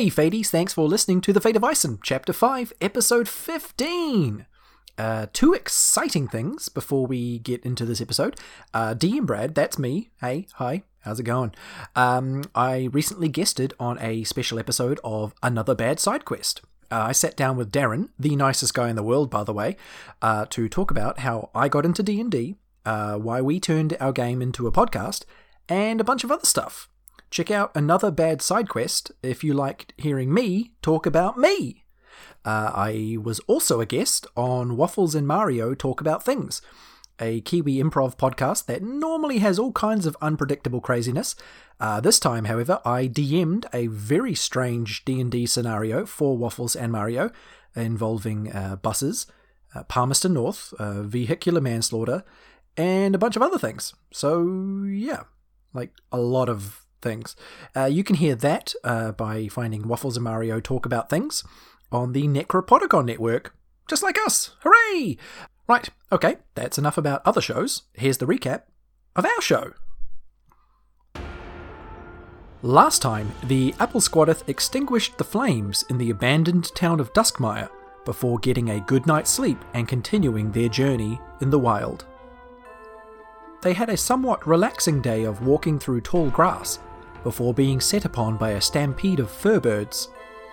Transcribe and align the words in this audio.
Hey, 0.00 0.08
Fades, 0.08 0.48
thanks 0.48 0.72
for 0.72 0.88
listening 0.88 1.20
to 1.20 1.32
The 1.34 1.42
Fate 1.42 1.56
of 1.56 1.62
Ison, 1.70 1.98
Chapter 2.02 2.32
5, 2.32 2.72
Episode 2.80 3.28
15. 3.28 4.46
Uh, 4.96 5.26
two 5.34 5.52
exciting 5.52 6.26
things 6.26 6.70
before 6.70 7.06
we 7.06 7.38
get 7.38 7.62
into 7.66 7.84
this 7.84 8.00
episode. 8.00 8.40
Uh, 8.72 8.94
DM 8.94 9.26
Brad, 9.26 9.54
that's 9.54 9.78
me. 9.78 10.08
Hey, 10.22 10.46
hi, 10.54 10.84
how's 11.00 11.20
it 11.20 11.24
going? 11.24 11.52
Um, 11.94 12.44
I 12.54 12.88
recently 12.94 13.28
guested 13.28 13.74
on 13.78 13.98
a 14.00 14.24
special 14.24 14.58
episode 14.58 14.98
of 15.04 15.34
Another 15.42 15.74
Bad 15.74 16.00
Side 16.00 16.24
Quest. 16.24 16.62
Uh, 16.90 17.04
I 17.08 17.12
sat 17.12 17.36
down 17.36 17.58
with 17.58 17.70
Darren, 17.70 18.08
the 18.18 18.34
nicest 18.36 18.72
guy 18.72 18.88
in 18.88 18.96
the 18.96 19.02
world, 19.02 19.28
by 19.28 19.44
the 19.44 19.52
way, 19.52 19.76
uh, 20.22 20.46
to 20.48 20.66
talk 20.66 20.90
about 20.90 21.18
how 21.18 21.50
I 21.54 21.68
got 21.68 21.84
into 21.84 22.02
D&D, 22.02 22.56
uh, 22.86 23.16
why 23.16 23.42
we 23.42 23.60
turned 23.60 23.98
our 24.00 24.12
game 24.12 24.40
into 24.40 24.66
a 24.66 24.72
podcast, 24.72 25.26
and 25.68 26.00
a 26.00 26.04
bunch 26.04 26.24
of 26.24 26.30
other 26.32 26.46
stuff. 26.46 26.88
Check 27.30 27.50
out 27.52 27.70
Another 27.76 28.10
Bad 28.10 28.42
Side 28.42 28.68
Quest 28.68 29.12
if 29.22 29.44
you 29.44 29.54
liked 29.54 29.94
hearing 29.96 30.34
me 30.34 30.72
talk 30.82 31.06
about 31.06 31.38
me. 31.38 31.84
Uh, 32.44 32.72
I 32.74 33.18
was 33.22 33.38
also 33.46 33.80
a 33.80 33.86
guest 33.86 34.26
on 34.36 34.76
Waffles 34.76 35.14
and 35.14 35.28
Mario 35.28 35.74
Talk 35.74 36.00
About 36.00 36.24
Things, 36.24 36.60
a 37.20 37.40
Kiwi 37.42 37.76
improv 37.76 38.18
podcast 38.18 38.66
that 38.66 38.82
normally 38.82 39.38
has 39.38 39.60
all 39.60 39.70
kinds 39.70 40.06
of 40.06 40.16
unpredictable 40.20 40.80
craziness. 40.80 41.36
Uh, 41.78 42.00
this 42.00 42.18
time, 42.18 42.46
however, 42.46 42.80
I 42.84 43.06
DM'd 43.06 43.66
a 43.72 43.86
very 43.86 44.34
strange 44.34 45.04
D&D 45.04 45.46
scenario 45.46 46.06
for 46.06 46.36
Waffles 46.36 46.74
and 46.74 46.90
Mario 46.90 47.30
involving 47.76 48.50
uh, 48.52 48.74
buses, 48.74 49.28
uh, 49.72 49.84
Palmerston 49.84 50.34
North, 50.34 50.74
uh, 50.80 51.02
vehicular 51.02 51.60
manslaughter, 51.60 52.24
and 52.76 53.14
a 53.14 53.18
bunch 53.18 53.36
of 53.36 53.42
other 53.42 53.58
things. 53.58 53.94
So, 54.12 54.84
yeah, 54.88 55.22
like 55.72 55.92
a 56.10 56.18
lot 56.18 56.48
of 56.48 56.79
things. 57.02 57.36
Uh, 57.74 57.86
you 57.86 58.04
can 58.04 58.16
hear 58.16 58.34
that 58.34 58.74
uh, 58.84 59.12
by 59.12 59.48
finding 59.48 59.88
Waffles 59.88 60.16
and 60.16 60.24
Mario 60.24 60.60
Talk 60.60 60.86
About 60.86 61.10
Things 61.10 61.44
on 61.92 62.12
the 62.12 62.26
Necropodicon 62.28 63.04
network, 63.04 63.54
just 63.88 64.02
like 64.02 64.18
us. 64.24 64.52
Hooray! 64.60 65.16
Right, 65.68 65.88
okay, 66.10 66.36
that's 66.54 66.78
enough 66.78 66.98
about 66.98 67.22
other 67.24 67.40
shows. 67.40 67.82
Here's 67.94 68.18
the 68.18 68.26
recap 68.26 68.62
of 69.14 69.24
our 69.24 69.40
show. 69.40 69.72
Last 72.62 73.00
time, 73.00 73.32
the 73.44 73.74
Apple 73.80 74.02
Squadeth 74.02 74.46
extinguished 74.48 75.16
the 75.16 75.24
flames 75.24 75.84
in 75.88 75.96
the 75.96 76.10
abandoned 76.10 76.74
town 76.74 77.00
of 77.00 77.12
Duskmire 77.14 77.70
before 78.04 78.38
getting 78.38 78.70
a 78.70 78.80
good 78.80 79.06
night's 79.06 79.30
sleep 79.30 79.58
and 79.72 79.88
continuing 79.88 80.52
their 80.52 80.68
journey 80.68 81.18
in 81.40 81.50
the 81.50 81.58
wild. 81.58 82.04
They 83.62 83.72
had 83.72 83.88
a 83.88 83.96
somewhat 83.96 84.46
relaxing 84.46 85.00
day 85.00 85.24
of 85.24 85.46
walking 85.46 85.78
through 85.78 86.00
tall 86.02 86.30
grass 86.30 86.80
before 87.22 87.54
being 87.54 87.80
set 87.80 88.04
upon 88.04 88.36
by 88.36 88.50
a 88.50 88.60
stampede 88.60 89.20
of 89.20 89.28
furbirds 89.28 90.08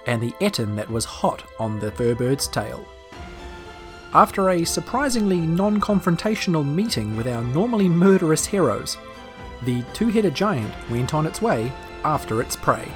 and 0.06 0.22
the 0.22 0.34
ettin 0.42 0.76
that 0.76 0.90
was 0.90 1.06
hot 1.06 1.44
on 1.60 1.80
the 1.80 1.92
furbird's 1.92 2.48
tail. 2.48 2.86
After 4.14 4.50
a 4.50 4.64
surprisingly 4.64 5.38
non 5.38 5.82
confrontational 5.82 6.66
meeting 6.66 7.18
with 7.18 7.28
our 7.28 7.44
normally 7.44 7.90
murderous 7.90 8.46
heroes, 8.46 8.98
the 9.64 9.84
two 9.94 10.08
headed 10.10 10.34
giant 10.34 10.74
went 10.90 11.14
on 11.14 11.26
its 11.26 11.42
way 11.42 11.72
after 12.04 12.42
its 12.42 12.56
prey. 12.56 12.88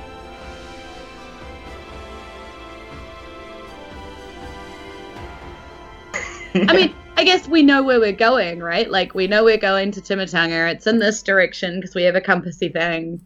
I 6.54 6.74
mean, 6.76 6.94
I 7.18 7.24
guess 7.24 7.48
we 7.48 7.64
know 7.64 7.84
where 7.84 8.00
we're 8.00 8.12
going, 8.12 8.60
right? 8.60 8.90
Like, 8.90 9.14
we 9.14 9.28
know 9.28 9.44
we're 9.44 9.58
going 9.58 9.92
to 9.92 10.02
Timatanga. 10.02 10.72
It's 10.72 10.88
in 10.88 11.00
this 11.00 11.24
direction 11.24 11.80
because 11.80 11.96
we 11.96 12.04
have 12.04 12.16
a 12.16 12.22
compassy 12.22 12.70
thing, 12.70 13.26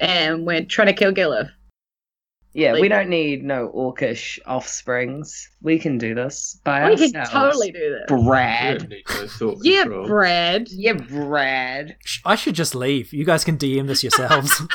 and 0.00 0.44
we're 0.44 0.64
trying 0.64 0.88
to 0.88 0.92
kill 0.92 1.12
Gilif. 1.12 1.48
Yeah, 2.52 2.72
we 2.72 2.88
don't 2.88 3.08
need 3.08 3.44
no 3.44 3.68
orcish 3.72 4.40
offsprings. 4.44 5.48
We 5.62 5.78
can 5.78 5.98
do 5.98 6.16
this 6.16 6.58
by 6.64 6.84
We 6.86 6.90
ourselves. 6.92 7.12
can 7.12 7.26
totally 7.26 7.70
do 7.70 7.78
this. 8.08 8.24
Brad. 8.24 8.92
don't 9.38 9.40
no 9.40 9.56
Yeah, 9.62 9.82
control. 9.82 10.06
Brad. 10.08 10.68
Yeah, 10.70 10.94
Brad. 10.94 11.96
I 12.24 12.34
should 12.34 12.56
just 12.56 12.74
leave. 12.74 13.12
You 13.12 13.24
guys 13.24 13.44
can 13.44 13.56
DM 13.56 13.86
this 13.86 14.02
yourselves. 14.02 14.62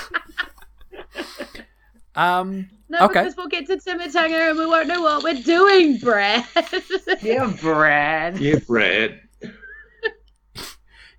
um, 2.15 2.69
No, 2.87 2.99
Okay. 3.07 3.23
because 3.23 3.35
we'll 3.35 3.47
get 3.47 3.65
to 3.67 3.75
Timatanga 3.75 4.51
and 4.51 4.57
we 4.57 4.65
won't 4.65 4.87
know 4.87 5.01
what 5.01 5.23
we're 5.23 5.41
doing, 5.41 5.97
Brad. 5.97 6.45
Yeah, 7.21 7.51
Brad. 7.61 8.37
Yeah, 8.39 8.59
Brad. 8.65 9.19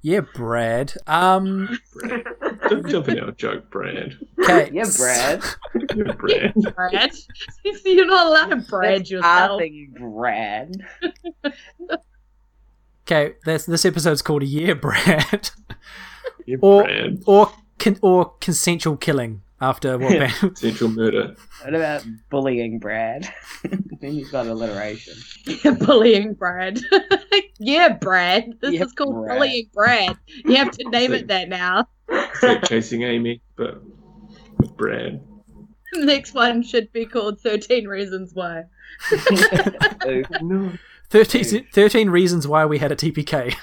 yeah, 0.00 0.20
Brad. 0.20 0.94
Um, 1.06 1.78
Don't 2.68 2.88
jump 2.88 3.08
in 3.08 3.20
our 3.20 3.32
joke, 3.32 3.70
Brad. 3.70 4.14
okay. 4.42 4.70
Yeah, 4.72 4.84
Brad. 4.96 5.44
Yeah, 5.94 6.12
Brad. 6.12 6.54
Brad. 6.74 7.12
You're 7.84 8.06
not 8.06 8.26
allowed 8.26 8.50
to 8.50 8.56
Brad 8.68 9.00
That's 9.00 9.10
yourself. 9.10 9.50
our 9.52 9.58
thing, 9.58 9.94
Brad. 9.98 10.76
Okay, 13.08 13.34
this 13.44 13.66
this 13.66 13.84
episode's 13.84 14.20
called 14.20 14.42
a 14.42 14.46
year, 14.46 14.74
Brad, 14.74 15.50
Yeah, 16.44 16.56
Or- 16.60 16.82
Brad. 16.82 17.22
or 17.26 17.52
con- 17.78 17.98
or 18.02 18.34
consensual 18.40 18.96
killing 18.96 19.42
after 19.60 19.98
what? 19.98 20.10
ban- 20.18 20.54
Central 20.56 20.90
murder. 20.90 21.34
What 21.62 21.74
about 21.74 22.04
bullying 22.30 22.78
Brad? 22.78 23.28
then 24.00 24.14
you've 24.14 24.30
got 24.30 24.46
alliteration. 24.46 25.14
Yeah, 25.64 25.72
bullying 25.72 26.34
Brad. 26.34 26.78
yeah, 27.58 27.94
Brad. 27.94 28.52
This 28.60 28.74
Yeah, 28.74 28.84
is 28.84 28.92
called 28.92 29.14
Brad. 29.14 29.36
bullying 29.38 29.68
Brad. 29.72 30.16
You 30.44 30.56
have 30.56 30.70
to 30.72 30.88
name 30.90 31.12
it 31.12 31.28
that 31.28 31.48
now. 31.48 31.88
It's 32.08 32.42
like 32.42 32.64
chasing 32.64 33.02
Amy, 33.02 33.40
but 33.56 33.82
with 34.58 34.76
Brad. 34.76 35.20
Next 35.94 36.34
one 36.34 36.62
should 36.62 36.92
be 36.92 37.06
called 37.06 37.40
13 37.40 37.86
Reasons 37.88 38.32
Why. 38.34 38.64
No. 40.42 40.72
13, 41.10 41.66
13 41.72 42.10
reasons 42.10 42.48
why 42.48 42.66
we 42.66 42.78
had 42.78 42.92
a 42.92 42.96
TPK. 42.96 43.54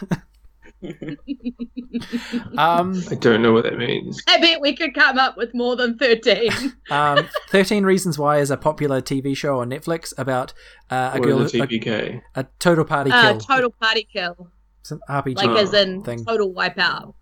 Um, 2.57 3.01
I 3.09 3.15
don't 3.15 3.41
know 3.41 3.53
what 3.53 3.63
that 3.63 3.77
means. 3.77 4.21
I 4.27 4.39
bet 4.39 4.61
we 4.61 4.75
could 4.75 4.93
come 4.93 5.17
up 5.17 5.37
with 5.37 5.53
more 5.53 5.75
than 5.75 5.97
13. 5.97 6.51
um, 6.91 7.27
13 7.49 7.83
Reasons 7.83 8.17
Why 8.17 8.39
is 8.39 8.51
a 8.51 8.57
popular 8.57 9.01
TV 9.01 9.35
show 9.35 9.59
on 9.59 9.69
Netflix 9.69 10.13
about 10.17 10.53
uh, 10.89 11.11
a 11.13 11.19
What 11.19 11.23
girl, 11.27 11.41
is 11.41 11.53
a 11.53 11.61
a, 11.61 11.67
TPK? 11.67 12.21
a 12.35 12.45
total 12.59 12.85
party 12.85 13.11
uh, 13.11 13.31
kill. 13.33 13.39
total 13.39 13.69
party 13.71 14.07
kill. 14.11 14.49
It's 14.81 14.91
an 14.91 14.99
RPG 15.09 15.35
Like, 15.37 15.57
as 15.57 15.73
in 15.73 16.03
thing. 16.03 16.25
total 16.25 16.53
wipeout. 16.53 17.13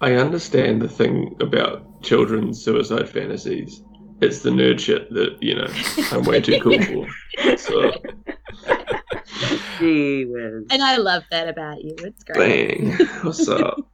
I 0.00 0.12
understand 0.14 0.80
the 0.80 0.88
thing 0.88 1.36
about 1.40 2.02
children's 2.02 2.62
suicide 2.62 3.08
fantasies. 3.08 3.82
It's 4.20 4.42
the 4.42 4.50
nerd 4.50 4.78
shit 4.80 5.12
that, 5.12 5.36
you 5.40 5.54
know, 5.56 5.66
I'm 6.12 6.24
way 6.24 6.40
too 6.40 6.60
cool 6.60 6.80
for. 6.82 7.56
So, 7.56 7.92
Gee 9.78 10.24
whiz. 10.24 10.66
And 10.70 10.82
I 10.82 10.96
love 10.96 11.22
that 11.30 11.48
about 11.48 11.82
you. 11.84 11.94
It's 11.98 12.24
great. 12.24 12.78
bang. 12.78 13.06
What's 13.22 13.48
up? 13.48 13.78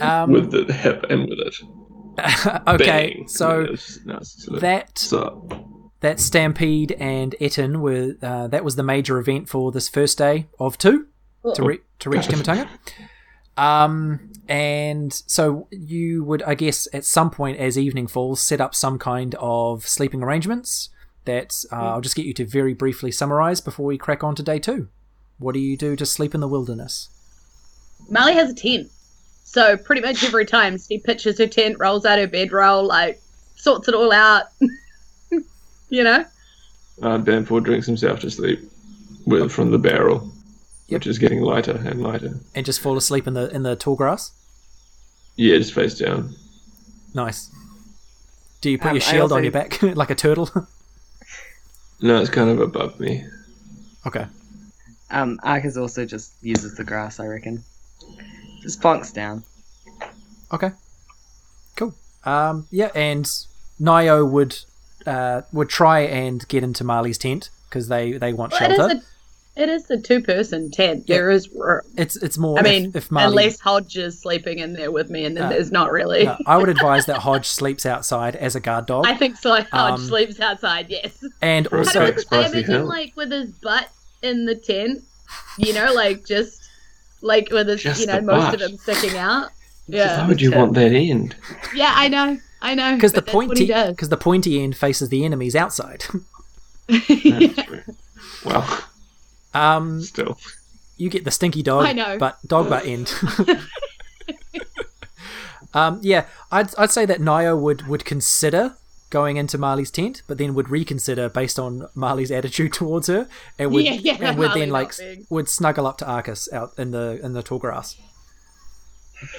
Um, 0.00 0.30
with 0.30 0.52
the 0.52 0.72
hip 0.72 1.06
and 1.10 1.28
with 1.28 1.40
it. 1.40 1.56
okay, 2.68 3.14
Bang. 3.16 3.26
so 3.26 3.62
Yeah, 3.62 3.66
it's 3.72 3.98
narcissistic. 3.98 4.60
that 4.60 4.86
What's 4.90 5.12
up? 5.12 5.64
that 6.02 6.20
Stampede 6.20 6.92
and 7.00 7.34
Ettin 7.40 7.80
were 7.80 8.14
uh, 8.22 8.46
that 8.46 8.62
was 8.62 8.76
the 8.76 8.84
major 8.84 9.18
event 9.18 9.48
for 9.48 9.72
this 9.72 9.88
first 9.88 10.16
day 10.16 10.46
of 10.60 10.78
two 10.78 11.08
to, 11.56 11.64
re- 11.64 11.80
to 11.98 12.10
reach 12.10 12.28
Timatanga. 12.28 12.68
Um, 13.56 14.30
and 14.48 15.12
so 15.12 15.66
you 15.72 16.22
would, 16.22 16.42
I 16.44 16.54
guess, 16.54 16.86
at 16.92 17.04
some 17.04 17.30
point 17.30 17.58
as 17.58 17.76
evening 17.76 18.06
falls, 18.06 18.40
set 18.40 18.60
up 18.60 18.74
some 18.76 18.98
kind 19.00 19.34
of 19.40 19.84
sleeping 19.86 20.22
arrangements. 20.22 20.90
That 21.28 21.62
uh, 21.70 21.76
I'll 21.92 22.00
just 22.00 22.16
get 22.16 22.24
you 22.24 22.32
to 22.32 22.46
very 22.46 22.72
briefly 22.72 23.12
summarize 23.12 23.60
before 23.60 23.84
we 23.84 23.98
crack 23.98 24.24
on 24.24 24.34
to 24.36 24.42
day 24.42 24.58
two. 24.58 24.88
What 25.38 25.52
do 25.52 25.60
you 25.60 25.76
do 25.76 25.94
to 25.94 26.06
sleep 26.06 26.34
in 26.34 26.40
the 26.40 26.48
wilderness? 26.48 27.10
Molly 28.08 28.32
has 28.32 28.50
a 28.50 28.54
tent. 28.54 28.90
So 29.44 29.76
pretty 29.76 30.00
much 30.00 30.24
every 30.24 30.46
time 30.46 30.78
she 30.78 30.98
pitches 30.98 31.36
her 31.38 31.46
tent, 31.46 31.76
rolls 31.78 32.06
out 32.06 32.18
her 32.18 32.26
bedroll, 32.26 32.86
like 32.86 33.20
sorts 33.56 33.88
it 33.88 33.94
all 33.94 34.10
out. 34.10 34.44
you 35.90 36.02
know? 36.02 36.24
Uh, 37.02 37.18
Danforth 37.18 37.64
drinks 37.64 37.86
himself 37.86 38.20
to 38.20 38.30
sleep 38.30 38.60
with 39.26 39.52
from 39.52 39.70
the 39.70 39.78
barrel, 39.78 40.32
which 40.88 41.06
is 41.06 41.18
getting 41.18 41.42
lighter 41.42 41.76
and 41.84 42.02
lighter. 42.02 42.40
And 42.54 42.64
just 42.64 42.80
fall 42.80 42.96
asleep 42.96 43.26
in 43.26 43.34
the 43.34 43.54
in 43.54 43.64
the 43.64 43.76
tall 43.76 43.96
grass. 43.96 44.32
Yeah, 45.36 45.58
just 45.58 45.74
face 45.74 45.98
down. 45.98 46.34
Nice. 47.12 47.50
Do 48.62 48.70
you 48.70 48.78
put 48.78 48.88
Um, 48.88 48.96
your 48.96 49.04
I 49.04 49.06
shield 49.12 49.32
on 49.32 49.42
your 49.44 49.52
back 49.52 49.82
like 49.82 50.08
a 50.08 50.14
turtle? 50.14 50.50
No, 52.00 52.20
it's 52.20 52.30
kind 52.30 52.50
of 52.50 52.60
above 52.60 52.98
me. 53.00 53.24
okay. 54.06 54.26
Um, 55.10 55.40
Arcus 55.42 55.76
also 55.78 56.04
just 56.04 56.32
uses 56.42 56.74
the 56.76 56.84
grass, 56.84 57.18
I 57.18 57.26
reckon. 57.26 57.64
Just 58.60 58.80
plonks 58.82 59.12
down. 59.12 59.42
Okay. 60.52 60.70
Cool. 61.76 61.94
Um, 62.24 62.66
yeah, 62.70 62.90
and 62.94 63.24
Nio 63.80 64.28
would 64.30 64.58
uh, 65.06 65.42
would 65.52 65.68
try 65.70 66.00
and 66.00 66.46
get 66.48 66.62
into 66.62 66.84
Marley's 66.84 67.16
tent 67.18 67.48
because 67.68 67.88
they, 67.88 68.12
they 68.12 68.32
want 68.34 68.52
Well, 68.52 68.62
it 68.62 68.72
is 68.72 68.76
shelter. 68.76 68.94
a 68.96 69.02
it 69.58 69.68
is 69.68 69.90
a 69.90 69.98
two-person 69.98 70.70
tent. 70.70 71.04
Yeah. 71.06 71.16
There 71.16 71.30
is 71.30 71.48
room. 71.50 71.82
It's 71.96 72.16
it's 72.16 72.38
more. 72.38 72.56
I 72.58 72.60
if- 72.60 72.64
mean, 72.64 72.92
if, 72.94 73.10
Marley, 73.10 73.28
unless 73.44 73.60
Hodge 73.60 73.96
is 73.96 74.18
sleeping 74.20 74.60
in 74.60 74.72
there 74.72 74.90
with 74.90 75.10
me, 75.10 75.24
and 75.24 75.36
then 75.36 75.44
Uh, 75.44 75.48
there's 75.50 75.70
not 75.72 75.90
really. 75.92 76.24
No, 76.24 76.36
I 76.46 76.56
would 76.56 76.68
advise 76.68 77.06
that 77.06 77.18
Hodge 77.18 77.46
sleeps 77.46 77.84
outside 77.84 78.36
as 78.36 78.54
a 78.56 78.60
guard 78.60 78.86
dog, 78.86 79.06
I 79.06 79.14
think 79.16 79.36
so. 79.36 79.50
Hodge 79.60 79.68
Um, 79.72 79.98
sleeps 80.06 80.40
outside. 80.40 80.86
Yes. 80.88 81.22
and 81.42 81.66
also 81.68 82.00
I, 82.02 82.16
I 82.32 82.46
imagine 82.46 82.64
Hill. 82.64 82.86
like 82.86 83.12
with 83.16 83.30
his 83.32 83.50
butt 83.52 83.88
in 84.22 84.46
the 84.46 84.54
tent, 84.54 85.02
you 85.58 85.72
know, 85.74 85.92
like 85.92 86.24
just 86.26 86.62
like 87.20 87.50
with 87.50 87.66
his, 87.68 87.82
Just 87.82 88.00
you 88.00 88.06
know, 88.06 88.20
most 88.20 88.54
of 88.54 88.60
butt. 88.60 88.70
him 88.70 88.76
sticking 88.78 89.18
out. 89.18 89.50
Yeah, 89.88 90.20
Why 90.22 90.28
would 90.28 90.40
you 90.40 90.52
want 90.52 90.74
that 90.74 90.92
end? 90.92 91.34
yeah, 91.74 91.92
I 91.96 92.08
know, 92.08 92.38
I 92.62 92.74
know. 92.74 92.94
because 92.94 93.12
the 93.12 93.22
but 93.22 93.26
that's 93.26 93.34
what 93.34 93.42
he 93.42 93.48
pointy 93.48 93.66
does. 93.66 93.90
because 93.90 94.08
the 94.10 94.16
pointy 94.18 94.62
end 94.62 94.76
faces 94.76 95.08
the 95.08 95.24
enemies 95.24 95.56
outside. 95.56 96.04
That's 96.88 97.06
true. 97.64 97.82
Well, 98.44 98.84
um, 99.54 100.00
still. 100.02 100.38
you 100.96 101.08
get 101.10 101.24
the 101.24 101.30
stinky 101.30 101.62
dog. 101.62 101.84
I 101.84 101.92
know. 101.92 102.18
but 102.18 102.38
dog 102.46 102.68
butt 102.68 102.84
end. 102.86 103.12
um, 105.74 106.00
yeah, 106.02 106.26
I'd 106.50 106.74
I'd 106.76 106.90
say 106.90 107.06
that 107.06 107.20
Naya 107.20 107.56
would 107.56 107.86
would 107.86 108.04
consider 108.04 108.76
going 109.10 109.38
into 109.38 109.56
Marley's 109.56 109.90
tent, 109.90 110.22
but 110.26 110.36
then 110.36 110.52
would 110.54 110.68
reconsider 110.68 111.28
based 111.30 111.58
on 111.58 111.88
Marley's 111.94 112.30
attitude 112.30 112.72
towards 112.74 113.06
her, 113.06 113.28
and 113.58 113.70
would 113.72 113.84
Yeah, 113.84 113.92
yeah, 113.92 114.16
and 114.20 114.38
would 114.38 114.48
Marley 114.48 114.60
then 114.62 114.70
like 114.70 114.96
being- 114.96 115.26
would 115.30 115.48
snuggle 115.48 115.86
up 115.86 115.98
to 115.98 116.06
Arcus 116.06 116.52
out 116.52 116.72
in 116.78 116.90
the 116.90 117.18
in 117.22 117.32
the 117.32 117.42
tall 117.42 117.58
grass 117.58 117.96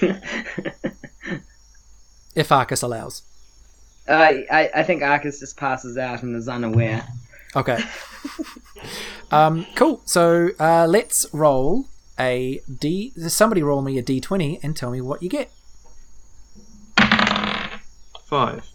if 2.34 2.52
Arcus 2.52 2.82
allows. 2.82 3.22
I, 4.08 4.44
I 4.50 4.70
I 4.76 4.82
think 4.82 5.02
Arcus 5.02 5.40
just 5.40 5.56
passes 5.56 5.96
out 5.96 6.22
and 6.22 6.34
is 6.34 6.48
unaware. 6.48 7.06
Okay. 7.54 7.78
um, 9.30 9.66
cool. 9.74 10.02
So 10.04 10.50
uh, 10.58 10.86
let's 10.86 11.26
roll 11.32 11.86
a 12.18 12.60
d. 12.78 13.12
Somebody 13.28 13.62
roll 13.62 13.82
me 13.82 13.98
a 13.98 14.02
d20 14.02 14.60
and 14.62 14.76
tell 14.76 14.90
me 14.90 15.00
what 15.00 15.22
you 15.22 15.28
get. 15.28 15.50
Five. 18.26 18.68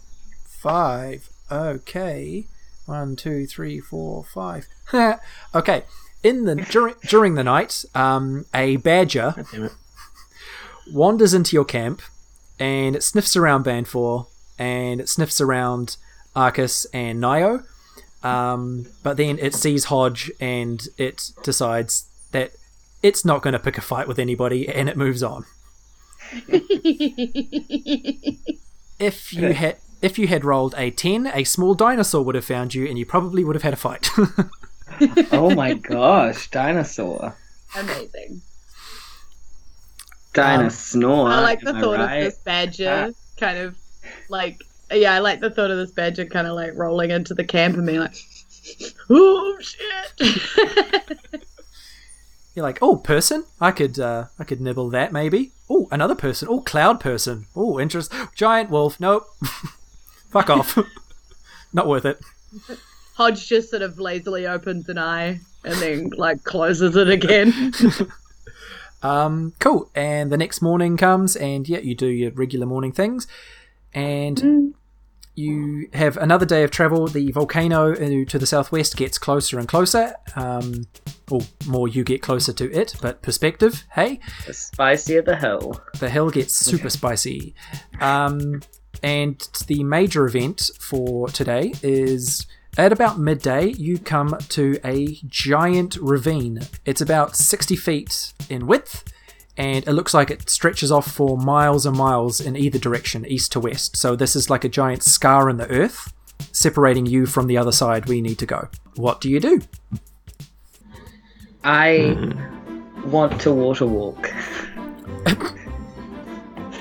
Five. 0.46 1.30
Okay. 1.50 2.46
One, 2.86 3.16
two, 3.16 3.46
three, 3.46 3.80
four, 3.80 4.24
five. 4.24 4.68
okay. 5.54 5.84
In 6.22 6.44
the 6.44 6.56
during 6.56 6.94
during 7.06 7.34
the 7.34 7.44
night, 7.44 7.84
um, 7.94 8.46
a 8.52 8.76
badger 8.76 9.32
God 9.36 9.46
damn 9.52 9.64
it. 9.64 9.72
wanders 10.92 11.34
into 11.34 11.54
your 11.54 11.64
camp, 11.64 12.02
and 12.58 12.96
it 12.96 13.02
sniffs 13.02 13.36
around 13.36 13.62
Band 13.62 13.86
Four, 13.86 14.26
and 14.58 15.00
it 15.00 15.08
sniffs 15.08 15.40
around 15.40 15.96
Arcus 16.34 16.84
and 16.92 17.20
Nio. 17.22 17.64
Um, 18.22 18.86
but 19.02 19.16
then 19.16 19.38
it 19.38 19.54
sees 19.54 19.84
Hodge, 19.84 20.30
and 20.40 20.86
it 20.98 21.30
decides 21.44 22.06
that 22.32 22.52
it's 23.02 23.24
not 23.24 23.42
going 23.42 23.52
to 23.52 23.58
pick 23.58 23.78
a 23.78 23.80
fight 23.82 24.08
with 24.08 24.18
anybody, 24.18 24.68
and 24.68 24.88
it 24.88 24.96
moves 24.96 25.22
on. 25.22 25.44
If 28.98 29.32
you 29.34 29.52
had 29.52 29.76
if 30.00 30.18
you 30.18 30.26
had 30.26 30.42
rolled 30.44 30.74
a 30.78 30.90
ten, 30.90 31.26
a 31.34 31.44
small 31.44 31.74
dinosaur 31.74 32.22
would 32.24 32.34
have 32.34 32.46
found 32.46 32.74
you, 32.74 32.86
and 32.86 32.98
you 32.98 33.04
probably 33.04 33.44
would 33.44 33.54
have 33.54 33.62
had 33.62 33.74
a 33.74 33.76
fight. 33.76 34.08
Oh 35.30 35.50
my 35.54 35.74
gosh, 35.94 36.48
dinosaur. 36.50 37.36
Amazing. 37.76 38.40
Dinosaur. 40.32 41.28
I 41.28 41.40
like 41.40 41.60
the 41.60 41.74
thought 41.74 41.98
right? 41.98 42.16
of 42.18 42.24
this 42.24 42.38
badger 42.38 43.08
Ah. 43.10 43.12
kind 43.38 43.58
of 43.58 43.76
like 44.30 44.58
yeah, 44.90 45.14
I 45.14 45.18
like 45.18 45.40
the 45.40 45.50
thought 45.50 45.70
of 45.70 45.78
this 45.78 45.90
badger 45.90 46.26
kind 46.26 46.46
of 46.46 46.54
like 46.54 46.72
rolling 46.74 47.10
into 47.10 47.34
the 47.34 47.44
camp 47.44 47.76
and 47.76 47.86
being 47.86 48.00
like, 48.00 48.16
"Oh 49.10 49.58
shit!" 49.60 50.30
You're 52.54 52.64
like, 52.64 52.78
oh, 52.80 52.96
person, 52.96 53.44
I 53.60 53.70
could, 53.70 53.98
uh, 53.98 54.26
I 54.38 54.44
could 54.44 54.62
nibble 54.62 54.88
that 54.88 55.12
maybe. 55.12 55.52
Oh, 55.68 55.88
another 55.92 56.14
person. 56.14 56.48
Oh, 56.50 56.60
cloud 56.60 57.00
person. 57.00 57.44
Oh, 57.54 57.78
interest. 57.78 58.10
Giant 58.34 58.70
wolf. 58.70 58.98
Nope. 58.98 59.28
Fuck 60.30 60.48
off. 60.48 60.78
Not 61.74 61.86
worth 61.86 62.06
it. 62.06 62.18
Hodge 63.16 63.46
just 63.46 63.68
sort 63.68 63.82
of 63.82 63.98
lazily 63.98 64.46
opens 64.46 64.88
an 64.88 64.96
eye 64.96 65.40
and 65.66 65.74
then 65.74 66.10
like 66.16 66.44
closes 66.44 66.96
it 66.96 67.10
again. 67.10 67.74
Um, 69.02 69.52
cool. 69.58 69.90
And 69.94 70.32
the 70.32 70.36
next 70.36 70.62
morning 70.62 70.96
comes, 70.96 71.36
and 71.36 71.68
yeah, 71.68 71.78
you 71.78 71.94
do 71.94 72.06
your 72.06 72.30
regular 72.32 72.66
morning 72.66 72.92
things, 72.92 73.26
and 73.96 74.74
you 75.34 75.88
have 75.92 76.16
another 76.16 76.46
day 76.46 76.62
of 76.62 76.70
travel. 76.70 77.08
The 77.08 77.30
volcano 77.32 77.92
uh, 77.92 78.24
to 78.28 78.38
the 78.38 78.46
southwest 78.46 78.96
gets 78.96 79.18
closer 79.18 79.58
and 79.58 79.66
closer. 79.68 80.14
Um, 80.34 80.86
or 81.30 81.40
more, 81.66 81.88
you 81.88 82.04
get 82.04 82.22
closer 82.22 82.52
to 82.54 82.72
it, 82.72 82.94
but 83.02 83.20
perspective. 83.22 83.84
Hey, 83.92 84.20
The 84.46 84.54
spicier 84.54 85.22
the 85.22 85.36
hill. 85.36 85.80
the 85.98 86.08
hill 86.08 86.30
gets 86.30 86.54
super 86.54 86.88
spicy. 86.98 87.54
Um, 88.00 88.62
and 89.02 89.46
the 89.66 89.84
major 89.84 90.26
event 90.26 90.70
for 90.78 91.28
today 91.28 91.72
is 91.82 92.46
at 92.78 92.92
about 92.92 93.18
midday, 93.18 93.68
you 93.72 93.98
come 93.98 94.36
to 94.50 94.78
a 94.84 95.18
giant 95.26 95.96
ravine. 96.00 96.60
It's 96.84 97.00
about 97.00 97.34
60 97.36 97.74
feet 97.76 98.32
in 98.48 98.66
width, 98.66 99.04
and 99.56 99.86
it 99.86 99.92
looks 99.92 100.12
like 100.14 100.30
it 100.30 100.48
stretches 100.50 100.90
off 100.92 101.10
for 101.10 101.36
miles 101.38 101.86
and 101.86 101.96
miles 101.96 102.40
in 102.40 102.56
either 102.56 102.78
direction, 102.78 103.24
east 103.26 103.52
to 103.52 103.60
west. 103.60 103.96
So, 103.96 104.14
this 104.16 104.36
is 104.36 104.50
like 104.50 104.64
a 104.64 104.68
giant 104.68 105.02
scar 105.02 105.48
in 105.50 105.56
the 105.56 105.68
earth 105.70 106.12
separating 106.52 107.06
you 107.06 107.24
from 107.26 107.46
the 107.46 107.56
other 107.56 107.72
side 107.72 108.06
where 108.06 108.16
you 108.16 108.22
need 108.22 108.38
to 108.38 108.46
go. 108.46 108.68
What 108.96 109.20
do 109.20 109.30
you 109.30 109.40
do? 109.40 109.62
I 111.64 111.98
Hmm. 112.14 113.10
want 113.10 113.40
to 113.42 113.52
water 113.52 113.86
walk. 113.86 114.32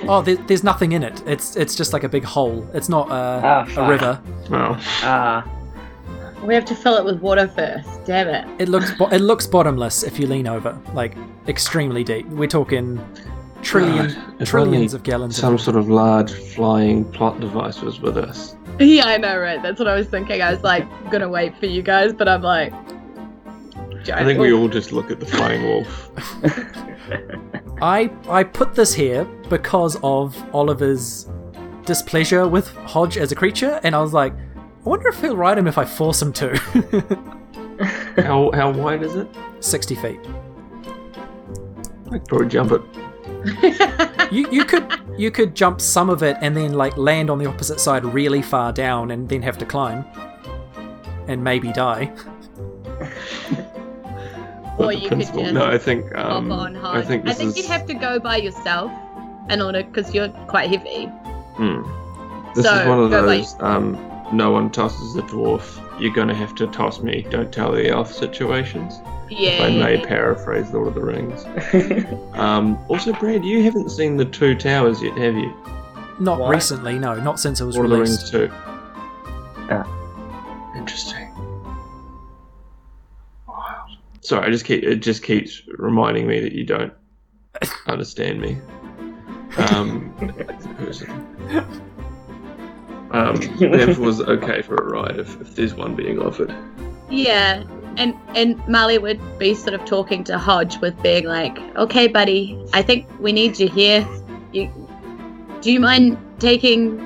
Oh, 0.07 0.21
there, 0.21 0.35
there's 0.35 0.63
nothing 0.63 0.91
in 0.91 1.01
it. 1.01 1.23
It's 1.25 1.55
it's 1.55 1.73
just 1.73 1.91
like 1.91 2.03
a 2.03 2.09
big 2.09 2.23
hole. 2.23 2.69
It's 2.75 2.89
not 2.89 3.09
a, 3.09 3.41
Ah, 3.43 3.67
a 3.75 3.89
river. 3.89 4.21
Well, 4.51 4.77
Ah, 5.01 5.43
we 6.45 6.53
have 6.55 6.65
to 6.65 6.75
fill 6.75 6.95
it 6.97 7.05
with 7.05 7.19
water 7.21 7.47
first. 7.47 7.87
Damn 8.05 8.27
it. 8.27 8.61
It 8.61 8.69
looks 8.69 8.91
bo- 8.93 9.07
it 9.07 9.19
looks 9.19 9.47
bottomless 9.47 10.03
if 10.03 10.19
you 10.19 10.27
lean 10.27 10.47
over, 10.47 10.79
like 10.93 11.15
extremely 11.47 12.03
deep. 12.03 12.25
We're 12.27 12.47
talking 12.47 12.99
trillion 13.61 14.13
God, 14.37 14.45
trillions 14.45 14.93
of 14.93 15.03
gallons. 15.03 15.37
some 15.37 15.53
of 15.55 15.61
sort 15.61 15.75
of 15.75 15.89
large 15.89 16.31
flying 16.31 17.03
plot 17.11 17.39
device 17.39 17.81
was 17.81 17.99
with 17.99 18.17
us. 18.17 18.55
Yeah, 18.79 19.05
I 19.07 19.17
know, 19.17 19.37
right? 19.39 19.61
That's 19.61 19.79
what 19.79 19.87
I 19.87 19.95
was 19.95 20.07
thinking. 20.07 20.41
I 20.41 20.51
was 20.51 20.61
like, 20.63 20.85
gonna 21.11 21.29
wait 21.29 21.57
for 21.57 21.65
you 21.65 21.81
guys, 21.81 22.13
but 22.13 22.27
I'm 22.27 22.41
like, 22.41 22.73
I 24.13 24.23
think 24.23 24.39
we 24.39 24.53
all 24.53 24.67
just 24.67 24.91
look 24.91 25.09
at 25.09 25.19
the 25.19 25.25
flying 25.25 25.63
wolf. 25.67 26.09
I 27.81 28.11
I 28.29 28.43
put 28.43 28.75
this 28.75 28.93
here 28.93 29.25
because 29.49 29.97
of 30.03 30.37
Oliver's 30.53 31.27
displeasure 31.85 32.47
with 32.47 32.67
Hodge 32.69 33.17
as 33.17 33.31
a 33.31 33.35
creature, 33.35 33.79
and 33.83 33.95
I 33.95 34.01
was 34.01 34.13
like, 34.13 34.33
I 34.85 34.89
wonder 34.89 35.07
if 35.09 35.19
he'll 35.21 35.35
ride 35.35 35.57
him 35.57 35.67
if 35.67 35.77
I 35.77 35.85
force 35.85 36.21
him 36.21 36.31
to. 36.33 36.55
How 38.23 38.51
how 38.53 38.71
wide 38.71 39.03
is 39.03 39.15
it? 39.15 39.27
Sixty 39.59 39.95
feet. 39.95 40.19
I 42.07 42.11
could 42.11 42.25
probably 42.27 42.47
jump 42.47 42.71
it. 42.71 42.81
You 44.31 44.49
you 44.49 44.63
could 44.63 44.87
you 45.17 45.29
could 45.31 45.53
jump 45.55 45.81
some 45.81 46.09
of 46.09 46.23
it 46.23 46.37
and 46.41 46.55
then 46.55 46.73
like 46.73 46.95
land 46.97 47.29
on 47.29 47.37
the 47.37 47.45
opposite 47.47 47.79
side 47.81 48.05
really 48.05 48.41
far 48.41 48.71
down 48.71 49.11
and 49.11 49.27
then 49.27 49.41
have 49.41 49.57
to 49.57 49.65
climb, 49.65 50.05
and 51.27 51.43
maybe 51.43 51.73
die. 51.73 52.13
Or 54.77 54.87
With 54.87 54.97
the 54.97 55.03
you 55.03 55.09
could 55.09 55.17
principal- 55.19 55.41
just 55.43 55.53
No, 55.53 55.65
I 55.65 55.77
think 55.77 56.13
hop 56.13 56.31
um, 56.33 56.51
on 56.51 56.75
hard. 56.75 56.97
I 56.97 57.01
think 57.01 57.23
this 57.23 57.39
is 57.39 57.55
you'd 57.55 57.65
have 57.67 57.85
to 57.87 57.93
go 57.93 58.19
by 58.19 58.35
yourself 58.35 58.91
in 59.49 59.61
order, 59.61 59.83
because 59.83 60.13
you're 60.13 60.27
quite 60.49 60.69
heavy. 60.69 61.05
hmm. 61.55 61.81
This 62.55 62.65
So, 62.65 62.75
is 62.81 62.85
one 62.87 62.99
of 62.99 63.09
go 63.09 63.25
by- 63.25 63.37
those 63.37 63.55
um, 63.61 63.95
no 64.33 64.51
one 64.51 64.69
tosses 64.71 65.15
a 65.15 65.21
dwarf. 65.23 65.81
You're 65.99 66.13
gonna 66.13 66.35
have 66.35 66.53
to 66.55 66.67
toss 66.67 66.99
me. 67.01 67.25
Don't 67.29 67.51
tell 67.53 67.71
the 67.71 67.89
elf 67.89 68.11
situations. 68.13 68.95
Yeah. 69.29 69.51
If 69.51 69.61
I 69.61 69.69
may 69.71 70.05
paraphrase 70.05 70.71
Lord 70.71 70.89
of 70.89 70.93
the 70.95 71.01
Rings. 71.01 71.45
Um, 72.35 72.77
also, 72.89 73.13
Brad, 73.13 73.45
you 73.45 73.63
haven't 73.63 73.89
seen 73.89 74.17
the 74.17 74.25
two 74.25 74.55
towers 74.55 75.01
yet, 75.01 75.17
have 75.17 75.35
you? 75.35 75.53
Not 76.19 76.39
What? 76.39 76.49
recently, 76.49 76.99
no, 76.99 77.15
not 77.15 77.39
since 77.39 77.61
it 77.61 77.65
was 77.65 77.75
Lord 77.77 77.85
of 77.85 77.91
the 77.91 77.97
released. 77.99 78.33
Rings 78.33 78.49
two. 78.49 78.53
Ah. 79.71 80.73
Interesting. 80.77 81.29
Wild. 83.47 83.89
Sorry, 84.21 84.45
I 84.47 84.51
just 84.51 84.65
keep 84.65 84.83
it 84.83 84.97
just 84.97 85.23
keeps 85.23 85.61
reminding 85.77 86.27
me 86.27 86.39
that 86.41 86.51
you 86.51 86.65
don't 86.65 86.93
understand 87.87 88.41
me. 88.41 88.57
Um, 89.57 90.13
as 90.49 90.65
a 90.65 90.69
person. 90.69 91.81
Um, 93.15 93.39
Bev 93.59 93.97
was 93.97 94.19
okay 94.19 94.61
for 94.61 94.75
a 94.75 94.83
ride 94.83 95.17
if, 95.19 95.39
if 95.39 95.55
there's 95.55 95.73
one 95.73 95.95
being 95.95 96.19
offered. 96.19 96.53
Yeah, 97.09 97.63
and 97.95 98.13
and 98.35 98.67
Molly 98.67 98.97
would 98.97 99.21
be 99.39 99.55
sort 99.55 99.73
of 99.73 99.85
talking 99.85 100.25
to 100.25 100.37
Hodge 100.37 100.81
with 100.81 101.01
being 101.01 101.25
like, 101.25 101.57
"Okay, 101.77 102.07
buddy, 102.07 102.61
I 102.73 102.81
think 102.81 103.07
we 103.21 103.31
need 103.31 103.57
you 103.57 103.69
here. 103.69 104.05
You, 104.51 104.69
do 105.61 105.71
you 105.71 105.79
mind 105.79 106.17
taking 106.39 106.97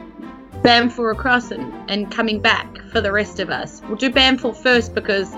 Bamfor 0.64 1.12
across 1.12 1.52
and, 1.52 1.72
and 1.92 2.12
coming 2.12 2.42
back 2.42 2.80
for 2.92 3.02
the 3.02 3.12
rest 3.12 3.40
of 3.40 3.52
us? 3.52 3.82
We'll 3.88 3.98
do 3.98 4.10
Bamfor 4.10 4.56
first 4.56 4.96
because 4.96 5.32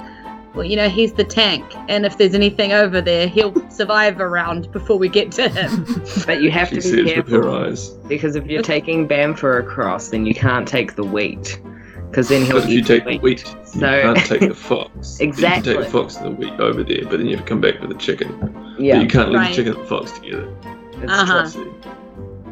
well, 0.53 0.65
you 0.65 0.75
know, 0.75 0.89
he's 0.89 1.13
the 1.13 1.23
tank, 1.23 1.63
and 1.87 2.05
if 2.05 2.17
there's 2.17 2.33
anything 2.33 2.73
over 2.73 2.99
there, 3.01 3.27
he'll 3.27 3.53
survive 3.69 4.19
a 4.19 4.27
round 4.27 4.71
before 4.71 4.97
we 4.97 5.07
get 5.09 5.31
to 5.33 5.47
him. 5.49 5.85
But 6.25 6.41
you 6.41 6.51
have 6.51 6.69
She 6.69 6.75
to 6.75 6.81
says 6.81 6.91
be 6.93 7.03
with 7.03 7.15
her 7.15 7.21
careful 7.41 7.55
eyes. 7.55 7.89
because 8.07 8.35
if 8.35 8.45
you're 8.47 8.61
taking 8.61 9.07
Bamfor 9.07 9.59
across, 9.59 10.09
then 10.09 10.25
you 10.25 10.33
can't 10.33 10.67
take 10.67 10.95
the 10.95 11.03
wheat, 11.03 11.61
because 12.09 12.27
then 12.29 12.45
he'll 12.45 12.55
But 12.55 12.65
if 12.65 12.69
you 12.69 12.81
take 12.83 13.05
the 13.05 13.11
the 13.17 13.19
wheat, 13.19 13.39
so... 13.63 13.79
you 13.79 14.01
can't 14.01 14.17
take 14.25 14.41
the 14.41 14.53
fox. 14.55 15.19
exactly, 15.19 15.25
You 15.25 15.31
can 15.33 15.33
Exactly. 15.33 15.73
take 15.75 15.83
the 15.85 15.89
fox 15.91 16.15
and 16.17 16.25
the 16.25 16.31
wheat 16.31 16.59
over 16.59 16.83
there, 16.83 17.03
but 17.03 17.17
then 17.17 17.27
you 17.27 17.37
have 17.37 17.45
to 17.45 17.49
come 17.49 17.61
back 17.61 17.79
with 17.79 17.89
the 17.89 17.95
chicken. 17.97 18.37
But 18.75 18.79
Yeah, 18.81 18.99
you 19.01 19.07
can't 19.07 19.29
leave 19.29 19.39
Right. 19.39 19.49
the 19.49 19.55
chicken 19.55 19.73
and 19.75 19.83
the 19.83 19.87
fox 19.87 20.11
together. 20.11 20.53
it's 21.01 21.11
Uh-huh. 21.11 21.47
See? 21.47 21.65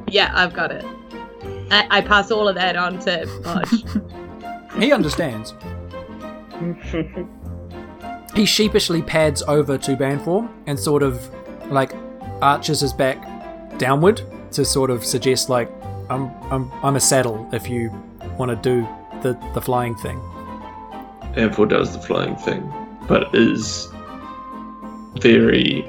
yeah, 0.08 0.32
I've 0.34 0.54
got 0.54 0.72
it. 0.72 0.86
I, 1.72 1.86
I 1.92 2.02
pass 2.02 2.32
all 2.32 2.48
of 2.48 2.56
that 2.56 2.76
on 2.78 2.98
to 3.00 3.28
Hodge. 3.44 3.84
He 4.80 4.94
understands. 4.94 5.54
True. 8.30 8.40
He 8.40 8.46
sheepishly 8.46 9.02
pads 9.02 9.42
over 9.44 9.78
to 9.78 9.96
Banfor 9.96 10.50
and 10.68 10.78
sort 10.80 11.04
of 11.04 11.30
like 11.72 11.94
arches 12.42 12.80
his 12.82 12.94
back 12.94 13.18
downward 13.78 14.22
to 14.52 14.66
sort 14.66 14.90
of 14.90 15.06
suggest 15.06 15.50
like 15.50 15.72
I'm 16.10 16.32
I'm 16.52 16.72
I'm 16.84 16.96
a 16.96 17.00
saddle 17.00 17.48
if 17.54 17.70
you 17.70 17.92
want 18.38 18.50
to 18.50 18.56
do 18.56 18.88
the 19.22 19.38
the 19.54 19.62
flying 19.62 19.96
thing. 19.96 20.20
Banfor 21.36 21.68
does 21.70 21.94
the 21.94 22.02
flying 22.02 22.36
thing, 22.36 22.72
but 23.08 23.34
is 23.36 23.88
very 25.22 25.82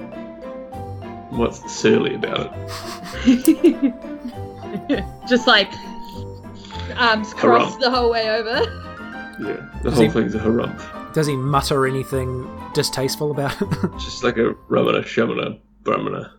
what's 1.31 1.71
surly 1.73 2.15
about 2.15 2.53
it. 3.25 3.95
Just 5.29 5.47
like 5.47 5.73
arms 6.97 7.33
crossed 7.35 7.81
the 7.81 7.91
whole 7.91 8.11
way 8.11 8.29
over. 8.31 8.61
Yeah, 9.41 9.67
the 9.83 9.91
whole 9.91 10.05
he- 10.05 10.11
thing's 10.11 10.35
a 10.35 10.39
harumph. 10.39 10.85
Does 11.13 11.27
he 11.27 11.37
mutter 11.37 11.87
anything 11.87 12.49
distasteful 12.75 13.31
about 13.31 13.61
it? 13.61 13.69
Just 13.99 14.23
like 14.25 14.37
a 14.37 14.55
Ramana 14.69 15.03
Shamana 15.03 15.59
Brahmana. 15.83 16.33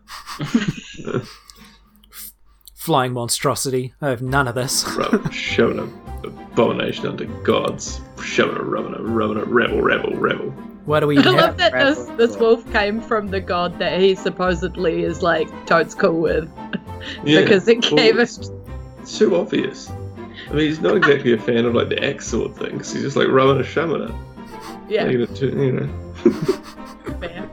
Flying 2.75 3.13
monstrosity. 3.13 3.93
I 4.01 4.09
have 4.09 4.21
none 4.21 4.47
of 4.47 4.55
this. 4.55 4.83
Ramana 4.85 5.23
Shamana 5.31 5.91
abomination 6.23 7.05
unto 7.07 7.25
gods. 7.43 7.99
Shamana 8.15 8.61
Ramana 8.61 8.99
Ramana 9.01 9.43
rebel 9.47 9.81
rebel 9.81 10.13
rebel. 10.15 10.49
Why 10.85 10.99
do 10.99 11.07
we 11.07 11.17
I 11.19 11.21
have 11.21 11.33
love 11.35 11.57
that 11.57 11.73
this, 11.73 12.05
this 12.17 12.37
wolf 12.37 12.69
came 12.71 13.01
from 13.01 13.27
the 13.27 13.39
god 13.39 13.77
that 13.79 13.99
he 13.99 14.15
supposedly 14.15 15.03
is 15.03 15.21
like 15.21 15.47
totes 15.67 15.93
cool 15.93 16.21
with. 16.21 16.49
Yeah, 17.23 17.41
Because 17.41 17.67
it 17.67 17.83
well, 17.85 17.95
gave 17.97 18.17
it's, 18.19 18.49
it's 18.99 19.17
too 19.17 19.35
obvious. 19.35 19.89
I 20.49 20.53
mean, 20.53 20.59
he's 20.67 20.79
not 20.81 20.95
exactly 20.97 21.33
a 21.33 21.37
fan 21.37 21.65
of 21.65 21.75
like 21.75 21.89
the 21.89 22.03
axe 22.03 22.27
sword 22.27 22.55
thing. 22.55 22.77
'cause 22.79 22.93
he's 22.93 23.03
just 23.03 23.15
like 23.15 23.27
Ramana 23.27 23.63
Shamana. 23.63 24.15
Yeah, 24.91 25.05
Taking 25.05 25.21
it 25.21 25.35
to, 25.35 25.45
you 25.47 25.71
know. 25.71 25.87
fair. 27.19 27.49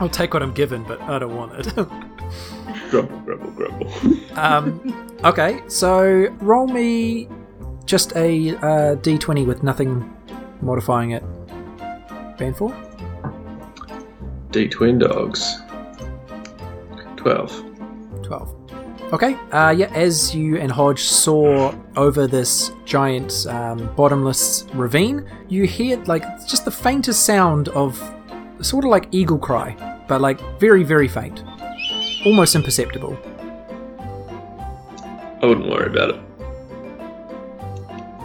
I'll 0.00 0.08
take 0.08 0.32
what 0.32 0.42
I'm 0.42 0.54
given, 0.54 0.82
but 0.84 0.98
I 1.02 1.18
don't 1.18 1.36
want 1.36 1.52
it. 1.58 1.74
Grumble, 2.90 3.18
grumble, 3.20 3.50
grumble. 3.50 3.92
um, 4.38 5.18
okay, 5.24 5.60
so 5.68 6.28
roll 6.40 6.66
me 6.68 7.28
just 7.86 8.14
a 8.16 8.50
uh, 8.56 8.96
d20 8.96 9.44
with 9.46 9.62
nothing 9.62 10.10
modifying 10.62 11.10
it. 11.10 11.22
Banfor? 12.38 12.72
D 14.52 14.68
twin 14.68 14.98
dogs. 14.98 15.60
Twelve. 17.16 17.50
12. 18.22 18.63
Okay, 19.12 19.34
uh, 19.52 19.70
yeah, 19.70 19.92
as 19.94 20.34
you 20.34 20.56
and 20.56 20.72
Hodge 20.72 21.02
soar 21.02 21.74
over 21.94 22.26
this 22.26 22.72
giant 22.84 23.46
um, 23.48 23.94
bottomless 23.94 24.64
ravine, 24.74 25.28
you 25.48 25.64
hear 25.64 26.02
like 26.04 26.24
just 26.48 26.64
the 26.64 26.70
faintest 26.70 27.24
sound 27.24 27.68
of 27.68 27.96
sort 28.60 28.84
of 28.84 28.90
like 28.90 29.06
eagle 29.12 29.38
cry, 29.38 29.76
but 30.08 30.20
like 30.20 30.40
very, 30.58 30.82
very 30.82 31.06
faint. 31.06 31.44
Almost 32.24 32.54
imperceptible. 32.56 33.16
I 35.42 35.46
wouldn't 35.46 35.68
worry 35.68 35.86
about 35.86 36.10
it. 36.10 36.20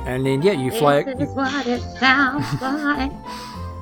And 0.07 0.25
then, 0.25 0.41
yeah, 0.41 0.53
you 0.53 0.71
fly. 0.71 1.03
This 1.03 1.29
is 1.29 1.35
what 1.35 1.67
it 1.67 1.81
sounds 1.99 2.61
like 2.61 3.11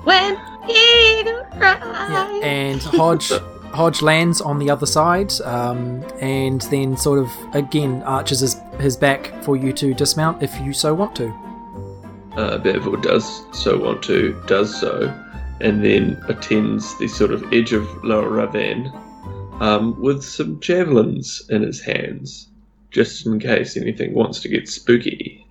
when 0.04 0.34
eagle 0.70 1.46
cries. 1.58 1.80
Yeah, 1.84 2.40
and 2.44 2.82
Hodge 2.82 3.32
Hodge 3.74 4.02
lands 4.02 4.42
on 4.42 4.60
the 4.60 4.70
other 4.70 4.86
side, 4.86 5.32
um, 5.42 6.04
and 6.20 6.62
then 6.64 6.98
sort 6.98 7.20
of 7.20 7.32
again 7.54 8.02
arches 8.04 8.40
his, 8.40 8.60
his 8.80 8.98
back 8.98 9.44
for 9.44 9.56
you 9.56 9.74
to 9.74 9.94
dismount 9.94 10.42
if 10.42 10.58
you 10.62 10.74
so 10.74 10.94
want 10.94 11.16
to. 11.18 11.28
Uh, 12.36 12.58
Bevel 12.58 12.96
does 12.98 13.44
so 13.52 13.78
want 13.78 14.04
to, 14.04 14.42
does 14.48 14.80
so, 14.80 15.08
and 15.60 15.84
then 15.84 16.22
attends 16.28 16.98
the 17.00 17.08
sort 17.08 17.32
of 17.32 17.44
edge 17.52 17.74
of 17.74 17.88
Lower 18.04 18.30
Raven 18.30 18.92
um, 19.60 20.00
with 20.00 20.24
some 20.24 20.60
javelins 20.60 21.42
in 21.50 21.64
his 21.64 21.82
hands, 21.82 22.48
just 22.92 23.26
in 23.26 23.40
case 23.40 23.76
anything 23.76 24.14
wants 24.14 24.40
to 24.42 24.50
get 24.50 24.70
spooky. 24.70 25.44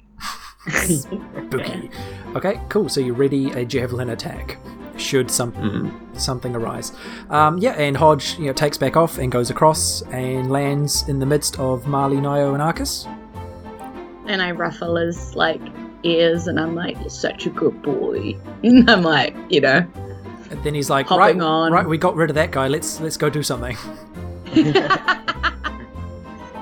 Spooky. 0.69 1.91
Okay, 2.35 2.61
cool. 2.69 2.89
So 2.89 3.01
you're 3.01 3.15
ready 3.15 3.53
a 3.53 3.65
javelin 3.65 4.11
attack. 4.11 4.59
Should 4.97 5.31
some 5.31 5.53
Mhm. 5.53 5.91
something 6.19 6.55
arise, 6.57 6.93
um, 7.31 7.59
yeah. 7.59 7.73
And 7.73 7.97
Hodge, 7.97 8.39
you 8.39 8.47
know, 8.47 8.53
takes 8.53 8.79
back 8.79 8.97
off 8.97 9.19
and 9.19 9.31
goes 9.31 9.51
across 9.51 10.03
and 10.11 10.51
lands 10.51 11.05
in 11.09 11.19
the 11.19 11.27
midst 11.27 11.59
of 11.59 11.87
Marley, 11.87 12.17
Nio, 12.17 12.55
and 12.55 12.63
Arcus. 12.63 13.07
And 14.27 14.41
I 14.43 14.51
ruffle 14.53 14.97
his 14.97 15.37
like 15.37 15.61
ears, 16.03 16.47
and 16.47 16.59
I'm 16.59 16.75
like, 16.75 16.99
"You're 17.01 17.11
such 17.11 17.47
a 17.47 17.51
good 17.51 17.81
boy." 17.83 18.37
And 18.63 18.89
I'm 18.91 19.03
like, 19.03 19.35
you 19.51 19.61
know, 19.61 19.85
And 20.51 20.63
then 20.65 20.75
he's 20.75 20.89
like, 20.89 21.11
"Right, 21.11 21.39
on. 21.41 21.73
right, 21.73 21.87
we 21.87 21.99
got 21.99 22.15
rid 22.17 22.31
of 22.31 22.35
that 22.37 22.51
guy. 22.53 22.69
Let's 22.69 23.01
let's 23.01 23.17
go 23.17 23.29
do 23.29 23.43
something." 23.43 23.77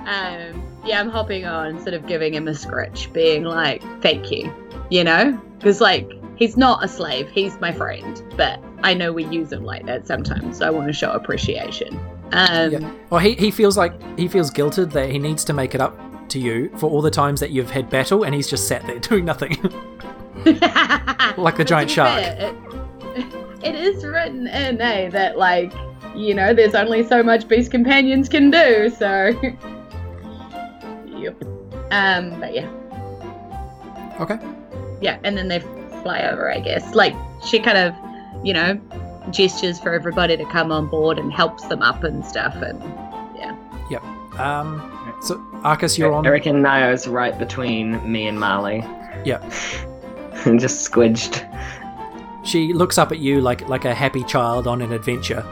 um, 0.07 0.63
yeah, 0.85 1.01
I'm 1.01 1.09
hopping 1.09 1.45
on, 1.47 1.79
sort 1.81 1.95
of 1.95 2.07
giving 2.07 2.35
him 2.35 2.49
a 2.49 2.55
scritch, 2.55 3.13
being 3.13 3.45
like, 3.45 3.83
"Thank 4.03 4.31
you," 4.31 4.53
you 4.91 5.05
know, 5.05 5.39
because 5.59 5.81
like 5.81 6.11
he's 6.37 6.57
not 6.57 6.85
a 6.85 6.89
slave, 6.89 7.29
he's 7.31 7.59
my 7.61 7.73
friend, 7.73 8.23
but 8.37 8.61
I 8.83 8.95
know 8.95 9.13
we 9.13 9.25
use 9.27 9.53
him 9.53 9.65
like 9.65 9.87
that 9.87 10.07
sometimes, 10.07 10.59
so 10.59 10.67
I 10.67 10.71
want 10.71 10.87
to 10.89 10.93
show 10.93 11.13
appreciation. 11.13 11.99
Um, 12.33 12.73
Yeah. 12.73 12.93
Well, 13.11 13.21
he, 13.21 13.35
he 13.35 13.51
feels 13.51 13.77
like 13.77 13.93
he 14.19 14.29
feels 14.29 14.51
guilted 14.51 14.93
that 14.93 15.11
he 15.11 15.19
needs 15.19 15.45
to 15.45 15.53
make 15.53 15.75
it 15.75 15.81
up 15.81 15.99
to 16.31 16.39
you 16.39 16.71
for 16.79 16.91
all 16.91 17.03
the 17.03 17.11
times 17.11 17.41
that 17.41 17.51
you've 17.51 17.71
had 17.71 17.89
battle, 17.91 18.25
and 18.25 18.35
he's 18.35 18.49
just 18.49 18.67
sat 18.67 18.87
there 18.87 18.99
doing 19.11 19.25
nothing. 19.25 19.57
Like 21.37 21.57
the 21.57 21.65
giant 21.65 21.91
shark. 21.91 22.23
fair, 22.23 22.55
it, 23.17 23.27
it 23.65 23.75
is 23.75 24.05
written 24.05 24.47
in, 24.47 24.81
eh, 24.81 25.09
that 25.09 25.37
like, 25.39 25.73
you 26.15 26.35
know, 26.35 26.53
there's 26.55 26.75
only 26.75 27.03
so 27.03 27.23
much 27.23 27.49
beast 27.49 27.71
companions 27.71 28.29
can 28.29 28.51
do, 28.51 28.89
so. 28.91 29.29
yep. 31.17 31.43
Um, 31.91 32.39
but 32.39 32.55
yeah. 32.55 32.69
okay. 34.21 34.39
Yeah, 35.01 35.19
and 35.25 35.37
then 35.37 35.49
they 35.49 35.59
fly 36.05 36.21
over, 36.21 36.53
I 36.53 36.61
guess. 36.61 36.95
Like, 36.95 37.17
she 37.45 37.59
kind 37.59 37.79
of, 37.79 37.95
you 38.45 38.53
know, 38.53 38.81
gestures 39.31 39.81
for 39.81 39.93
everybody 39.93 40.37
to 40.37 40.45
come 40.47 40.71
on 40.71 40.87
board 40.87 41.19
and 41.19 41.33
helps 41.33 41.67
them 41.67 41.83
up 41.83 42.05
and 42.05 42.25
stuff, 42.25 42.55
and 42.57 42.81
yeah. 43.37 43.57
Yep. 43.91 44.05
Um. 44.39 44.91
So 45.23 45.43
Arcus, 45.63 45.99
you're 45.99 46.13
on. 46.13 46.27
I 46.27 46.31
reckon 46.31 46.63
Nio's 46.63 47.09
right 47.09 47.37
between 47.39 48.11
me 48.11 48.27
and 48.27 48.39
Marley. 48.39 48.85
Yeah. 49.25 49.41
and 50.45 50.61
just 50.61 50.91
squidged. 50.91 51.51
She 52.45 52.75
looks 52.75 52.99
up 52.99 53.13
at 53.13 53.19
you 53.19 53.41
like 53.41 53.67
like 53.69 53.85
a 53.85 53.95
happy 53.95 54.25
child 54.25 54.67
on 54.67 54.83
an 54.83 54.93
adventure. 54.93 55.41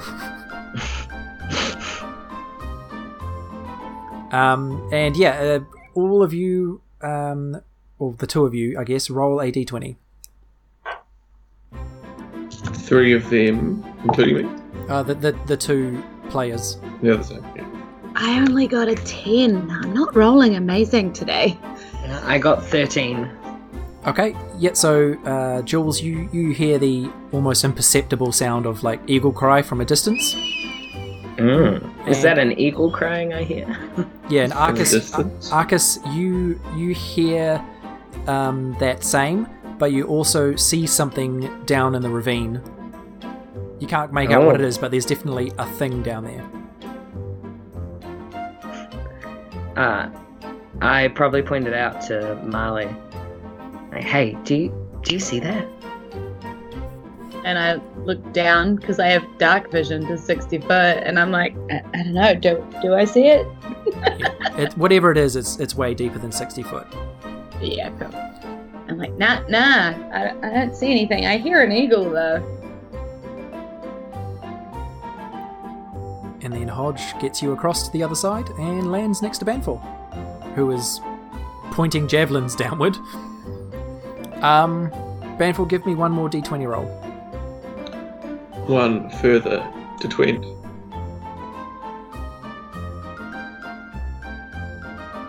um. 4.32 4.88
And 4.92 5.16
yeah, 5.16 5.40
uh, 5.40 5.60
all 5.94 6.22
of 6.22 6.34
you, 6.34 6.82
um, 7.00 7.62
well, 7.98 8.12
the 8.12 8.26
two 8.26 8.44
of 8.44 8.54
you, 8.54 8.78
I 8.78 8.84
guess, 8.84 9.08
roll 9.08 9.40
a 9.40 9.50
d20. 9.50 9.96
Three 12.92 13.14
of 13.14 13.30
them, 13.30 13.82
including 14.04 14.36
me, 14.36 14.60
Uh, 14.90 15.02
the 15.02 15.14
the 15.14 15.32
the 15.46 15.56
two 15.56 16.02
players. 16.28 16.76
the 17.00 17.14
other 17.14 17.22
side. 17.22 17.42
Yeah. 17.56 17.64
I 18.14 18.38
only 18.38 18.66
got 18.66 18.88
a 18.88 18.94
10. 18.94 19.70
I'm 19.70 19.94
not 19.94 20.14
rolling 20.14 20.56
amazing 20.56 21.14
today. 21.14 21.56
I 22.26 22.36
got 22.36 22.62
13. 22.62 23.26
Okay, 24.06 24.36
yeah, 24.58 24.74
so 24.74 25.14
uh, 25.24 25.62
Jules, 25.62 26.02
you, 26.02 26.28
you 26.32 26.52
hear 26.52 26.78
the 26.78 27.08
almost 27.32 27.64
imperceptible 27.64 28.30
sound 28.32 28.66
of 28.66 28.82
like 28.82 29.00
eagle 29.06 29.32
cry 29.32 29.62
from 29.62 29.80
a 29.80 29.84
distance. 29.86 30.34
Mm. 31.38 32.06
Is 32.06 32.20
that 32.22 32.38
an 32.38 32.52
eagle 32.58 32.90
crying 32.90 33.32
I 33.32 33.42
hear? 33.44 33.66
Yeah, 34.28 34.42
and 34.44 34.52
From 34.52 34.62
Arcus, 34.62 34.90
distance. 34.90 35.50
Arcus, 35.50 35.98
you 36.12 36.60
you 36.76 36.92
hear 36.94 37.64
um, 38.26 38.76
that 38.80 39.02
same, 39.04 39.46
but 39.78 39.92
you 39.92 40.04
also 40.06 40.54
see 40.56 40.86
something 40.86 41.48
down 41.64 41.94
in 41.94 42.02
the 42.02 42.10
ravine. 42.10 42.60
You 43.82 43.88
can't 43.88 44.12
make 44.12 44.30
out 44.30 44.44
what 44.44 44.52
Oh. 44.52 44.54
it 44.54 44.60
is, 44.60 44.78
but 44.78 44.92
there's 44.92 45.04
definitely 45.04 45.50
a 45.58 45.66
thing 45.66 46.04
down 46.04 46.22
there. 46.22 46.44
Uh, 49.76 50.08
I 50.80 51.08
probably 51.08 51.42
pointed 51.42 51.74
out 51.74 52.00
to 52.02 52.36
Marley. 52.44 52.86
Like, 53.90 54.04
hey, 54.04 54.38
do 54.44 54.54
you 54.54 54.88
do 55.02 55.14
you 55.14 55.18
see 55.20 55.40
that? 55.40 55.66
and 57.44 57.58
I 57.58 57.80
look 58.04 58.32
down 58.32 58.76
because 58.76 59.00
I 59.00 59.08
have 59.08 59.24
dark 59.38 59.72
vision 59.72 60.06
to 60.06 60.16
60 60.16 60.58
foot, 60.58 60.70
and 60.70 61.18
I'm 61.18 61.32
like, 61.32 61.56
I, 61.72 61.82
I 61.92 62.02
don't 62.04 62.14
know, 62.14 62.34
do 62.36 62.64
do 62.82 62.94
I 62.94 63.04
see 63.04 63.26
it? 63.26 63.46
It, 64.58 64.76
whatever 64.76 65.10
it 65.10 65.16
is, 65.18 65.34
it's 65.34 65.58
it's 65.58 65.74
way 65.74 65.92
deeper 65.94 66.18
than 66.20 66.30
sixty 66.30 66.62
foot. 66.62 66.86
Yeah, 67.60 67.88
cool. 67.98 68.14
I'm 68.88 68.98
like, 68.98 69.14
nah, 69.16 69.40
nah, 69.48 69.94
I, 70.12 70.34
I 70.42 70.50
don't 70.50 70.76
see 70.76 70.90
anything. 70.90 71.24
I 71.26 71.38
hear 71.38 71.62
an 71.64 71.72
eagle 71.72 72.08
though. 72.10 72.51
And 76.42 76.52
then 76.52 76.68
Hodge 76.68 77.18
gets 77.20 77.40
you 77.40 77.52
across 77.52 77.86
to 77.86 77.92
the 77.92 78.02
other 78.02 78.14
side 78.14 78.48
and 78.58 78.90
lands 78.90 79.22
next 79.22 79.38
to 79.38 79.44
Banfor, 79.44 79.80
who 80.54 80.70
is 80.72 81.00
pointing 81.70 82.08
javelins 82.08 82.56
downward. 82.56 82.96
Um, 84.42 84.90
Banfor, 85.38 85.68
give 85.68 85.86
me 85.86 85.94
one 85.94 86.12
more 86.12 86.28
d20 86.28 86.68
roll. 86.68 86.86
One 88.66 89.10
further 89.10 89.66
to 90.00 90.08
20. 90.08 90.62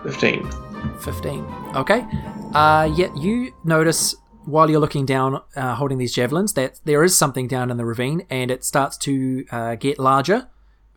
15. 0.04 0.52
15. 1.00 1.46
Okay. 1.76 2.06
Uh, 2.54 2.92
yet 2.96 3.16
you 3.16 3.54
notice 3.64 4.16
while 4.46 4.70
you're 4.70 4.80
looking 4.80 5.06
down, 5.06 5.42
uh, 5.56 5.76
holding 5.76 5.98
these 5.98 6.14
javelins, 6.14 6.54
that 6.54 6.80
there 6.84 7.04
is 7.04 7.16
something 7.16 7.48
down 7.48 7.72
in 7.72 7.78
the 7.78 7.86
ravine, 7.86 8.26
and 8.30 8.52
it 8.52 8.64
starts 8.64 8.98
to 8.98 9.46
uh, 9.52 9.76
get 9.76 9.98
larger 10.00 10.50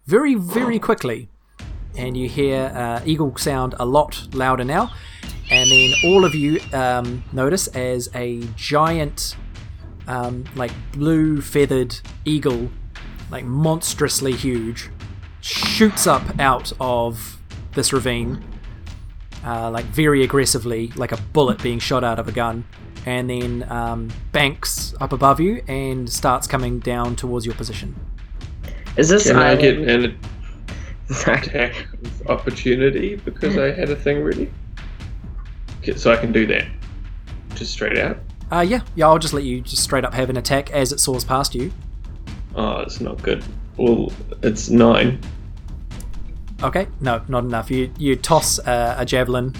very, 0.06 0.34
very 0.34 0.78
quickly. 0.78 1.28
And 1.96 2.16
you 2.16 2.28
hear 2.28 2.72
uh, 2.74 3.00
eagle 3.04 3.36
sound 3.36 3.74
a 3.78 3.86
lot 3.86 4.28
louder 4.34 4.64
now. 4.64 4.92
And 5.50 5.70
then 5.70 5.92
all 6.04 6.24
of 6.24 6.34
you 6.34 6.60
um, 6.72 7.22
notice 7.32 7.68
as 7.68 8.08
a 8.14 8.40
giant, 8.56 9.36
um, 10.06 10.44
like 10.54 10.72
blue 10.92 11.40
feathered 11.40 11.98
eagle, 12.24 12.70
like 13.30 13.44
monstrously 13.44 14.32
huge, 14.32 14.90
shoots 15.40 16.06
up 16.06 16.38
out 16.40 16.72
of 16.80 17.40
this 17.72 17.92
ravine 17.92 18.42
uh, 19.46 19.70
like 19.70 19.84
very 19.86 20.24
aggressively, 20.24 20.88
like 20.96 21.12
a 21.12 21.16
bullet 21.32 21.62
being 21.62 21.78
shot 21.78 22.02
out 22.02 22.18
of 22.18 22.26
a 22.28 22.32
gun, 22.32 22.64
and 23.06 23.30
then 23.30 23.70
um, 23.70 24.08
banks 24.32 24.92
up 25.00 25.12
above 25.12 25.40
you 25.40 25.62
and 25.68 26.10
starts 26.10 26.46
coming 26.46 26.80
down 26.80 27.14
towards 27.14 27.46
your 27.46 27.54
position. 27.54 27.94
Is 28.96 29.08
this 29.08 29.26
Can 29.26 29.36
I 29.36 29.56
get 29.56 29.78
an 29.78 30.18
attack 31.10 31.86
opportunity 32.26 33.16
because 33.16 33.58
I 33.58 33.70
had 33.70 33.90
a 33.90 33.96
thing 33.96 34.22
ready? 34.22 34.50
Okay, 35.80 35.94
so 35.96 36.12
I 36.12 36.16
can 36.16 36.32
do 36.32 36.46
that. 36.46 36.66
Just 37.54 37.72
straight 37.72 37.98
out. 37.98 38.18
Uh, 38.50 38.60
yeah, 38.60 38.80
yeah, 38.94 39.06
I'll 39.06 39.18
just 39.18 39.34
let 39.34 39.44
you 39.44 39.60
just 39.60 39.82
straight 39.82 40.04
up 40.04 40.14
have 40.14 40.30
an 40.30 40.36
attack 40.36 40.70
as 40.70 40.92
it 40.92 41.00
soars 41.00 41.24
past 41.24 41.54
you. 41.54 41.72
Oh, 42.54 42.78
it's 42.78 43.00
not 43.00 43.20
good. 43.22 43.44
Well, 43.76 44.12
it's 44.42 44.70
nine. 44.70 45.20
Okay, 46.62 46.88
no, 47.00 47.22
not 47.28 47.44
enough. 47.44 47.70
You 47.70 47.92
you 47.98 48.16
toss 48.16 48.58
uh, 48.60 48.94
a 48.98 49.04
javelin, 49.04 49.54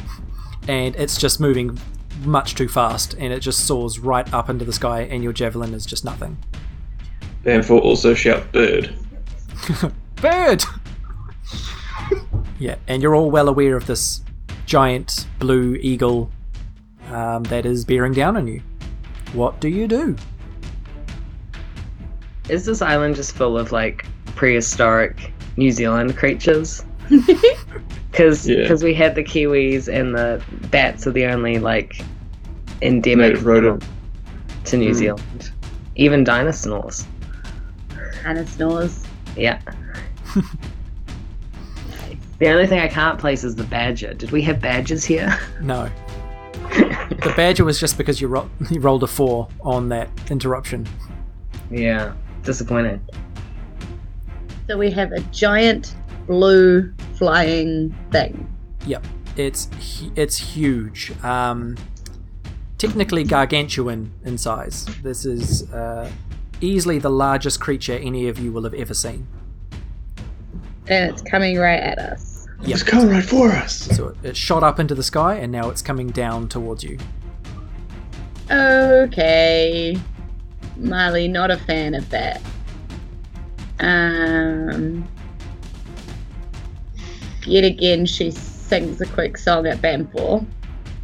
and 0.67 0.97
it's 0.97 1.19
just 1.19 1.41
moving 1.41 1.79
much 2.25 2.55
too 2.55 2.69
fast, 2.69 3.15
and 3.19 3.33
it 3.33 3.41
just 3.41 3.67
soars 3.67 3.99
right 3.99 4.33
up 4.33 4.49
into 4.49 4.65
the 4.65 4.73
sky, 4.73 5.03
and 5.03 5.23
your 5.23 5.35
javelin 5.35 5.75
is 5.75 5.85
just 5.85 6.05
nothing. 6.05 6.39
Therefore, 7.43 7.81
also 7.81 8.15
shout 8.15 8.51
bird. 8.53 8.95
Bird. 10.17 10.63
yeah, 12.59 12.77
and 12.89 13.03
you're 13.03 13.15
all 13.15 13.31
well 13.31 13.49
aware 13.49 13.77
of 13.77 13.87
this 13.87 14.23
giant 14.67 15.27
blue 15.39 15.75
eagle 15.81 16.31
um, 17.11 17.43
that 17.45 17.67
is 17.67 17.85
bearing 17.85 18.13
down 18.13 18.37
on 18.37 18.47
you. 18.49 18.63
What 19.33 19.61
do 19.61 19.69
you 19.69 19.87
do? 19.89 20.17
Is 22.49 22.65
this 22.65 22.81
island 22.81 23.17
just 23.17 23.35
full 23.35 23.59
of 23.59 23.73
like 23.73 24.07
prehistoric 24.35 25.33
New 25.57 25.71
Zealand 25.71 26.17
creatures? 26.17 26.85
Because 28.13 28.49
Yeah. 28.49 28.73
we 28.83 28.95
had 28.95 29.15
the 29.15 29.23
kiwis 29.23 29.89
and 29.93 30.15
the 30.15 30.43
bats 30.71 31.07
are 31.07 31.11
the 31.11 31.27
only 31.27 31.59
like 31.59 32.01
endemic 32.81 33.45
rodent. 33.45 33.85
to 34.65 34.79
New 34.79 34.93
Mm. 34.93 34.95
Zealand. 34.95 35.51
Even 35.97 36.25
dinosaurs. 36.25 37.07
And 38.25 38.39
it 38.39 38.49
snores. 38.49 39.05
Yeah. 39.37 39.61
The 42.39 42.49
only 42.51 42.67
thing 42.67 42.81
I 42.81 42.89
can't 42.89 43.19
place 43.19 43.45
is 43.45 43.55
the 43.57 43.65
badger. 43.65 44.13
Did 44.13 44.31
we 44.31 44.43
have 44.43 44.61
badgers 44.61 45.05
here? 45.05 45.39
No. 45.61 45.91
The 47.17 47.33
badger 47.35 47.65
was 47.65 47.81
just 47.81 47.97
because 47.97 48.21
you, 48.21 48.29
ro- 48.29 48.51
you 48.71 48.79
rolled 48.81 49.03
a 49.03 49.07
four 49.07 49.49
on 49.63 49.89
that 49.89 50.11
interruption. 50.31 50.87
yeah. 51.71 52.13
Disappointing. 52.43 53.01
So 54.69 54.77
we 54.77 54.91
have 54.91 55.13
a 55.13 55.21
giant 55.33 55.97
blue 56.27 56.93
flying 57.15 57.97
thing. 58.13 58.47
Yep, 58.87 59.05
it's 59.37 59.69
it's 60.15 60.37
huge. 60.37 61.13
Um, 61.25 61.77
technically 62.79 63.25
gargantuan 63.25 64.13
in 64.25 64.37
size. 64.39 64.85
This 65.03 65.25
is 65.25 65.69
uh, 65.73 66.09
easily 66.61 66.99
the 66.99 67.11
largest 67.11 67.61
creature 67.61 67.95
any 67.95 68.29
of 68.29 68.39
you 68.39 68.53
will 68.53 68.65
have 68.65 68.75
ever 68.75 68.95
seen. 68.95 69.27
And 70.89 71.11
it's 71.11 71.23
coming 71.23 71.59
right 71.59 71.81
at 71.81 71.99
us. 71.99 72.47
It's 72.63 72.83
coming 72.83 73.11
right 73.11 73.25
for 73.25 73.51
us. 73.51 73.75
So 73.75 74.09
it, 74.09 74.17
it 74.23 74.37
shot 74.37 74.63
up 74.63 74.79
into 74.81 74.95
the 74.95 75.03
sky 75.03 75.35
and 75.35 75.53
now 75.53 75.69
it's 75.71 75.83
coming 75.83 76.09
down 76.09 76.49
towards 76.49 76.83
you. 76.85 76.99
Okay. 78.51 79.99
Marley, 80.77 81.29
not 81.29 81.51
a 81.51 81.57
fan 81.57 81.95
of 81.95 82.09
that. 82.11 82.41
Um. 83.81 85.07
Yet 87.45 87.65
again, 87.65 88.07
she 88.07 88.31
sings 88.31 89.01
a 89.01 89.07
quick 89.07 89.37
song 89.39 89.67
at 89.67 89.79
Bamfor. 89.79 90.45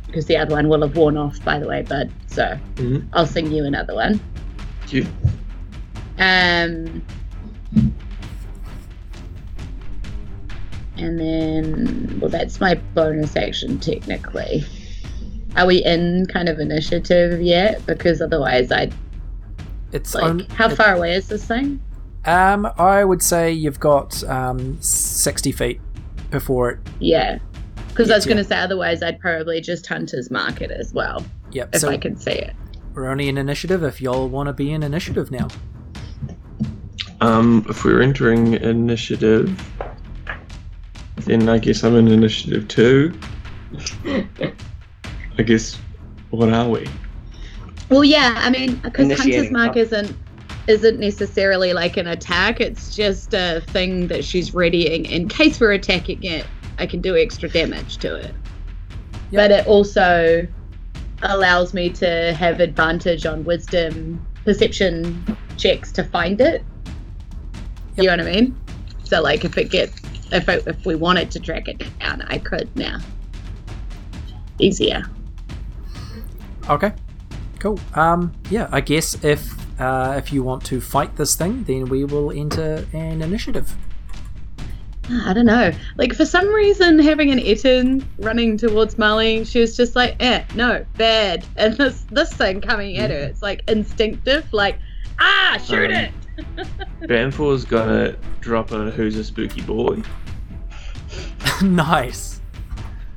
Because 0.07 0.27
the 0.27 0.37
other 0.37 0.55
one 0.55 0.69
will 0.69 0.83
have 0.83 0.97
worn 0.97 1.17
off, 1.17 1.43
by 1.45 1.59
the 1.59 1.67
way, 1.67 1.83
bud. 1.83 2.11
So 2.27 2.59
Mhm. 2.77 3.07
I'll 3.13 3.27
sing 3.27 3.51
you 3.51 3.65
another 3.65 3.95
one. 3.95 4.21
You. 4.89 5.07
Um. 6.23 7.03
And 10.99 11.19
then, 11.19 12.19
well, 12.21 12.31
that's 12.31 12.61
my 12.61 12.75
bonus 12.95 13.35
action 13.35 13.79
technically. 13.81 14.65
Are 15.57 15.67
we 15.67 15.83
in 15.85 16.27
kind 16.27 16.49
of 16.49 16.61
initiative 16.61 17.43
yet? 17.43 17.85
Because 17.87 18.21
otherwise, 18.21 18.71
I'd 18.71 18.95
It's 19.93 20.15
like. 20.15 20.25
only, 20.25 20.45
how 20.55 20.69
far 20.69 20.95
away 20.95 21.15
is 21.15 21.29
this 21.29 21.45
thing? 21.45 21.81
Um, 22.25 22.69
I 22.79 23.05
would 23.05 23.23
say 23.23 23.51
you've 23.51 23.81
got 23.81 24.23
um, 24.25 24.81
sixty 24.81 25.51
feet 25.51 25.81
before 26.31 26.71
it. 26.71 26.79
Yeah. 27.01 27.39
Because 27.89 28.11
I 28.11 28.15
was 28.15 28.25
going 28.25 28.37
to 28.39 28.45
say, 28.45 28.57
otherwise, 28.57 29.03
I'd 29.03 29.19
probably 29.19 29.61
just 29.61 29.87
Hunter's 29.87 30.31
Market 30.31 30.71
as 30.71 30.95
well, 30.95 31.25
Yep. 31.51 31.75
if 31.75 31.81
so 31.81 31.89
I 31.89 31.99
can 31.99 32.17
see 32.17 32.31
it. 32.31 32.55
we're 32.95 33.09
only 33.09 33.29
in 33.29 33.37
initiative. 33.37 33.83
If 33.83 34.01
y'all 34.01 34.29
want 34.29 34.47
to 34.47 34.53
be 34.55 34.71
in 34.73 34.83
initiative 34.83 35.31
now, 35.31 35.49
Um, 37.23 37.65
if 37.69 37.85
we're 37.85 38.03
entering 38.03 38.55
initiative, 38.55 39.57
then 41.19 41.49
I 41.49 41.59
guess 41.59 41.85
I'm 41.85 41.95
in 41.95 42.09
initiative 42.09 42.67
two. 42.67 43.17
I 45.39 45.43
guess, 45.45 45.79
what 46.31 46.53
are 46.53 46.69
we? 46.69 46.85
Well, 47.91 48.03
yeah, 48.03 48.35
I 48.39 48.51
mean, 48.51 48.75
because 48.77 49.17
Hunter's 49.17 49.53
Mark 49.53 49.77
isn't 49.77 50.17
isn't 50.67 50.99
necessarily 50.99 51.73
like 51.73 51.97
an 51.97 52.09
attack. 52.09 52.61
It's 52.61 52.95
just 52.95 53.35
a 53.35 53.63
thing 53.69 54.09
that 54.09 54.25
she's 54.25 54.53
readying 54.53 55.07
in 55.07 55.29
case 55.29 55.61
we're 55.61 55.73
attacking 55.73 56.25
it. 56.25 56.45
I 56.79 56.87
can 56.87 57.01
do 57.01 57.17
extra 57.17 57.49
damage 57.49 57.99
to 57.99 58.17
it, 58.17 58.35
but 59.31 59.53
it 59.53 59.65
also 59.69 60.45
allows 61.23 61.73
me 61.73 61.89
to 61.91 62.35
have 62.35 62.59
advantage 62.59 63.27
on 63.27 63.45
wisdom 63.45 64.27
perception 64.45 65.37
checks 65.57 65.93
to 65.93 66.03
find 66.03 66.41
it. 66.41 66.65
You 67.97 68.05
know 68.05 68.11
what 68.17 68.21
I 68.21 68.33
mean? 68.33 68.57
So, 69.05 69.21
like, 69.21 69.45
if 69.45 69.59
it 69.59 69.71
gets 69.71 70.01
if 70.33 70.49
it, 70.49 70.67
if 70.67 70.87
we 70.87 70.95
wanted 70.95 71.31
to 71.33 71.41
track 71.41 71.69
it 71.69 71.83
down, 72.01 72.23
I 72.23 72.39
could 72.39 72.75
now. 72.77 72.99
Easier. 74.59 75.03
okay, 76.71 76.93
cool. 77.59 77.79
Um, 77.95 78.33
yeah, 78.51 78.69
I 78.71 78.81
guess 78.81 79.23
if 79.25 79.55
uh, 79.81 80.15
if 80.17 80.33
you 80.33 80.43
want 80.43 80.65
to 80.67 80.81
fight 80.81 81.17
this 81.17 81.35
thing, 81.35 81.65
then 81.65 81.87
we 81.87 82.05
will 82.05 82.31
enter 82.31 82.87
an 82.93 83.21
initiative. 83.23 83.75
I 85.11 85.33
don't 85.35 85.47
know. 85.47 85.73
Like 85.97 86.15
for 86.15 86.25
some 86.25 86.47
reason, 86.49 86.99
having 87.01 87.31
an 87.33 87.41
Ettin 87.41 88.07
running 88.19 88.57
towards 88.57 88.97
Molly, 88.99 89.45
she 89.45 89.59
was 89.61 89.77
just 89.77 89.97
like, 89.97 90.17
"Eh, 90.21 90.45
no, 90.55 90.85
bad." 90.97 91.45
And 91.57 91.77
this 91.77 92.05
this 92.11 92.33
thing 92.33 92.61
coming 92.61 92.97
at 92.99 93.11
her, 93.11 93.17
it's 93.17 93.43
like 93.43 93.69
instinctive, 93.69 94.51
like, 94.53 94.79
"Ah, 95.19 95.59
shoot 95.63 95.91
Um, 95.91 95.97
it!" 95.97 96.13
Banfor's 97.07 97.65
gonna 97.65 98.17
drop 98.41 98.71
a 98.73 98.91
Who's 98.91 99.17
a 99.17 99.25
Spooky 99.25 99.61
Boy 99.63 100.03
nice. 101.63 102.41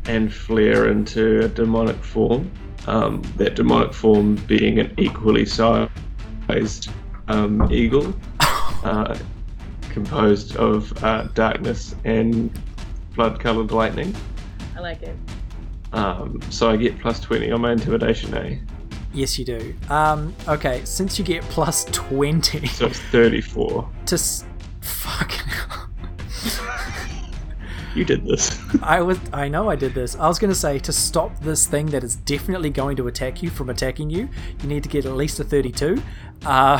and 0.05 0.33
flare 0.33 0.89
into 0.89 1.45
a 1.45 1.47
demonic 1.47 1.97
form. 2.03 2.51
Um, 2.87 3.23
that 3.37 3.55
demonic 3.55 3.93
form 3.93 4.35
being 4.47 4.79
an 4.79 4.93
equally 4.97 5.45
sized 5.45 6.89
um, 7.27 7.71
eagle, 7.71 8.13
uh, 8.83 9.17
composed 9.89 10.55
of 10.57 11.03
uh, 11.03 11.23
darkness 11.33 11.95
and 12.03 12.51
blood-colored 13.15 13.71
lightning. 13.71 14.15
I 14.75 14.81
like 14.81 15.01
it. 15.01 15.17
Um, 15.93 16.39
so 16.51 16.69
I 16.69 16.77
get 16.77 16.99
plus 16.99 17.19
twenty 17.19 17.49
on 17.51 17.61
my 17.61 17.71
intimidation, 17.71 18.33
eh? 18.35 18.57
Yes, 19.15 19.39
you 19.39 19.45
do. 19.45 19.73
Um, 19.89 20.35
okay, 20.47 20.81
since 20.85 21.17
you 21.17 21.23
get 21.25 21.41
plus 21.43 21.85
20 21.85 22.67
So 22.67 22.87
it's 22.87 22.99
thirty-four. 22.99 23.89
to. 24.07 24.15
S- 24.15 24.45
fucking 24.81 25.47
hell. 25.47 25.87
You 27.95 28.03
did 28.03 28.25
this. 28.25 28.59
I 28.83 28.99
was. 29.01 29.17
I 29.31 29.47
know 29.47 29.69
I 29.69 29.77
did 29.77 29.93
this. 29.93 30.17
I 30.17 30.27
was 30.27 30.37
going 30.37 30.51
to 30.51 30.59
say 30.59 30.79
to 30.79 30.91
stop 30.91 31.39
this 31.39 31.65
thing 31.65 31.85
that 31.87 32.03
is 32.03 32.17
definitely 32.17 32.69
going 32.69 32.97
to 32.97 33.07
attack 33.07 33.41
you 33.41 33.49
from 33.49 33.69
attacking 33.69 34.09
you, 34.09 34.27
you 34.61 34.67
need 34.67 34.83
to 34.83 34.89
get 34.89 35.05
at 35.05 35.13
least 35.13 35.39
a 35.39 35.45
32. 35.45 36.01
Uh, 36.45 36.77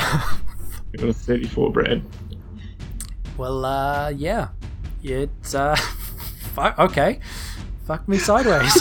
it 0.94 1.02
was 1.02 1.16
thirty-four, 1.20 1.72
Brad. 1.72 2.04
well, 3.38 3.64
uh, 3.64 4.10
yeah. 4.10 4.50
It's, 5.04 5.56
uh, 5.56 5.76
fuck, 6.54 6.78
okay. 6.80 7.22
Fuck 7.86 8.08
me 8.10 8.18
sideways. 8.18 8.74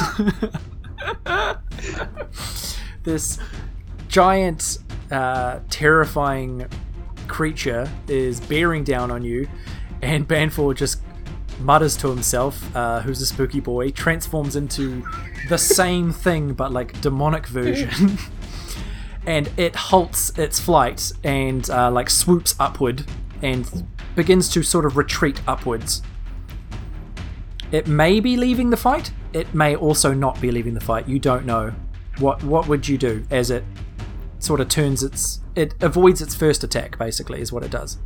This 3.05 3.38
giant, 4.09 4.79
uh, 5.11 5.61
terrifying 5.71 6.67
creature 7.29 7.90
is 8.09 8.40
bearing 8.40 8.85
down 8.85 9.11
on 9.11 9.23
you, 9.23 9.49
and 10.03 10.27
Banfor 10.27 10.75
just 10.75 11.01
mutters 11.61 11.97
to 11.99 12.09
himself, 12.09 12.75
uh, 12.75 13.01
who's 13.01 13.21
a 13.21 13.27
spooky 13.27 13.61
boy, 13.61 13.90
transforms 13.90 14.57
into 14.57 15.05
the 15.49 15.59
same 15.59 16.12
thing 16.12 16.55
but 16.55 16.73
like 16.73 17.01
demonic 17.01 17.47
version. 17.47 18.19
and 19.27 19.51
it 19.57 19.75
halts 19.75 20.37
its 20.38 20.61
flight 20.61 21.12
and 21.23 21.71
uh, 21.71 21.90
like 21.90 22.11
swoops 22.11 22.55
upward 22.59 23.05
and 23.43 23.87
begins 24.14 24.49
to 24.51 24.62
sort 24.62 24.85
of 24.85 24.97
retreat 24.97 25.40
upwards. 25.47 26.03
It 27.73 27.87
may 27.87 28.21
be 28.21 28.37
leaving 28.37 28.71
the 28.71 28.77
fight. 28.77 29.12
It 29.33 29.53
may 29.55 29.75
also 29.75 30.12
not 30.12 30.40
be 30.40 30.51
leaving 30.51 30.75
the 30.75 30.81
fight. 30.81 31.09
You 31.09 31.19
don't 31.19 31.45
know. 31.45 31.75
What 32.18 32.42
what 32.44 32.68
would 32.68 32.88
you 32.88 32.98
do 32.98 33.24
as 33.31 33.50
it 33.50 33.64
sort 34.38 34.61
of 34.61 34.68
turns 34.68 35.03
its 35.03 35.40
it 35.57 35.74
avoids 35.83 36.20
its 36.20 36.35
first 36.35 36.62
attack 36.62 36.98
basically 36.98 37.40
is 37.40 37.53
what 37.53 37.62
it 37.62 37.70
does. 37.70 37.98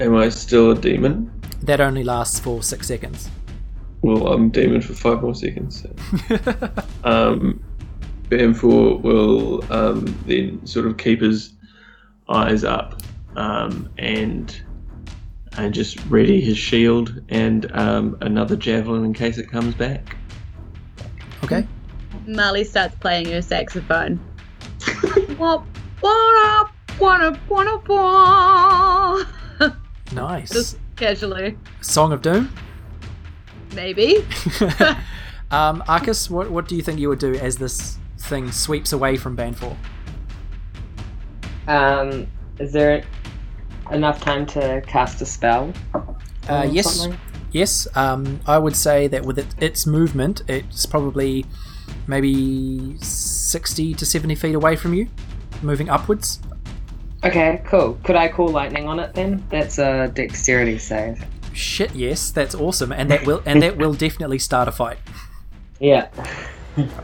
Am 0.00 0.16
I 0.16 0.28
still 0.30 0.70
a 0.70 0.74
demon? 0.74 1.30
That 1.62 1.80
only 1.80 2.02
lasts 2.02 2.40
for 2.40 2.62
6 2.62 2.86
seconds. 2.86 3.28
Well, 4.00 4.32
I'm 4.32 4.50
demon 4.50 4.80
for 4.80 4.94
five 4.94 5.22
more 5.22 5.34
seconds. 5.34 5.82
So. 5.82 6.44
um, 7.04 7.62
Bamfor 8.28 9.00
will 9.00 9.72
um, 9.72 10.06
then 10.26 10.64
sort 10.66 10.86
of 10.86 10.96
keep 10.96 11.20
his 11.20 11.52
eyes 12.28 12.64
up 12.64 13.00
um, 13.36 13.88
and 13.98 14.60
and 15.58 15.74
just 15.74 16.04
ready 16.06 16.40
his 16.40 16.56
shield 16.56 17.22
and 17.28 17.70
um, 17.76 18.16
another 18.22 18.56
javelin 18.56 19.04
in 19.04 19.12
case 19.12 19.36
it 19.36 19.50
comes 19.50 19.74
back. 19.74 20.16
Okay? 22.22 22.32
Marley 22.32 22.64
starts 22.64 22.94
playing 22.96 23.26
her 23.26 23.42
saxophone. 23.42 24.20
Nice. 30.12 30.50
Just 30.50 30.78
casually, 30.96 31.56
Song 31.80 32.12
of 32.12 32.22
Doom. 32.22 32.52
maybe. 33.74 34.24
um, 35.50 35.82
Arcus, 35.88 36.28
what, 36.28 36.50
what 36.50 36.68
do 36.68 36.76
you 36.76 36.82
think 36.82 37.00
you 37.00 37.08
would 37.08 37.18
do 37.18 37.34
as 37.34 37.56
this 37.56 37.98
thing 38.18 38.52
sweeps 38.52 38.92
away 38.92 39.16
from 39.16 39.36
Banfor? 39.36 39.76
Um, 41.66 42.26
is 42.58 42.72
there 42.72 43.04
enough 43.90 44.20
time 44.20 44.46
to 44.46 44.82
cast 44.86 45.22
a 45.22 45.26
spell? 45.26 45.72
Uh, 46.48 46.68
yes, 46.70 47.00
something? 47.00 47.18
yes. 47.52 47.86
Um, 47.96 48.40
I 48.46 48.58
would 48.58 48.76
say 48.76 49.06
that 49.08 49.24
with 49.24 49.38
it, 49.38 49.54
its 49.60 49.86
movement, 49.86 50.42
it's 50.48 50.86
probably 50.86 51.46
maybe 52.06 52.96
sixty 52.98 53.94
to 53.94 54.06
seventy 54.06 54.34
feet 54.34 54.54
away 54.54 54.76
from 54.76 54.94
you, 54.94 55.08
moving 55.62 55.88
upwards. 55.88 56.40
Okay, 57.24 57.62
cool. 57.66 57.98
Could 58.02 58.16
I 58.16 58.28
call 58.28 58.48
lightning 58.48 58.88
on 58.88 58.98
it 58.98 59.14
then? 59.14 59.44
That's 59.48 59.78
a 59.78 60.08
dexterity 60.08 60.78
save. 60.78 61.24
Shit, 61.52 61.94
yes, 61.94 62.30
that's 62.30 62.54
awesome, 62.54 62.92
and 62.92 63.10
that 63.10 63.24
will 63.26 63.42
and 63.46 63.62
that 63.62 63.76
will 63.76 63.94
definitely 64.06 64.38
start 64.38 64.68
a 64.68 64.72
fight. 64.72 64.98
Yeah. 65.78 66.08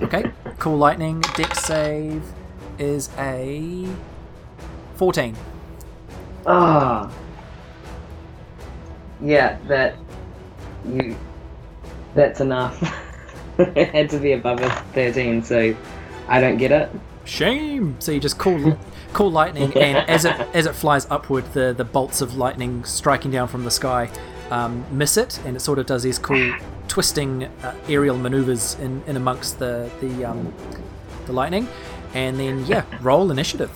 Okay, 0.02 0.30
cool. 0.58 0.76
Lightning 0.78 1.20
dex 1.34 1.64
save 1.64 2.22
is 2.78 3.10
a 3.18 3.86
fourteen. 4.94 5.36
Ah. 6.46 7.10
Yeah, 9.20 9.58
that 9.68 9.96
you. 10.88 11.16
That's 12.14 12.40
enough. 12.40 12.80
it 13.76 13.88
had 13.88 14.10
to 14.10 14.18
be 14.18 14.32
above 14.32 14.60
a 14.60 14.70
thirteen, 14.92 15.42
so 15.42 15.74
I 16.28 16.40
don't 16.40 16.58
get 16.58 16.72
it. 16.72 16.90
Shame. 17.24 17.96
So 17.98 18.12
you 18.12 18.20
just 18.20 18.38
call 18.38 18.78
call 19.12 19.30
lightning, 19.30 19.76
and 19.76 19.98
as 20.08 20.24
it 20.24 20.34
as 20.54 20.66
it 20.66 20.74
flies 20.74 21.06
upward, 21.10 21.52
the 21.52 21.74
the 21.76 21.84
bolts 21.84 22.20
of 22.20 22.36
lightning 22.36 22.84
striking 22.84 23.30
down 23.30 23.48
from 23.48 23.64
the 23.64 23.70
sky 23.70 24.10
um, 24.50 24.84
miss 24.90 25.16
it, 25.16 25.38
and 25.44 25.56
it 25.56 25.60
sort 25.60 25.78
of 25.78 25.86
does 25.86 26.02
these 26.02 26.18
cool 26.18 26.54
twisting 26.88 27.44
uh, 27.44 27.74
aerial 27.88 28.16
maneuvers 28.16 28.74
in, 28.76 29.02
in 29.06 29.16
amongst 29.16 29.58
the 29.58 29.90
the 30.00 30.24
um, 30.24 30.52
the 31.26 31.32
lightning, 31.32 31.68
and 32.14 32.38
then 32.38 32.64
yeah, 32.66 32.84
roll 33.00 33.30
initiative. 33.30 33.70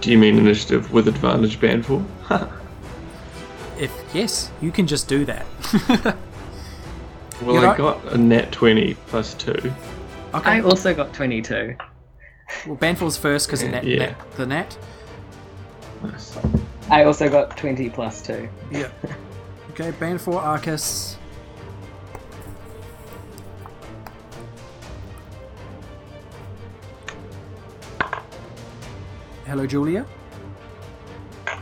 Do 0.00 0.10
you 0.10 0.18
mean 0.18 0.36
initiative 0.36 0.92
with 0.92 1.06
advantage 1.06 1.60
Banfor? 1.60 2.04
If 3.78 3.92
yes, 4.12 4.50
you 4.60 4.72
can 4.72 4.86
just 4.86 5.08
do 5.08 5.24
that. 5.24 5.46
Well, 7.42 7.54
You're 7.54 7.64
I 7.64 7.68
right. 7.68 7.76
got 7.78 8.12
a 8.12 8.18
nat 8.18 8.52
20 8.52 8.94
plus 9.08 9.34
2. 9.34 9.52
Okay. 10.34 10.50
I 10.50 10.60
also 10.60 10.94
got 10.94 11.12
twenty-two. 11.12 11.76
well, 12.66 12.76
Banfor's 12.76 13.18
first 13.18 13.46
because 13.48 13.60
the 13.60 13.68
net, 13.68 13.84
Yeah. 13.84 13.98
net, 13.98 14.30
the 14.36 14.46
net. 14.46 14.78
Nice. 16.02 16.38
I 16.90 17.04
also 17.04 17.28
got 17.28 17.54
twenty 17.56 17.90
plus 17.90 18.22
two. 18.22 18.48
Yeah. 18.70 18.88
Okay, 19.72 19.92
Banfor, 19.92 20.36
Arcus. 20.42 21.18
Hello, 29.46 29.66
Julia. 29.66 30.06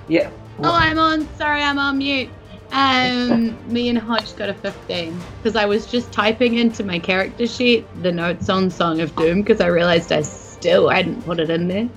Yeah. 0.08 0.30
Oh, 0.62 0.72
I'm 0.72 0.98
on. 0.98 1.26
Sorry, 1.36 1.62
I'm 1.62 1.78
on 1.78 1.98
mute. 1.98 2.28
Um, 2.72 3.58
me 3.72 3.88
and 3.88 3.98
Hodge 3.98 4.36
got 4.36 4.48
a 4.48 4.54
15 4.54 5.18
because 5.38 5.56
I 5.56 5.64
was 5.64 5.86
just 5.86 6.12
typing 6.12 6.54
into 6.54 6.84
my 6.84 6.98
character 6.98 7.46
sheet 7.46 7.84
the 8.02 8.12
notes 8.12 8.48
on 8.48 8.70
Song 8.70 9.00
of 9.00 9.14
Doom 9.16 9.42
because 9.42 9.60
I 9.60 9.66
realized 9.66 10.12
I 10.12 10.22
still 10.22 10.88
hadn't 10.88 11.24
put 11.24 11.40
it 11.40 11.50
in 11.50 11.68
there. 11.68 11.88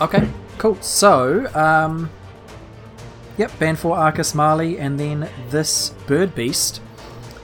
Okay, 0.00 0.28
cool. 0.58 0.80
So, 0.80 1.52
um, 1.56 2.08
yep, 3.36 3.50
Banfor, 3.58 3.96
Arcus, 3.96 4.32
Marley, 4.32 4.78
and 4.78 4.98
then 4.98 5.28
this 5.50 5.90
bird 6.06 6.34
beast. 6.36 6.80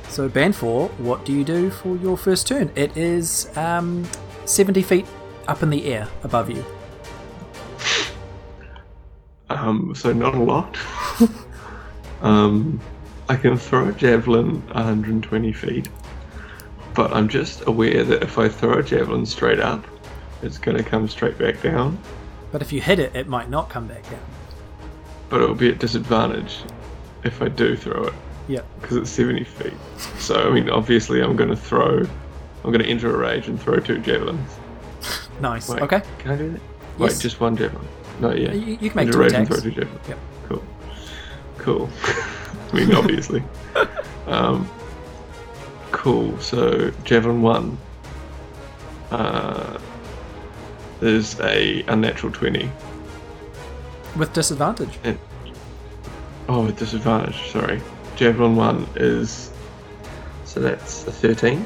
So, 0.08 0.28
Banfor, 0.28 0.88
what 1.00 1.24
do 1.24 1.32
you 1.32 1.42
do 1.42 1.70
for 1.70 1.96
your 1.96 2.16
first 2.16 2.46
turn? 2.46 2.70
It 2.76 2.96
is 2.96 3.50
um, 3.56 4.06
70 4.44 4.82
feet 4.82 5.06
up 5.48 5.64
in 5.64 5.70
the 5.70 5.86
air 5.86 6.06
above 6.22 6.48
you. 6.48 6.64
Um, 9.50 9.92
so 9.94 10.12
not 10.12 10.34
a 10.34 10.42
lot. 10.42 10.76
um, 12.22 12.80
I 13.28 13.36
can 13.36 13.56
throw 13.56 13.88
a 13.88 13.92
javelin 13.92 14.60
120 14.68 15.52
feet, 15.52 15.88
but 16.94 17.12
I'm 17.12 17.28
just 17.28 17.66
aware 17.66 18.04
that 18.04 18.22
if 18.22 18.38
I 18.38 18.48
throw 18.48 18.78
a 18.78 18.82
javelin 18.82 19.26
straight 19.26 19.60
up, 19.60 19.84
it's 20.42 20.58
going 20.58 20.76
to 20.76 20.82
come 20.84 21.08
straight 21.08 21.38
back 21.38 21.62
down, 21.62 21.98
But 22.52 22.60
if 22.62 22.72
you 22.72 22.80
hit 22.80 22.98
it, 22.98 23.14
it 23.16 23.26
might 23.28 23.48
not 23.50 23.68
come 23.70 23.86
back 23.86 24.02
down. 24.10 24.20
but 25.30 25.40
it'll 25.40 25.54
be 25.54 25.70
at 25.70 25.78
disadvantage 25.78 26.58
if 27.24 27.40
I 27.42 27.48
do 27.48 27.76
throw 27.76 28.04
it 28.04 28.14
Yep. 28.46 28.66
because 28.80 28.96
it's 28.98 29.10
70 29.10 29.42
feet. 29.44 29.72
So, 30.18 30.48
I 30.48 30.52
mean, 30.52 30.68
obviously, 30.68 31.22
I'm 31.22 31.34
going 31.34 31.48
to 31.48 31.56
throw, 31.56 31.98
I'm 32.00 32.70
going 32.70 32.80
to 32.82 32.86
enter 32.86 33.12
a 33.14 33.16
rage 33.16 33.48
and 33.48 33.60
throw 33.60 33.78
two 33.80 33.98
javelins. 34.00 34.50
Nice. 35.40 35.68
Wait, 35.68 35.82
Okay. 35.82 36.00
Can 36.20 36.30
I 36.30 36.36
do 36.36 36.50
that? 36.52 36.60
Yes. 36.98 37.14
Wait, 37.16 37.20
just 37.22 37.40
one 37.40 37.56
javelin. 37.56 37.84
No, 38.20 38.32
yeah. 38.32 38.52
You, 38.52 38.78
you 38.80 38.90
can 38.90 38.94
make 38.96 39.06
Enter 39.08 39.12
two 39.12 39.18
rage 39.18 39.32
and 39.32 39.46
attacks. 39.46 39.62
throw 39.62 39.70
two 39.72 39.80
javelins. 39.80 40.08
Yep. 40.08 40.18
Cool. 41.58 41.88
I 42.72 42.76
mean, 42.76 42.94
obviously. 42.94 43.42
um, 44.26 44.68
cool. 45.92 46.38
So, 46.40 46.90
Javelin 47.04 47.42
1 47.42 47.78
uh, 49.10 49.78
is 51.00 51.38
a 51.40 51.82
unnatural 51.88 52.32
20. 52.32 52.70
With 54.16 54.32
disadvantage. 54.32 54.98
Oh, 56.48 56.66
with 56.66 56.78
disadvantage, 56.78 57.50
sorry. 57.50 57.80
Javelin 58.16 58.56
1 58.56 58.88
is. 58.96 59.50
So 60.44 60.60
that's 60.60 61.06
a 61.06 61.12
13. 61.12 61.64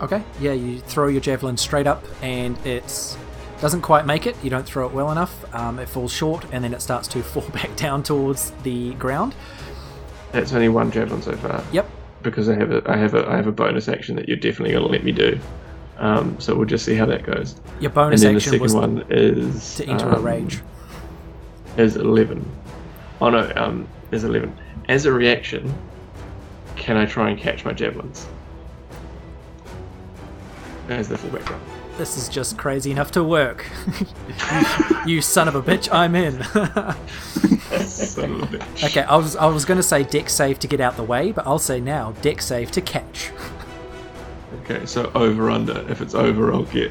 Okay. 0.00 0.22
Yeah, 0.40 0.52
you 0.52 0.80
throw 0.80 1.08
your 1.08 1.20
javelin 1.20 1.56
straight 1.56 1.86
up, 1.86 2.04
and 2.22 2.56
it's 2.64 3.18
doesn't 3.60 3.82
quite 3.82 4.06
make 4.06 4.26
it. 4.26 4.36
You 4.42 4.50
don't 4.50 4.66
throw 4.66 4.86
it 4.86 4.92
well 4.92 5.10
enough. 5.10 5.54
Um, 5.54 5.78
it 5.78 5.88
falls 5.88 6.12
short, 6.12 6.44
and 6.52 6.62
then 6.62 6.72
it 6.72 6.82
starts 6.82 7.08
to 7.08 7.22
fall 7.22 7.48
back 7.50 7.74
down 7.76 8.02
towards 8.02 8.50
the 8.62 8.94
ground. 8.94 9.34
That's 10.32 10.52
only 10.52 10.68
one 10.68 10.90
javelin 10.90 11.22
so 11.22 11.36
far. 11.36 11.62
Yep. 11.72 11.88
Because 12.22 12.48
I 12.48 12.54
have 12.54 12.72
a 12.72 12.82
I 12.86 12.96
have 12.96 13.14
a 13.14 13.28
I 13.28 13.36
have 13.36 13.46
a 13.46 13.52
bonus 13.52 13.88
action 13.88 14.16
that 14.16 14.28
you're 14.28 14.36
definitely 14.36 14.72
going 14.72 14.84
to 14.84 14.90
let 14.90 15.04
me 15.04 15.12
do. 15.12 15.38
Um, 15.98 16.38
so 16.40 16.54
we'll 16.54 16.66
just 16.66 16.84
see 16.84 16.94
how 16.94 17.06
that 17.06 17.24
goes. 17.24 17.60
Your 17.80 17.90
bonus 17.90 18.20
And 18.20 18.28
then 18.28 18.34
the 18.34 18.40
second 18.40 18.60
was 18.60 18.74
one 18.74 19.04
is 19.08 19.76
to 19.76 19.86
enter 19.86 20.08
a 20.08 20.16
um, 20.16 20.24
rage. 20.24 20.60
Is 21.76 21.96
eleven. 21.96 22.48
Oh 23.20 23.30
no, 23.30 23.52
um, 23.56 23.88
is 24.10 24.24
eleven. 24.24 24.56
As 24.88 25.06
a 25.06 25.12
reaction, 25.12 25.72
can 26.76 26.96
I 26.96 27.06
try 27.06 27.30
and 27.30 27.38
catch 27.38 27.64
my 27.64 27.72
javelins? 27.72 28.26
As 30.88 31.08
the 31.08 31.18
fullback 31.18 31.48
run. 31.50 31.60
This 31.98 32.16
is 32.16 32.28
just 32.28 32.56
crazy 32.56 32.90
enough 32.92 33.10
to 33.12 33.24
work. 33.24 33.66
you, 35.06 35.06
you 35.16 35.20
son 35.20 35.48
of 35.48 35.54
a 35.56 35.62
bitch, 35.62 35.92
I'm 35.92 36.14
in. 36.14 36.40
Son 37.84 38.32
of 38.34 38.42
a 38.42 38.56
bitch. 38.56 38.84
okay, 38.84 39.02
I 39.02 39.16
was 39.16 39.34
I 39.36 39.46
was 39.46 39.64
going 39.64 39.78
to 39.78 39.82
say 39.82 40.04
dex 40.04 40.32
save 40.32 40.60
to 40.60 40.68
get 40.68 40.80
out 40.80 40.96
the 40.96 41.02
way, 41.02 41.32
but 41.32 41.44
I'll 41.46 41.58
say 41.58 41.80
now 41.80 42.12
dex 42.22 42.46
save 42.46 42.70
to 42.72 42.80
catch. 42.80 43.32
Okay, 44.62 44.86
so 44.86 45.10
over 45.14 45.50
under. 45.50 45.84
If 45.90 46.00
it's 46.00 46.14
over, 46.14 46.52
I'll 46.52 46.62
get 46.64 46.90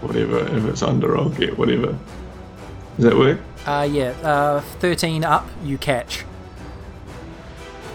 whatever. 0.00 0.38
If 0.56 0.64
it's 0.64 0.82
under, 0.82 1.16
I'll 1.18 1.28
get 1.28 1.58
whatever. 1.58 1.98
Does 2.96 3.04
that 3.04 3.16
work? 3.16 3.38
Uh, 3.66 3.86
yeah, 3.90 4.10
uh, 4.22 4.60
13 4.80 5.22
up, 5.22 5.46
you 5.62 5.76
catch. 5.76 6.24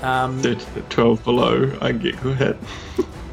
Um, 0.03 0.39
Thirteen- 0.41 0.83
Twelve 0.89 1.23
below, 1.23 1.75
I 1.81 1.91
get 1.91 2.15
hit. 2.19 2.57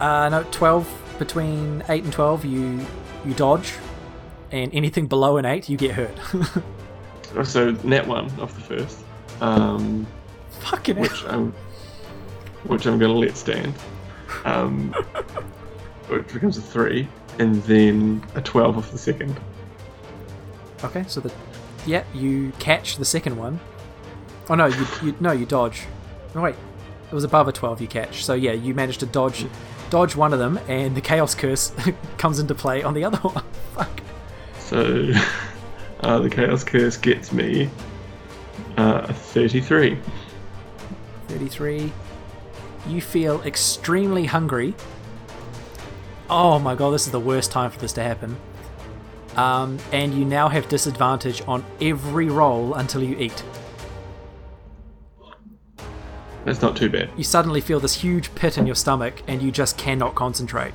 uh, 0.01 0.29
no, 0.31 0.44
12 0.51 0.88
between 1.18 1.85
8 1.90 2.05
and 2.05 2.12
12, 2.12 2.44
you 2.46 2.87
you 3.25 3.35
dodge, 3.35 3.73
and 4.51 4.73
anything 4.75 5.07
below 5.07 5.37
an 5.37 5.45
8, 5.47 5.69
you 5.69 5.77
get 5.77 5.93
hurt. 5.93 6.17
So 7.45 7.71
net 7.83 8.07
one 8.07 8.27
off 8.41 8.55
the 8.55 8.61
first, 8.61 8.99
um, 9.41 10.07
Fucking 10.61 10.97
hell. 10.97 11.03
which 11.05 11.25
I'm, 11.25 11.53
which 12.65 12.87
I'm 12.87 12.99
gonna 12.99 13.15
let 13.15 13.39
stand, 13.39 13.73
um, 14.45 14.93
which 16.09 16.29
becomes 16.31 16.59
a 16.59 16.61
three, 16.61 17.09
and 17.39 17.63
then 17.63 18.23
a 18.35 18.43
twelve 18.43 18.77
off 18.77 18.91
the 18.93 18.99
second. 18.99 19.41
Okay, 20.85 21.05
so 21.09 21.21
the 21.23 21.33
yeah, 21.87 22.05
you 22.13 22.53
catch 22.59 22.99
the 22.99 23.05
second 23.07 23.39
one. 23.39 23.59
Oh 24.51 24.55
no, 24.55 24.67
you, 24.67 24.87
you 25.03 25.15
no, 25.19 25.33
you 25.33 25.47
dodge. 25.47 25.85
No 26.35 26.43
wait, 26.43 26.57
it 27.11 27.15
was 27.15 27.25
above 27.25 27.49
a 27.49 27.53
twelve. 27.53 27.81
You 27.81 27.89
catch. 27.89 28.27
So 28.27 28.35
yeah, 28.35 28.53
you 28.53 28.75
managed 28.75 29.01
to 29.01 29.07
dodge, 29.07 29.47
dodge 29.92 30.16
one 30.16 30.33
of 30.33 30.38
them, 30.38 30.59
and 30.68 30.96
the 30.96 31.02
chaos 31.02 31.35
curse 31.35 31.70
comes 32.18 32.38
into 32.38 32.55
play 32.55 32.83
on 32.83 32.94
the 32.94 33.05
other 33.05 33.18
one. 33.28 33.44
Fuck. 33.74 34.00
So 34.59 35.12
uh, 36.00 36.18
the 36.18 36.31
chaos 36.31 36.64
curse 36.64 36.96
gets 36.96 37.31
me 37.31 37.68
uh, 38.78 39.07
a 39.09 39.12
thirty-three. 39.12 39.98
Thirty-three. 41.28 41.92
You 42.88 43.00
feel 43.02 43.42
extremely 43.42 44.24
hungry. 44.24 44.74
Oh 46.31 46.59
my 46.59 46.74
god, 46.74 46.92
this 46.92 47.05
is 47.05 47.12
the 47.12 47.20
worst 47.20 47.52
time 47.52 47.70
for 47.70 47.78
this 47.78 47.92
to 47.92 48.02
happen. 48.02 48.37
Um, 49.37 49.78
and 49.92 50.14
you 50.14 50.24
now 50.24 50.48
have 50.48 50.68
disadvantage 50.68 51.42
on 51.46 51.64
every 51.83 52.28
roll 52.28 52.74
until 52.74 53.02
you 53.02 53.16
eat. 53.18 53.44
That's 56.44 56.61
not 56.62 56.76
too 56.76 56.90
bad. 56.90 57.11
You 57.16 57.24
suddenly 57.24 57.61
feel 57.61 57.78
this 57.81 57.94
huge 57.94 58.35
pit 58.35 58.59
in 58.59 58.66
your 58.66 58.74
stomach, 58.74 59.22
and 59.28 59.40
you 59.42 59.50
just 59.52 59.78
cannot 59.78 60.14
concentrate. 60.14 60.72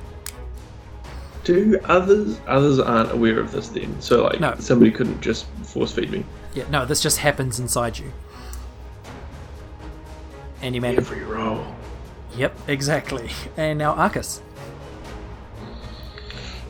Do 1.44 1.78
others 1.84 2.38
others 2.46 2.78
aren't 2.78 3.10
aware 3.12 3.38
of 3.40 3.52
this 3.52 3.68
then? 3.68 4.00
So 4.00 4.24
like 4.24 4.40
No. 4.40 4.54
somebody 4.58 4.90
couldn't 4.90 5.20
just 5.20 5.46
force 5.62 5.92
feed 5.92 6.10
me 6.10 6.24
Yeah, 6.54 6.64
no, 6.70 6.84
this 6.84 7.00
just 7.00 7.18
happens 7.18 7.58
inside 7.58 7.98
you. 7.98 8.12
And 10.60 10.74
you 10.74 10.80
manage. 10.80 10.98
every 10.98 11.22
roll. 11.24 11.64
Yep, 12.36 12.54
exactly. 12.68 13.30
And 13.56 13.78
now 13.78 13.92
Arcus. 13.94 14.42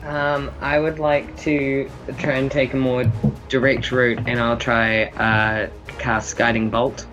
Um, 0.03 0.49
I 0.61 0.79
would 0.79 0.97
like 0.99 1.35
to 1.41 1.89
try 2.17 2.33
and 2.35 2.49
take 2.49 2.73
a 2.73 2.77
more 2.77 3.03
direct 3.49 3.91
route, 3.91 4.19
and 4.27 4.39
I'll 4.39 4.57
try 4.57 5.05
uh, 5.05 5.69
cast 5.97 6.37
Guiding 6.37 6.69
Bolt. 6.69 7.05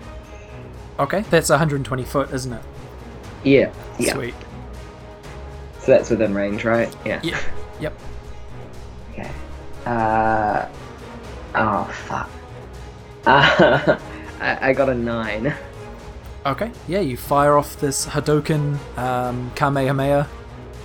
Okay, 0.99 1.21
that's 1.29 1.49
120 1.49 2.03
foot, 2.03 2.33
isn't 2.33 2.53
it? 2.53 2.63
Yeah, 3.43 3.71
yeah. 3.99 4.13
Sweet. 4.13 4.33
So 5.79 5.91
that's 5.91 6.09
within 6.09 6.33
range, 6.33 6.65
right? 6.65 6.93
Yeah. 7.05 7.21
Yeah. 7.23 7.39
Yep. 7.79 7.99
Okay. 9.11 9.31
Uh. 9.85 10.67
Oh 11.55 11.83
fuck. 12.07 12.29
Uh, 13.25 13.97
I, 14.39 14.69
I 14.69 14.73
got 14.73 14.89
a 14.89 14.95
nine. 14.95 15.53
Okay, 16.45 16.71
yeah, 16.87 16.99
you 16.99 17.17
fire 17.17 17.57
off 17.57 17.79
this 17.79 18.05
Hadoken 18.05 18.77
um, 18.97 19.51
Kamehameha 19.55 20.27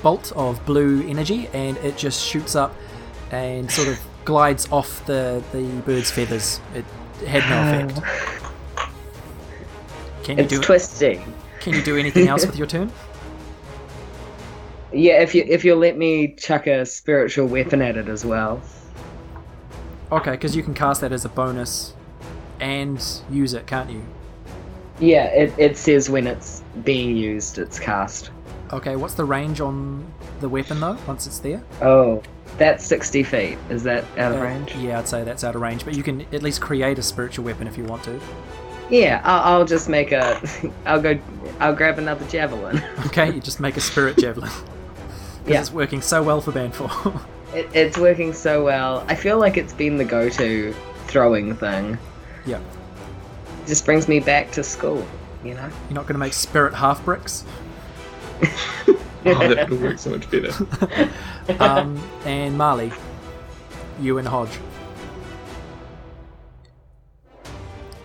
bolt 0.02 0.32
of 0.32 0.64
blue 0.66 1.06
energy, 1.08 1.48
and 1.52 1.76
it 1.78 1.96
just 1.96 2.20
shoots 2.20 2.56
up 2.56 2.74
and 3.30 3.70
sort 3.70 3.88
of 3.88 3.98
glides 4.24 4.68
off 4.72 5.04
the, 5.06 5.42
the 5.52 5.62
bird's 5.86 6.10
feathers. 6.10 6.60
It 6.74 6.84
had 7.26 7.48
no 7.48 7.86
effect. 7.86 8.42
Can 10.22 10.38
you 10.38 10.44
It's 10.44 10.52
do 10.52 10.60
twisting. 10.60 11.32
Can 11.60 11.74
you 11.74 11.82
do 11.82 11.96
anything 11.96 12.28
else 12.28 12.46
with 12.46 12.56
your 12.56 12.66
turn? 12.66 12.90
Yeah, 14.92 15.22
if 15.22 15.34
you 15.34 15.44
if 15.48 15.64
you'll 15.64 15.78
let 15.78 15.96
me 15.96 16.34
chuck 16.34 16.66
a 16.66 16.84
spiritual 16.84 17.46
weapon 17.46 17.80
at 17.80 17.96
it 17.96 18.08
as 18.08 18.24
well. 18.24 18.60
Okay, 20.10 20.32
because 20.32 20.54
you 20.54 20.62
can 20.62 20.74
cast 20.74 21.00
that 21.00 21.12
as 21.12 21.24
a 21.24 21.30
bonus 21.30 21.94
and 22.60 23.02
use 23.30 23.54
it, 23.54 23.66
can't 23.66 23.88
you? 23.90 24.02
Yeah, 25.00 25.24
it, 25.28 25.54
it 25.56 25.76
says 25.78 26.10
when 26.10 26.26
it's 26.26 26.62
being 26.84 27.16
used, 27.16 27.58
it's 27.58 27.80
cast. 27.80 28.30
Okay, 28.72 28.94
what's 28.96 29.14
the 29.14 29.24
range 29.24 29.60
on 29.60 30.06
the 30.40 30.48
weapon 30.48 30.80
though? 30.80 30.98
Once 31.06 31.26
it's 31.26 31.38
there, 31.38 31.62
Oh, 31.80 32.22
that's 32.58 32.84
sixty 32.84 33.22
feet. 33.22 33.56
Is 33.70 33.82
that 33.84 34.04
out 34.18 34.32
of 34.32 34.38
Uh, 34.40 34.44
range? 34.44 34.74
Yeah, 34.76 34.98
I'd 34.98 35.08
say 35.08 35.24
that's 35.24 35.42
out 35.44 35.54
of 35.54 35.62
range, 35.62 35.86
but 35.86 35.94
you 35.94 36.02
can 36.02 36.20
at 36.34 36.42
least 36.42 36.60
create 36.60 36.98
a 36.98 37.02
spiritual 37.02 37.46
weapon 37.46 37.66
if 37.66 37.78
you 37.78 37.84
want 37.84 38.04
to. 38.04 38.20
Yeah, 38.92 39.22
I'll, 39.24 39.60
I'll 39.60 39.64
just 39.64 39.88
make 39.88 40.12
a. 40.12 40.40
I'll 40.86 41.00
go. 41.00 41.18
I'll 41.60 41.74
grab 41.74 41.98
another 41.98 42.26
javelin. 42.26 42.82
Okay, 43.06 43.30
you 43.32 43.40
just 43.40 43.58
make 43.60 43.76
a 43.76 43.80
spirit 43.80 44.16
javelin. 44.18 44.50
'Cause 44.50 44.64
Yeah. 45.46 45.60
it's 45.60 45.72
working 45.72 46.00
so 46.02 46.22
well 46.22 46.40
for 46.40 46.52
Band 46.52 46.74
4. 46.74 47.20
It, 47.54 47.68
it's 47.74 47.98
working 47.98 48.32
so 48.32 48.62
well. 48.64 49.04
I 49.08 49.14
feel 49.14 49.38
like 49.38 49.56
it's 49.56 49.72
been 49.72 49.96
the 49.96 50.04
go-to 50.04 50.74
throwing 51.06 51.54
thing. 51.56 51.98
yeah. 52.46 52.58
It 52.58 53.66
just 53.66 53.84
brings 53.84 54.08
me 54.08 54.20
back 54.20 54.50
to 54.52 54.62
school. 54.62 55.04
You 55.44 55.54
know. 55.54 55.68
You're 55.88 55.94
not 55.94 56.02
going 56.04 56.14
to 56.14 56.18
make 56.18 56.32
spirit 56.32 56.74
half 56.74 57.04
bricks. 57.04 57.44
Oh, 59.24 59.48
that 59.54 59.68
would 59.70 59.80
work 59.82 59.98
so 59.98 60.10
much 60.10 60.28
better. 60.30 60.52
Um, 61.60 62.00
and 62.24 62.56
Marley, 62.58 62.92
you 64.00 64.18
and 64.18 64.26
Hodge. 64.28 64.58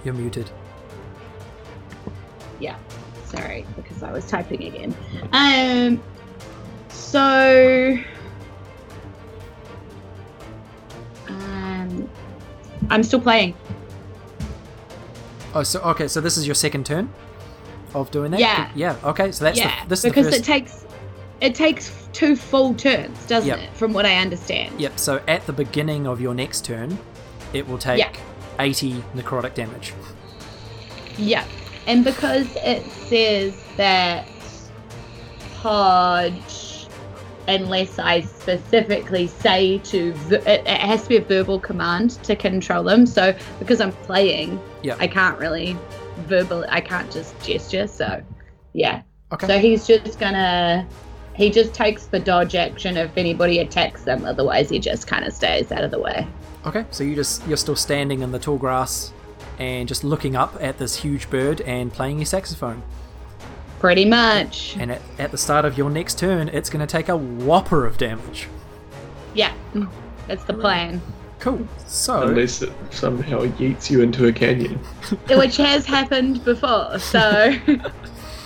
You're 0.04 0.14
muted. 0.14 0.50
Sorry, 3.28 3.66
because 3.76 4.04
I 4.04 4.12
was 4.12 4.26
typing 4.26 4.64
again. 4.64 4.96
Um. 5.34 6.02
So. 6.90 7.98
Um. 11.28 12.10
I'm 12.90 13.04
still 13.04 13.20
playing. 13.22 13.54
Oh, 15.54 15.64
so 15.64 15.82
okay, 15.82 16.08
so 16.08 16.22
this 16.22 16.38
is 16.38 16.46
your 16.46 16.56
second 16.56 16.86
turn 16.86 17.10
of 17.94 18.12
doing 18.12 18.32
that. 18.32 18.40
Yeah. 18.40 18.70
Yeah. 18.76 18.96
Okay, 19.04 19.32
so 19.32 19.44
that's 19.46 19.58
yeah, 19.58 19.84
the, 19.84 19.90
this 19.90 20.00
is 20.00 20.04
the 20.04 20.10
because 20.10 20.26
first. 20.28 20.40
it 20.40 20.44
takes 20.44 20.86
it 21.42 21.56
takes 21.56 22.08
two 22.14 22.36
full 22.36 22.74
turns, 22.74 23.26
doesn't 23.28 23.48
Yep. 23.48 23.60
it? 23.60 23.70
From 23.78 23.94
what 23.94 24.06
I 24.06 24.18
understand. 24.18 24.80
Yep. 24.80 25.00
So 25.00 25.22
at 25.28 25.46
the 25.46 25.54
beginning 25.54 26.08
of 26.08 26.20
your 26.22 26.34
next 26.34 26.66
turn, 26.66 26.98
it 27.54 27.68
will 27.68 27.78
take 27.78 28.00
Yeah. 28.00 28.12
80 28.60 29.04
necrotic 29.16 29.54
damage. 29.54 29.94
Yeah, 31.18 31.46
and 31.88 32.04
because 32.04 32.48
it 32.58 32.84
says 33.08 33.64
that 33.78 34.28
Hodge, 35.56 36.88
unless 37.48 37.98
I 37.98 38.22
specifically 38.22 39.28
say 39.28 39.80
to, 39.80 40.14
it, 40.30 40.46
it 40.46 40.68
has 40.68 41.04
to 41.04 41.10
be 41.10 41.18
a 41.18 41.22
verbal 41.22 41.60
command 41.60 42.12
to 42.24 42.36
control 42.36 42.84
them. 42.84 43.06
So 43.06 43.36
because 43.60 43.82
I'm 43.82 43.92
playing, 43.92 44.60
Yeah. 44.84 44.96
I 45.00 45.08
can't 45.08 45.40
really 45.40 45.78
verbal. 46.20 46.66
I 46.70 46.82
can't 46.82 47.12
just 47.12 47.40
gesture. 47.42 47.88
So 47.88 48.22
yeah. 48.74 49.02
Okay. 49.32 49.48
So 49.48 49.60
he's 49.60 49.88
just 49.88 50.20
gonna. 50.20 50.88
He 51.36 51.52
just 51.52 51.74
takes 51.74 52.06
the 52.06 52.20
dodge 52.20 52.56
action 52.56 52.98
if 52.98 53.16
anybody 53.16 53.60
attacks 53.60 54.04
them. 54.04 54.26
Otherwise, 54.26 54.70
he 54.70 54.80
just 54.80 55.06
kind 55.06 55.24
of 55.26 55.34
stays 55.34 55.72
out 55.72 55.84
of 55.84 55.92
the 55.92 56.00
way. 56.00 56.28
Okay, 56.66 56.86
so 56.90 57.04
you 57.04 57.16
just 57.16 57.46
you're 57.48 57.58
still 57.58 57.76
standing 57.76 58.22
in 58.22 58.32
the 58.32 58.40
tall 58.40 58.58
grass 58.58 59.14
and 59.60 59.88
just 59.88 60.04
looking 60.04 60.36
up 60.36 60.56
at 60.62 60.78
this 60.78 60.98
huge 60.98 61.30
bird 61.30 61.62
and 61.62 61.92
playing 61.92 62.20
your 62.20 62.26
saxophone. 62.26 62.84
Pretty 63.80 64.06
much. 64.06 64.76
And 64.80 64.92
at, 64.92 65.02
at 65.20 65.32
the 65.32 65.38
start 65.38 65.66
of 65.66 65.78
your 65.78 65.90
next 65.90 66.18
turn, 66.20 66.50
it's 66.50 66.70
going 66.70 66.86
to 66.86 66.92
take 66.92 67.10
a 67.10 67.18
whopper 67.18 67.86
of 67.86 67.98
damage. 67.98 68.48
Yeah. 69.34 69.54
That's 70.28 70.44
the 70.46 70.54
plan. 70.54 71.02
Cool. 71.40 71.68
So 71.86 72.24
Unless 72.24 72.64
it 72.64 72.72
somehow 72.90 73.42
yeets 73.42 73.90
you 73.92 74.02
into 74.02 74.28
a 74.28 74.34
canyon. 74.34 74.78
which 75.30 75.58
has 75.58 75.86
happened 75.86 76.44
before. 76.44 76.98
So 76.98 77.20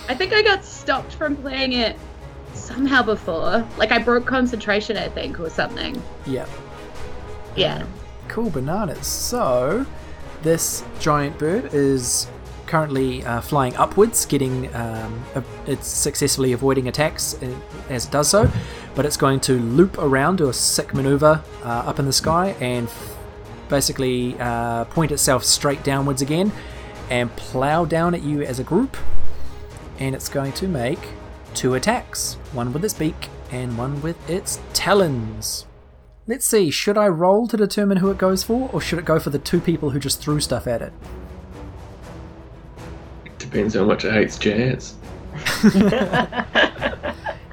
I 0.08 0.14
think 0.14 0.32
I 0.34 0.42
got 0.42 0.64
stopped 0.64 1.14
from 1.14 1.36
playing 1.36 1.72
it 1.72 1.96
somehow 2.52 3.02
before. 3.02 3.66
Like 3.78 3.92
I 3.92 3.98
broke 3.98 4.26
concentration, 4.26 4.98
I 4.98 5.08
think, 5.08 5.40
or 5.40 5.48
something. 5.48 6.00
yeah, 6.26 6.46
Yeah. 7.56 7.86
cool 8.28 8.50
bananas. 8.50 9.06
So 9.06 9.86
this 10.42 10.84
giant 11.00 11.38
bird 11.38 11.72
is 11.72 12.26
currently 12.66 13.22
uh, 13.24 13.40
flying 13.40 13.76
upwards, 13.76 14.24
getting 14.24 14.74
um, 14.74 15.22
it's 15.66 15.86
successfully 15.86 16.52
avoiding 16.52 16.88
attacks 16.88 17.34
uh, 17.42 17.54
as 17.90 18.06
it 18.06 18.10
does 18.10 18.28
so, 18.28 18.50
but 18.94 19.04
it's 19.04 19.16
going 19.16 19.40
to 19.40 19.58
loop 19.58 19.98
around, 19.98 20.36
do 20.36 20.48
a 20.48 20.52
sick 20.52 20.94
maneuver 20.94 21.42
uh, 21.64 21.68
up 21.68 21.98
in 21.98 22.06
the 22.06 22.12
sky, 22.12 22.56
and 22.60 22.88
f- 22.88 23.16
basically 23.68 24.36
uh, 24.40 24.84
point 24.86 25.12
itself 25.12 25.44
straight 25.44 25.82
downwards 25.84 26.22
again, 26.22 26.50
and 27.10 27.30
plow 27.36 27.84
down 27.84 28.14
at 28.14 28.22
you 28.22 28.42
as 28.42 28.58
a 28.58 28.64
group. 28.64 28.96
And 29.98 30.14
it's 30.14 30.30
going 30.30 30.52
to 30.54 30.66
make 30.66 31.00
two 31.54 31.74
attacks, 31.74 32.34
one 32.52 32.72
with 32.72 32.84
its 32.84 32.94
beak 32.94 33.28
and 33.50 33.76
one 33.76 34.00
with 34.00 34.30
its 34.30 34.58
talons. 34.72 35.66
Let's 36.26 36.46
see, 36.46 36.70
should 36.70 36.96
I 36.96 37.08
roll 37.08 37.48
to 37.48 37.56
determine 37.56 37.98
who 37.98 38.10
it 38.10 38.18
goes 38.18 38.44
for, 38.44 38.70
or 38.72 38.80
should 38.80 38.98
it 38.98 39.04
go 39.04 39.18
for 39.18 39.30
the 39.30 39.38
two 39.38 39.60
people 39.60 39.90
who 39.90 39.98
just 39.98 40.20
threw 40.20 40.40
stuff 40.40 40.66
at 40.66 40.80
it? 40.82 40.92
Depends 43.38 43.74
how 43.74 43.84
much 43.84 44.04
it 44.04 44.12
hates 44.12 44.38
jazz. 44.38 44.94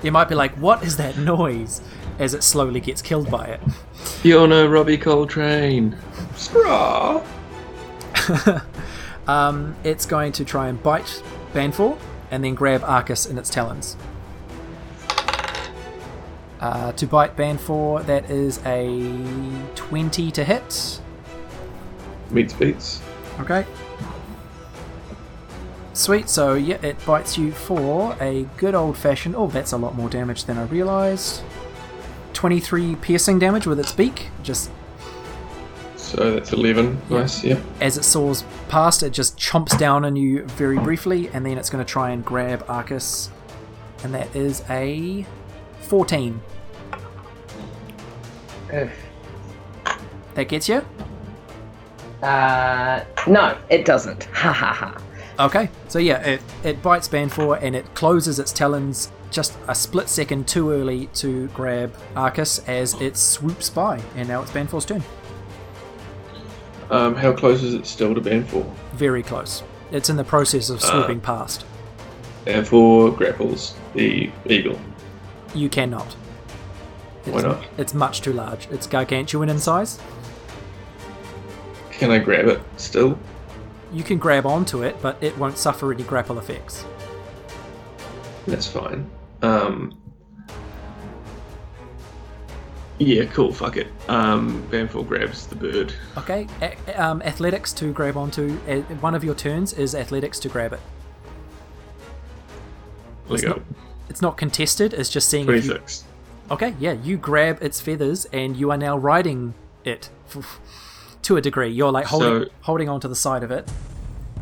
You 0.02 0.14
might 0.14 0.30
be 0.30 0.36
like, 0.36 0.54
what 0.54 0.84
is 0.84 0.96
that 0.98 1.18
noise? 1.18 1.82
As 2.20 2.34
it 2.34 2.44
slowly 2.44 2.80
gets 2.80 3.02
killed 3.02 3.30
by 3.30 3.46
it. 3.48 3.62
You're 4.24 4.48
no 4.48 4.66
Robbie 4.68 4.98
Coltrane. 4.98 5.98
Scraw! 6.36 7.22
Um, 9.28 9.76
it's 9.84 10.08
going 10.08 10.32
to 10.32 10.44
try 10.44 10.70
and 10.70 10.82
bite 10.82 11.22
Banfor 11.54 12.00
and 12.32 12.44
then 12.44 12.56
grab 12.56 12.84
Arcus 12.84 13.28
in 13.28 13.38
its 13.38 13.48
talons. 13.48 13.96
Uh, 16.60 16.92
to 16.94 17.08
bite 17.08 17.38
Banfor, 17.38 18.06
that 18.06 18.30
is 18.30 18.60
a 18.66 18.88
20 19.76 20.32
to 20.32 20.44
hit. 20.44 21.02
Meets 22.32 22.54
beats. 22.54 23.02
Okay. 23.40 23.66
Sweet, 25.94 26.30
so 26.30 26.54
yeah, 26.54 26.78
it 26.86 27.04
bites 27.06 27.38
you 27.38 27.52
for 27.52 28.16
a 28.22 28.44
good 28.58 28.76
old 28.76 28.98
fashioned. 28.98 29.36
Oh, 29.36 29.48
that's 29.48 29.72
a 29.72 29.78
lot 29.78 29.96
more 29.96 30.10
damage 30.10 30.46
than 30.46 30.58
I 30.58 30.64
realised. 30.64 31.42
23 32.34 32.96
piercing 32.98 33.40
damage 33.40 33.66
with 33.66 33.80
its 33.80 33.92
beak. 33.92 34.30
Just 34.44 34.72
So 35.96 36.32
that's 36.32 36.54
11. 36.54 37.02
Yeah. 37.10 37.18
Nice, 37.18 37.44
yeah. 37.44 37.60
as 37.82 37.98
it 37.98 38.04
soars 38.04 38.44
past, 38.70 39.04
it 39.04 39.12
just 39.12 39.38
chomps 39.38 39.78
down 39.78 40.06
on 40.06 40.16
you 40.16 40.46
very 40.46 40.78
briefly, 40.78 41.30
and 41.34 41.46
then 41.46 41.58
it's 41.58 41.70
going 41.70 41.84
to 41.84 41.90
try 41.90 42.12
and 42.12 42.24
grab 42.24 42.64
Arcus. 42.68 43.30
And 44.04 44.14
that 44.14 44.34
is 44.34 44.64
a 44.70 45.26
14. 45.90 46.40
Ugh. 48.72 48.90
That 50.36 50.48
gets 50.48 50.70
you? 50.70 50.86
Uh, 52.22 53.04
no, 53.28 53.58
it 53.70 53.86
doesn't. 53.86 54.24
Ha 54.34 54.54
ha 54.54 54.74
ha. 54.74 55.46
Okay, 55.46 55.70
so 55.88 56.00
yeah, 56.00 56.20
it, 56.22 56.42
it 56.64 56.82
bites 56.84 57.08
Banfor 57.08 57.60
and 57.62 57.76
it 57.76 57.92
closes 57.96 58.40
its 58.40 58.52
talons 58.52 59.12
just 59.32 59.58
a 59.68 59.74
split 59.74 60.10
second 60.10 60.48
too 60.48 60.72
early 60.72 61.08
to 61.08 61.48
grab 61.48 61.96
Arcus 62.16 62.60
as 62.68 62.94
it 63.02 63.18
swoops 63.18 63.70
by, 63.70 64.02
and 64.16 64.28
now 64.28 64.42
it's 64.42 64.52
Banfor's 64.52 64.86
turn. 64.86 65.04
Um, 66.92 67.16
how 67.16 67.34
close 67.34 67.64
is 67.64 67.74
it 67.74 67.86
still 67.86 68.14
to 68.14 68.22
Banfor? 68.22 68.70
Very 68.94 69.24
close. 69.24 69.64
It's 69.92 70.10
in 70.10 70.18
the 70.18 70.24
process 70.24 70.70
of 70.70 70.82
swooping 70.82 71.22
past. 71.22 71.66
Banfor 72.46 73.16
grapples 73.16 73.76
the 73.94 74.30
eagle. 74.46 74.80
You 75.56 75.70
cannot. 75.70 76.16
It's, 77.26 77.30
Why 77.36 77.42
not? 77.42 77.64
It's 77.78 77.94
much 77.94 78.22
too 78.22 78.34
large. 78.34 78.68
It's 78.72 78.88
gargantuan 78.88 79.50
in 79.50 79.60
size. 79.60 80.00
Can 81.92 82.12
I 82.12 82.20
grab 82.20 82.48
it 82.48 82.62
still? 82.78 83.18
You 83.92 84.04
can 84.04 84.18
grab 84.20 84.46
onto 84.46 84.84
it, 84.84 85.02
but 85.02 85.22
it 85.22 85.38
won't 85.38 85.58
suffer 85.58 85.92
any 85.92 86.04
grapple 86.04 86.38
effects. 86.40 86.86
That's 88.48 88.68
fine. 88.68 89.10
Um, 89.42 90.00
yeah, 93.00 93.26
cool. 93.26 93.52
Fuck 93.54 93.78
it. 93.78 93.88
Um, 94.08 94.64
Banfor 94.70 95.08
grabs 95.08 95.48
the 95.48 95.56
bird. 95.56 95.94
Okay, 96.18 96.48
a- 96.62 97.04
um, 97.04 97.22
athletics 97.22 97.74
to 97.74 97.92
grab 97.94 98.18
onto. 98.18 98.58
uh, 98.68 98.78
One 99.02 99.16
of 99.16 99.24
your 99.24 99.36
turns 99.36 99.74
is 99.74 99.96
athletics 99.96 100.40
to 100.40 100.50
grab 100.50 100.74
it. 100.74 100.80
It's 103.30 103.42
go. 103.44 103.50
not, 103.50 103.62
it's 104.10 104.22
not 104.22 104.38
contested. 104.38 104.94
It's 104.94 105.10
just 105.10 105.30
seeing 105.30 105.48
if 105.50 105.64
you, 105.66 105.72
Twenty-six. 105.72 106.04
Okay, 106.52 106.76
yeah, 106.80 106.94
you 106.94 107.16
grab 107.18 107.62
its 107.62 107.80
feathers 107.80 108.26
and 108.34 108.58
you 108.58 108.72
are 108.72 108.78
now 108.78 108.98
riding 108.98 109.54
it 109.86 110.10
to 111.24 111.38
a 111.38 111.42
degree. 111.42 111.70
You're 111.70 111.92
like 111.92 112.06
holding 112.08 112.44
So- 112.46 112.50
holding 112.62 112.90
onto 112.90 113.08
the 113.08 113.16
side 113.16 113.44
of 113.44 113.52
it, 113.52 113.70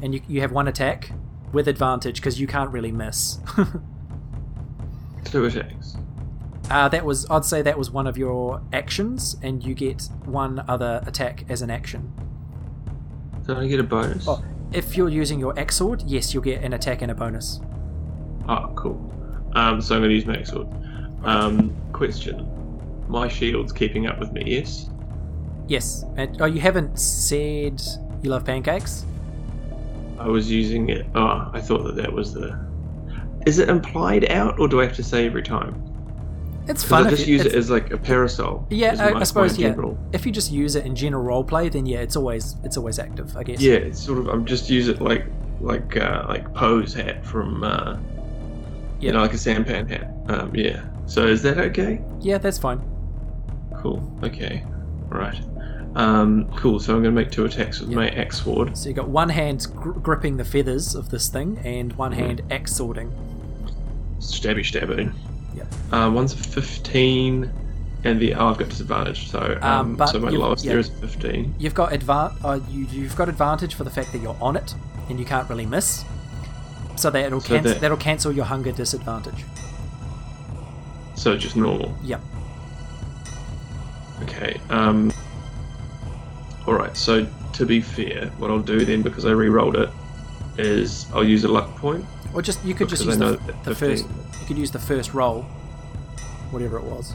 and 0.02 0.14
you, 0.14 0.22
you 0.28 0.42
have 0.42 0.52
one 0.52 0.68
attack 0.68 1.12
with 1.52 1.68
advantage 1.68 2.16
because 2.18 2.40
you 2.40 2.48
can't 2.48 2.72
really 2.72 2.92
miss. 2.92 3.40
Two 5.26 5.46
attacks. 5.46 5.98
uh, 6.72 6.88
that 6.90 7.04
was 7.04 7.30
I'd 7.30 7.46
say 7.46 7.62
that 7.62 7.78
was 7.78 7.92
one 7.92 8.08
of 8.08 8.18
your 8.18 8.62
actions, 8.72 9.36
and 9.42 9.64
you 9.64 9.74
get 9.74 10.04
one 10.26 10.64
other 10.68 11.02
attack 11.06 11.44
as 11.50 11.62
an 11.62 11.70
action. 11.70 12.14
Did 13.46 13.58
I 13.58 13.68
get 13.68 13.80
a 13.80 13.84
bonus? 13.84 14.28
Oh, 14.28 14.44
if 14.74 14.96
you're 14.98 15.10
using 15.10 15.40
your 15.40 15.58
axe 15.60 15.78
sword, 15.78 16.04
yes, 16.06 16.34
you'll 16.34 16.44
get 16.44 16.64
an 16.64 16.74
attack 16.74 17.02
and 17.02 17.12
a 17.12 17.16
bonus. 17.16 17.60
Ah, 18.48 18.68
cool. 18.76 19.14
Um, 19.54 19.82
so 19.82 19.96
I'm 19.96 20.02
going 20.02 20.10
to 20.10 20.16
use 20.16 20.26
my 20.26 20.44
sword. 20.44 20.68
Um, 21.24 21.76
question. 21.94 22.48
My 23.08 23.28
shield's 23.28 23.72
keeping 23.72 24.08
up 24.08 24.20
with 24.20 24.32
me, 24.32 24.44
yes? 24.46 24.90
Yes, 25.68 26.06
and 26.16 26.42
oh, 26.42 26.46
you 26.46 26.60
haven't 26.62 26.98
said 27.00 27.82
you 28.22 28.30
love 28.30 28.46
pancakes. 28.46 29.06
I 30.20 30.28
was 30.28 30.50
using 30.50 30.90
it. 30.90 31.06
Oh, 31.16 31.50
I 31.54 31.62
thought 31.62 31.84
that 31.84 31.96
that 31.96 32.12
was 32.12 32.34
the. 32.34 32.58
Is 33.46 33.60
it 33.60 33.70
implied 33.70 34.30
out, 34.32 34.60
or 34.60 34.68
do 34.68 34.82
I 34.82 34.86
have 34.86 34.96
to 34.96 35.04
say 35.04 35.26
every 35.26 35.44
time? 35.44 35.84
It's 36.68 36.84
fun. 36.84 37.08
I 37.08 37.10
just 37.12 37.28
you- 37.28 37.38
use 37.38 37.46
it 37.46 37.54
as 37.56 37.70
like 37.70 37.92
a 37.92 37.98
parasol. 37.98 38.66
Yeah, 38.70 38.96
I, 39.00 39.14
my- 39.14 39.20
I 39.22 39.24
suppose 39.24 39.58
yeah. 39.58 39.70
general- 39.70 39.98
If 40.12 40.26
you 40.26 40.32
just 40.32 40.52
use 40.52 40.76
it 40.76 40.86
in 40.86 40.96
general 40.96 41.24
roleplay, 41.44 41.72
then 41.72 41.86
yeah, 41.86 42.00
it's 42.00 42.16
always 42.16 42.56
it's 42.64 42.78
always 42.78 43.00
active. 43.00 43.36
I 43.38 43.44
guess. 43.44 43.60
Yeah, 43.62 43.76
it's 43.76 44.00
sort 44.04 44.20
of. 44.20 44.28
I'm 44.28 44.46
just 44.46 44.70
use 44.70 44.88
it 44.90 45.02
like 45.02 45.26
like 45.62 45.96
uh, 45.98 46.26
like 46.28 46.54
pose 46.54 46.94
hat 46.94 47.26
from. 47.26 47.64
Uh, 47.64 47.98
Yeah. 49.00 49.08
You 49.08 49.12
know, 49.14 49.22
like 49.22 49.34
a 49.34 49.38
sampan 49.38 49.88
hat. 49.88 50.12
Um, 50.28 50.56
yeah. 50.56 50.84
So 51.06 51.26
is 51.26 51.42
that 51.44 51.58
okay? 51.58 52.02
Yeah, 52.20 52.38
that's 52.38 52.58
fine. 52.58 52.82
Cool. 53.82 54.02
Okay. 54.24 54.64
Right. 55.08 55.40
Um, 55.96 56.50
cool. 56.58 56.80
So 56.80 56.96
I'm 56.96 57.02
going 57.02 57.16
to 57.16 57.22
make 57.22 57.32
two 57.32 57.46
attacks 57.46 57.80
with 57.80 57.90
Yeah. 57.90 57.96
my 57.96 58.10
axe 58.10 58.42
sword. 58.44 58.78
So 58.78 58.90
you 58.90 58.96
got 58.96 59.08
one 59.10 59.30
hand 59.30 59.68
gr- 59.76 59.92
gripping 59.92 60.38
the 60.38 60.46
feathers 60.46 60.96
of 60.96 61.10
this 61.10 61.28
thing, 61.30 61.60
and 61.64 61.94
one 61.94 62.12
Mm-hmm. 62.12 62.22
hand 62.22 62.42
axe 62.52 62.76
swording. 62.76 63.12
Stabby 64.20 64.62
stabby. 64.64 65.12
Yeah. 65.56 65.64
Um, 65.92 66.14
one's 66.16 66.34
a 66.34 66.38
15, 66.38 67.52
and 68.04 68.20
the 68.20 68.34
oh, 68.36 68.48
I've 68.50 68.58
got 68.58 68.70
disadvantage. 68.70 69.30
So 69.30 69.58
um, 69.62 70.00
Um, 70.02 70.08
so 70.08 70.20
my 70.20 70.30
lowest 70.30 70.66
yeah. 70.66 70.72
there 70.72 70.80
is 70.80 70.90
15. 70.90 71.56
You've 71.60 71.74
got 71.76 71.92
advan- 71.92 72.34
uh, 72.44 72.60
you, 72.70 72.86
You've 72.92 73.16
got 73.16 73.30
advantage 73.30 73.76
for 73.76 73.84
the 73.84 73.90
fact 73.92 74.12
that 74.12 74.20
you're 74.22 74.38
on 74.42 74.56
it, 74.56 74.76
and 75.10 75.20
you 75.20 75.26
can't 75.26 75.50
really 75.50 75.66
miss. 75.66 76.04
So 76.98 77.10
that 77.12 77.26
it'll 77.26 77.40
So 77.42 77.50
cancel. 77.50 77.72
that- 77.74 77.82
That'll 77.82 77.98
cancel 77.98 78.32
your 78.32 78.46
hunger 78.46 78.72
disadvantage. 78.72 79.46
So 81.16 81.38
just 81.38 81.56
normal. 81.56 81.96
Yep. 82.04 82.22
Okay. 84.24 84.60
Um. 84.70 85.12
All 86.66 86.74
right. 86.74 86.96
So 86.98 87.28
to 87.54 87.66
be 87.66 87.82
fair, 87.82 88.28
what 88.38 88.52
I'll 88.52 88.60
do 88.60 88.84
then, 88.86 89.02
because 89.02 89.26
I 89.26 89.32
re-rolled 89.32 89.76
it, 89.76 89.90
is 90.58 91.06
I'll 91.14 91.24
use 91.24 91.44
a 91.44 91.48
luck 91.48 91.76
point. 91.78 92.06
Or 92.34 92.42
just 92.42 92.64
you 92.66 92.74
could 92.74 92.90
just 92.90 93.06
use 93.06 93.18
the, 93.18 93.40
the 93.64 93.74
first. 93.76 94.06
You 94.42 94.46
could 94.48 94.58
use 94.58 94.72
the 94.72 94.80
first 94.80 95.14
roll, 95.14 95.44
whatever 96.52 96.78
it 96.78 96.84
was. 96.84 97.14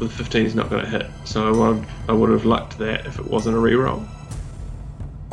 The 0.00 0.08
15 0.08 0.44
is 0.46 0.54
not 0.56 0.70
going 0.70 0.84
to 0.84 0.90
hit, 0.90 1.06
so 1.24 1.46
I 1.48 1.52
would 1.70 1.86
I 2.08 2.12
would 2.12 2.30
have 2.30 2.44
lucked 2.44 2.78
that 2.78 3.06
if 3.06 3.18
it 3.18 3.26
wasn't 3.26 3.56
a 3.56 3.60
re-roll. 3.60 4.04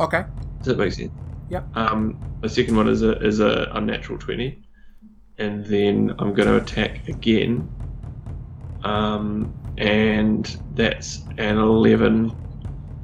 Okay. 0.00 0.24
Does 0.58 0.66
that 0.68 0.78
make 0.78 0.92
sense? 0.92 1.10
Yep. 1.52 1.76
Um, 1.76 2.18
the 2.40 2.48
second 2.48 2.76
one 2.76 2.88
is 2.88 3.02
a 3.02 3.18
is 3.20 3.38
a 3.38 3.70
unnatural 3.72 4.18
twenty, 4.18 4.62
and 5.36 5.62
then 5.66 6.14
I'm 6.18 6.32
going 6.32 6.48
to 6.48 6.56
attack 6.56 7.06
again. 7.08 7.70
Um, 8.84 9.52
and 9.76 10.46
that's 10.74 11.24
an 11.36 11.58
eleven. 11.58 12.34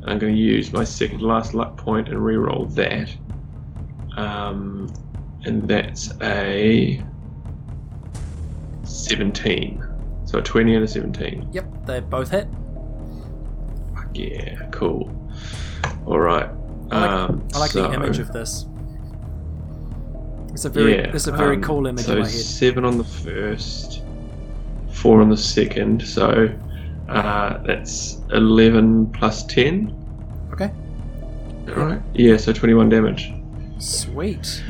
I'm 0.06 0.18
going 0.18 0.34
to 0.34 0.40
use 0.40 0.72
my 0.72 0.82
second 0.82 1.20
last 1.20 1.52
luck 1.52 1.76
point 1.76 2.08
and 2.08 2.24
re-roll 2.24 2.64
that. 2.68 3.14
Um, 4.16 4.90
and 5.44 5.68
that's 5.68 6.14
a 6.22 7.04
seventeen. 8.82 9.86
So 10.24 10.38
a 10.38 10.42
twenty 10.42 10.74
and 10.74 10.84
a 10.84 10.88
seventeen. 10.88 11.46
Yep, 11.52 11.84
they 11.86 12.00
both 12.00 12.30
hit. 12.30 12.48
Fuck 13.94 14.08
Yeah, 14.14 14.70
cool. 14.70 15.14
All 16.06 16.18
right. 16.18 16.48
I 16.90 17.00
like, 17.00 17.10
um, 17.10 17.48
I 17.54 17.58
like 17.58 17.70
so, 17.72 17.82
the 17.82 17.94
image 17.94 18.18
of 18.18 18.32
this. 18.32 18.66
It's 20.52 20.64
a 20.64 20.70
very, 20.70 20.96
yeah, 20.96 21.10
it's 21.14 21.26
a 21.26 21.32
very 21.32 21.56
um, 21.56 21.62
cool 21.62 21.86
image 21.86 22.06
so 22.06 22.12
in 22.12 22.18
my 22.20 22.24
head. 22.24 22.34
seven 22.34 22.84
on 22.84 22.98
the 22.98 23.04
first, 23.04 24.02
four 24.90 25.20
on 25.20 25.28
the 25.28 25.36
second. 25.36 26.02
So 26.02 26.48
uh, 27.08 27.58
that's 27.58 28.18
eleven 28.32 29.06
plus 29.12 29.44
ten. 29.44 29.94
Okay. 30.52 30.70
All 31.68 31.84
right. 31.84 32.02
Yeah. 32.14 32.36
So 32.38 32.52
twenty-one 32.52 32.88
damage. 32.88 33.32
Sweet. 33.78 34.64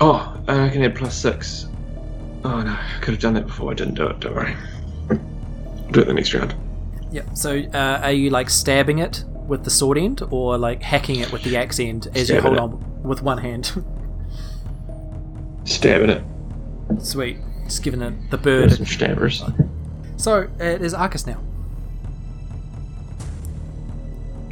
Oh, 0.00 0.42
I 0.48 0.70
can 0.70 0.82
add 0.82 0.96
plus 0.96 1.14
six. 1.14 1.68
Oh 2.42 2.62
no, 2.62 2.72
I 2.72 2.98
could 3.00 3.14
have 3.14 3.20
done 3.20 3.34
that 3.34 3.46
before. 3.46 3.70
I 3.70 3.74
didn't 3.74 3.94
do 3.94 4.08
it. 4.08 4.20
Don't 4.20 4.34
worry. 4.34 4.56
I'll 5.10 5.90
do 5.92 6.00
it 6.00 6.06
the 6.06 6.14
next 6.14 6.34
round. 6.34 6.54
Yep. 7.12 7.36
So, 7.36 7.58
uh, 7.58 8.00
are 8.02 8.12
you 8.12 8.30
like 8.30 8.50
stabbing 8.50 8.98
it 8.98 9.24
with 9.46 9.64
the 9.64 9.70
sword 9.70 9.98
end, 9.98 10.22
or 10.30 10.56
like 10.58 10.82
hacking 10.82 11.20
it 11.20 11.30
with 11.32 11.42
the 11.42 11.56
axe 11.56 11.78
end 11.80 12.08
as 12.14 12.28
you 12.30 12.40
hold 12.40 12.54
it. 12.54 12.60
on 12.60 13.02
with 13.02 13.22
one 13.22 13.38
hand? 13.38 13.84
Stabbing 15.64 16.10
it. 16.10 16.22
Sweet. 17.02 17.38
Just 17.64 17.82
giving 17.82 18.02
it 18.02 18.12
the 18.30 18.36
There's 18.36 18.70
bird. 18.70 18.76
some 18.76 18.86
stabbers. 18.86 19.42
So 20.16 20.48
it 20.60 20.82
is 20.82 20.92
Arcus 20.94 21.26
now. 21.26 21.40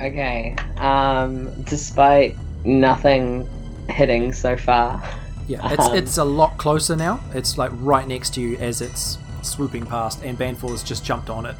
Okay. 0.01 0.57
Um, 0.79 1.63
despite 1.65 2.37
nothing 2.65 3.49
hitting 3.89 4.33
so 4.33 4.57
far. 4.57 5.03
Yeah, 5.47 5.61
it's 5.73 5.85
Um, 5.87 5.97
it's 5.97 6.19
a 6.19 6.25
lot 6.25 6.57
closer 6.59 6.97
now. 6.97 7.21
It's 7.35 7.59
like 7.59 7.71
right 7.75 8.07
next 8.07 8.35
to 8.35 8.41
you 8.41 8.57
as 8.59 8.81
it's 8.81 9.19
swooping 9.43 9.87
past, 9.87 10.23
and 10.23 10.39
Banfor 10.39 10.71
has 10.71 10.83
just 10.83 11.05
jumped 11.05 11.29
on 11.31 11.47
it. 11.47 11.57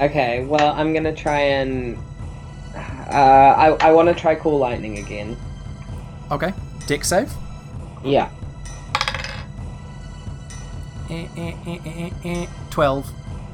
Okay, 0.00 0.44
well, 0.44 0.72
I'm 0.74 0.92
gonna 0.92 1.14
try 1.14 1.40
and. 1.40 1.98
Uh, 2.74 3.14
I, 3.14 3.88
I 3.88 3.92
want 3.92 4.08
to 4.08 4.14
try 4.14 4.34
Call 4.34 4.58
Lightning 4.58 4.98
again. 4.98 5.36
Okay, 6.30 6.52
dex 6.86 7.08
save. 7.08 7.32
Yeah. 8.04 8.30
Eh, 11.10 11.28
eh, 11.36 11.54
eh, 11.66 11.78
eh, 11.84 12.10
eh, 12.24 12.28
eh. 12.42 12.46
Twelve. 12.70 13.06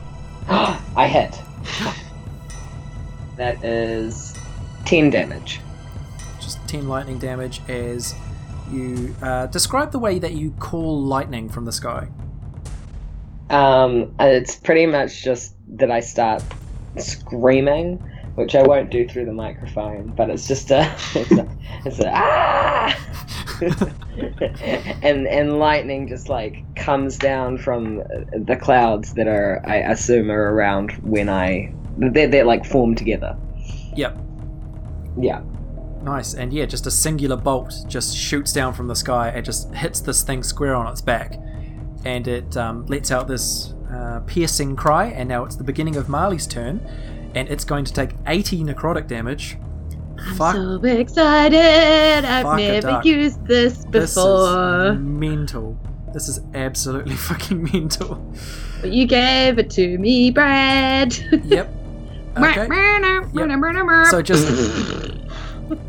I 0.48 1.08
hit. 1.08 1.38
That 3.36 3.62
is 3.64 4.34
10 4.84 5.10
damage. 5.10 5.60
Just 6.40 6.58
ten 6.66 6.88
lightning 6.88 7.18
damage 7.18 7.60
as 7.68 8.14
you 8.70 9.14
uh, 9.22 9.46
describe 9.46 9.92
the 9.92 9.98
way 9.98 10.18
that 10.18 10.32
you 10.32 10.50
call 10.58 11.02
lightning 11.02 11.48
from 11.48 11.64
the 11.64 11.72
sky. 11.72 12.08
Um, 13.50 14.14
it's 14.18 14.56
pretty 14.56 14.86
much 14.86 15.22
just 15.22 15.54
that 15.74 15.90
I 15.90 16.00
start 16.00 16.42
screaming, 16.96 17.96
which 18.34 18.54
I 18.54 18.62
won't 18.62 18.90
do 18.90 19.06
through 19.06 19.26
the 19.26 19.32
microphone, 19.32 20.08
but 20.08 20.30
it's 20.30 20.48
just 20.48 20.70
a, 20.70 20.90
it's 21.14 21.32
a, 21.32 21.48
it's 21.84 21.98
a 22.00 22.10
ah, 22.14 22.98
and 25.02 25.26
and 25.26 25.58
lightning 25.58 26.08
just 26.08 26.28
like 26.28 26.62
comes 26.76 27.16
down 27.16 27.58
from 27.58 27.96
the 28.32 28.56
clouds 28.60 29.14
that 29.14 29.26
are 29.26 29.60
I 29.66 29.76
assume 29.76 30.30
are 30.30 30.54
around 30.54 30.92
when 31.02 31.28
I 31.28 31.72
they're, 31.96 32.28
they're 32.28 32.44
like 32.44 32.64
formed 32.64 32.98
together. 32.98 33.36
Yep. 33.96 34.18
Yeah. 35.20 35.42
Nice, 36.02 36.34
and 36.34 36.52
yeah, 36.52 36.64
just 36.64 36.86
a 36.86 36.90
singular 36.90 37.36
bolt 37.36 37.74
just 37.88 38.16
shoots 38.16 38.52
down 38.52 38.72
from 38.72 38.86
the 38.86 38.94
sky 38.94 39.30
and 39.30 39.44
just 39.44 39.74
hits 39.74 40.00
this 40.00 40.22
thing 40.22 40.44
square 40.44 40.76
on 40.76 40.86
its 40.86 41.00
back, 41.00 41.34
and 42.04 42.28
it 42.28 42.56
um, 42.56 42.86
lets 42.86 43.10
out 43.10 43.26
this 43.26 43.74
uh, 43.90 44.20
piercing 44.26 44.76
cry. 44.76 45.06
And 45.06 45.28
now 45.28 45.44
it's 45.44 45.56
the 45.56 45.64
beginning 45.64 45.96
of 45.96 46.08
Marley's 46.08 46.46
turn, 46.46 46.80
and 47.34 47.48
it's 47.48 47.64
going 47.64 47.84
to 47.84 47.92
take 47.92 48.10
80 48.26 48.64
necrotic 48.64 49.06
damage. 49.06 49.56
Fuck, 50.36 50.56
So 50.56 50.80
excited! 50.84 52.24
I've 52.24 52.42
Fuck 52.44 52.58
never 52.58 53.00
used 53.04 53.46
this 53.46 53.84
before. 53.84 53.92
this 53.92 54.16
is 54.96 54.98
mental. 55.00 55.78
This 56.12 56.28
is 56.28 56.40
absolutely 56.54 57.14
fucking 57.28 57.68
mental. 57.72 58.34
But 58.80 58.90
you 58.92 59.06
gave 59.06 59.58
it 59.58 59.70
to 59.70 59.98
me, 59.98 60.30
Brad. 60.30 61.16
Yep. 61.44 61.74
Okay. 62.36 62.60
okay. 62.60 64.10
So 64.10 64.22
just 64.22 64.46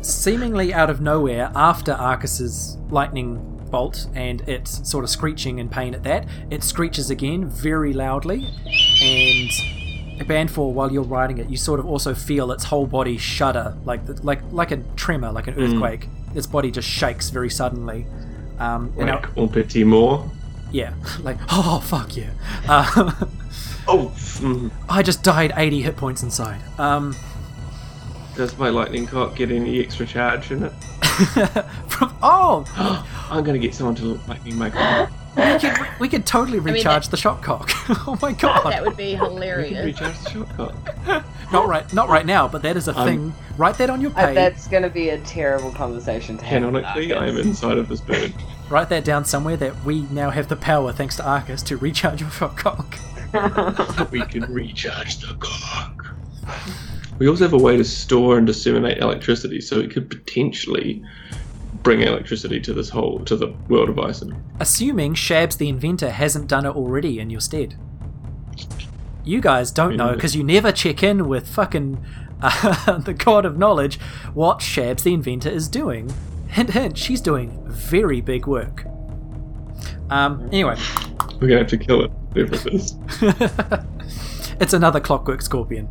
seemingly 0.02 0.72
out 0.74 0.90
of 0.90 1.00
nowhere, 1.00 1.50
after 1.54 1.92
Arcus's 1.92 2.76
lightning 2.90 3.49
bolt 3.70 4.06
and 4.14 4.40
it's 4.48 4.88
sort 4.88 5.04
of 5.04 5.10
screeching 5.10 5.58
in 5.58 5.68
pain 5.68 5.94
at 5.94 6.02
that, 6.04 6.26
it 6.50 6.62
screeches 6.62 7.10
again 7.10 7.46
very 7.48 7.92
loudly, 7.92 8.46
and 9.02 9.50
a 10.20 10.24
Banfor, 10.24 10.72
while 10.72 10.92
you're 10.92 11.02
riding 11.02 11.38
it, 11.38 11.48
you 11.48 11.56
sort 11.56 11.80
of 11.80 11.86
also 11.86 12.14
feel 12.14 12.52
its 12.52 12.64
whole 12.64 12.86
body 12.86 13.16
shudder, 13.16 13.76
like 13.84 14.04
the, 14.06 14.14
like 14.22 14.40
like 14.52 14.70
a 14.70 14.78
tremor, 14.96 15.32
like 15.32 15.46
an 15.46 15.54
earthquake. 15.54 16.08
Its 16.34 16.46
body 16.46 16.70
just 16.70 16.86
shakes 16.88 17.30
very 17.30 17.50
suddenly. 17.50 18.06
Um, 18.58 18.92
Like 18.96 19.36
un 19.36 19.48
petit 19.48 19.84
more. 19.84 20.30
yeah, 20.70 20.92
like 21.22 21.38
oh 21.50 21.80
fuck 21.80 22.16
yeah. 22.16 22.30
Uh, 22.68 23.12
Oh, 23.88 24.12
mm. 24.14 24.70
I 24.88 25.02
just 25.02 25.22
died 25.24 25.52
80 25.56 25.82
hit 25.82 25.96
points 25.96 26.22
inside. 26.22 26.60
Um, 26.78 27.16
does 28.36 28.56
my 28.58 28.68
lightning 28.68 29.06
cock 29.06 29.34
get 29.34 29.50
any 29.50 29.80
extra 29.80 30.06
charge 30.06 30.52
in 30.52 30.62
it? 30.64 30.72
from, 31.88 32.14
oh, 32.22 32.64
I'm 33.30 33.44
gonna 33.44 33.58
get 33.58 33.74
someone 33.74 33.94
to 33.96 34.20
lightning 34.28 34.56
my 34.56 34.70
cock. 34.70 35.10
we 35.36 35.58
could, 35.58 36.00
we 36.00 36.08
could 36.08 36.26
totally 36.26 36.58
mean, 36.60 36.74
recharge 36.74 37.08
the 37.08 37.16
shot 37.16 37.42
cock. 37.42 37.70
oh 38.08 38.18
my 38.20 38.32
god! 38.32 38.72
That 38.72 38.84
would 38.84 38.96
be 38.96 39.12
We 39.14 39.16
can 39.18 39.24
hilarious. 39.30 39.84
recharge 39.84 40.18
the 40.20 40.30
shot 40.30 40.56
cock. 40.56 41.24
Not 41.52 41.68
right, 41.68 41.92
not 41.92 42.08
right 42.08 42.26
now, 42.26 42.46
but 42.48 42.62
that 42.62 42.76
is 42.76 42.88
a 42.88 42.96
Um, 42.98 43.06
thing. 43.06 43.34
Write 43.56 43.76
that 43.78 43.90
on 43.90 44.00
your 44.00 44.10
Uh, 44.12 44.26
page. 44.26 44.34
that's 44.36 44.68
going 44.68 44.82
to 44.84 44.88
be 44.88 45.08
a 45.10 45.18
terrible 45.18 45.72
conversation 45.72 46.38
to 46.38 46.44
have. 46.44 46.62
Canonically, 46.62 47.12
I 47.12 47.26
am 47.26 47.36
inside 47.38 47.76
of 47.78 47.88
this 47.88 48.00
bird. 48.00 48.32
Write 48.70 48.88
that 48.90 49.04
down 49.04 49.24
somewhere 49.24 49.56
that 49.56 49.84
we 49.84 50.02
now 50.12 50.30
have 50.30 50.48
the 50.48 50.54
power, 50.56 50.92
thanks 50.92 51.16
to 51.16 51.24
Arcus, 51.28 51.62
to 51.64 51.76
recharge 51.76 52.20
your 52.20 52.30
shot 52.30 52.56
cock. 52.56 52.96
we 54.12 54.20
can 54.26 54.42
recharge 54.52 55.18
the 55.18 55.34
cock. 55.40 56.14
We 57.20 57.28
also 57.28 57.44
have 57.44 57.52
a 57.52 57.58
way 57.58 57.76
to 57.76 57.84
store 57.84 58.38
and 58.38 58.46
disseminate 58.46 58.96
electricity, 58.96 59.60
so 59.60 59.78
it 59.78 59.90
could 59.90 60.08
potentially 60.08 61.04
bring 61.82 62.00
electricity 62.00 62.58
to 62.60 62.72
this 62.72 62.88
whole 62.88 63.20
to 63.26 63.36
the 63.36 63.48
world 63.68 63.90
of 63.90 63.98
Ison. 63.98 64.42
Assuming 64.58 65.12
Shabs 65.12 65.58
the 65.58 65.68
inventor 65.68 66.10
hasn't 66.10 66.48
done 66.48 66.64
it 66.64 66.74
already 66.74 67.20
in 67.20 67.28
your 67.28 67.42
stead. 67.42 67.76
You 69.22 69.42
guys 69.42 69.70
don't 69.70 69.98
know 69.98 70.14
because 70.14 70.34
you 70.34 70.42
never 70.42 70.72
check 70.72 71.02
in 71.02 71.28
with 71.28 71.46
fucking 71.46 72.02
uh, 72.42 72.98
the 72.98 73.12
god 73.12 73.44
of 73.44 73.58
knowledge 73.58 74.00
what 74.32 74.60
Shabs 74.60 75.02
the 75.02 75.12
inventor 75.12 75.50
is 75.50 75.68
doing. 75.68 76.10
Hint, 76.48 76.70
hint, 76.70 76.96
she's 76.96 77.20
doing 77.20 77.62
very 77.66 78.22
big 78.22 78.46
work. 78.46 78.86
Um, 80.08 80.48
anyway, 80.50 80.76
We're 81.38 81.48
gonna 81.48 81.58
have 81.58 81.68
to 81.68 81.76
kill 81.76 82.02
it, 82.02 82.10
whatever 82.32 82.54
it 82.54 82.74
is. 82.74 82.96
It's 84.60 84.72
another 84.74 85.00
clockwork 85.00 85.42
scorpion. 85.42 85.88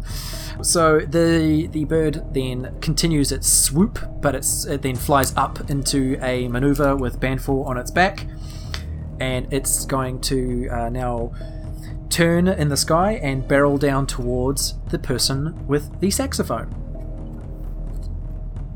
So 0.61 0.99
the 0.99 1.67
the 1.71 1.85
bird 1.85 2.33
then 2.33 2.77
continues 2.81 3.31
its 3.31 3.47
swoop, 3.51 3.99
but 4.21 4.35
it's 4.35 4.65
it 4.65 4.81
then 4.81 4.95
flies 4.95 5.35
up 5.35 5.69
into 5.69 6.17
a 6.23 6.47
maneuver 6.47 6.95
with 6.95 7.19
Banfor 7.19 7.65
on 7.65 7.77
its 7.77 7.91
back, 7.91 8.25
and 9.19 9.51
it's 9.53 9.85
going 9.85 10.21
to 10.21 10.67
uh, 10.69 10.89
now 10.89 11.31
turn 12.09 12.47
in 12.47 12.69
the 12.69 12.77
sky 12.77 13.13
and 13.23 13.47
barrel 13.47 13.77
down 13.77 14.05
towards 14.07 14.75
the 14.89 14.97
person 14.99 15.67
with 15.67 15.99
the 15.99 16.09
saxophone. 16.11 16.75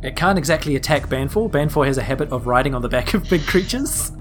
It 0.04 0.16
can't 0.16 0.38
exactly 0.38 0.76
attack 0.76 1.08
Banfor. 1.08 1.50
Banfor 1.50 1.86
has 1.86 1.98
a 1.98 2.04
habit 2.04 2.30
of 2.32 2.46
riding 2.46 2.76
on 2.76 2.82
the 2.82 2.90
back 2.90 3.14
of 3.16 3.28
big 3.30 3.46
creatures. 3.48 4.12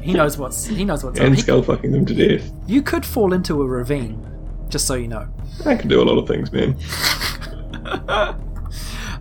he 0.00 0.12
knows 0.12 0.38
what's 0.38 0.64
he 0.66 0.84
knows 0.84 1.02
what's 1.04 1.18
up. 1.18 1.26
And 1.26 1.34
He- 1.34 1.42
skull 1.42 1.62
fucking 1.62 1.90
them 1.92 2.06
to 2.06 2.14
death. 2.14 2.50
you 2.66 2.82
could 2.82 3.04
fall 3.04 3.32
into 3.32 3.60
a 3.62 3.66
ravine, 3.66 4.24
just 4.68 4.86
so 4.86 4.94
you 4.94 5.08
know. 5.08 5.28
I 5.64 5.74
can 5.76 5.88
do 5.88 6.02
a 6.02 6.04
lot 6.04 6.18
of 6.18 6.26
things, 6.28 6.50
man. 6.52 6.76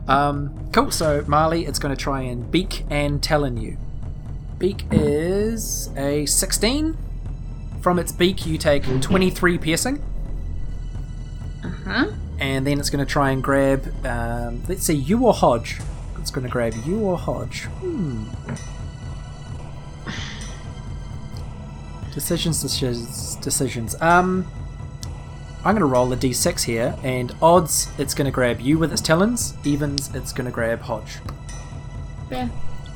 Um, 0.06 0.70
cool. 0.74 0.92
So 0.92 1.24
Marley, 1.28 1.66
it's 1.66 1.80
going 1.80 1.96
to 1.96 2.02
try 2.02 2.24
and 2.24 2.52
beak 2.52 2.84
and 2.90 3.24
talon 3.24 3.56
you. 3.56 3.78
Beak 4.60 4.84
is 4.92 5.90
a 5.96 6.26
16. 6.26 6.98
From 7.82 8.00
its 8.00 8.12
beak, 8.12 8.46
you 8.46 8.58
take 8.58 8.84
23 9.02 9.58
piercing, 9.60 10.04
Uh 11.64 11.70
Huh? 11.86 12.12
and 12.38 12.68
then 12.68 12.80
it's 12.82 12.90
going 12.90 13.06
to 13.06 13.10
try 13.10 13.32
and 13.32 13.42
grab. 13.42 13.94
Um, 14.06 14.64
let's 14.68 14.84
see, 14.84 14.94
you 14.94 15.26
or 15.26 15.34
Hodge. 15.34 15.80
It's 16.20 16.32
going 16.32 16.46
to 16.46 16.52
grab 16.52 16.74
you 16.86 17.00
or 17.00 17.18
Hodge. 17.18 17.64
Hmm. 17.80 18.26
Decisions, 22.14 22.62
decisions, 22.62 23.36
decisions. 23.38 23.96
Um, 24.02 24.46
I'm 25.66 25.76
going 25.76 25.80
to 25.80 25.86
roll 25.86 26.12
a 26.12 26.18
d6 26.18 26.64
here, 26.64 26.94
and 27.04 27.34
odds, 27.42 27.88
it's 27.98 28.14
going 28.14 28.26
to 28.26 28.32
grab 28.32 28.60
you 28.60 28.78
with 28.78 28.92
its 28.92 29.02
talons. 29.02 29.54
Evens, 29.64 30.14
it's 30.14 30.34
going 30.34 30.46
to 30.46 30.52
grab 30.52 30.82
Hodge. 30.82 31.20
Yeah. 32.30 32.50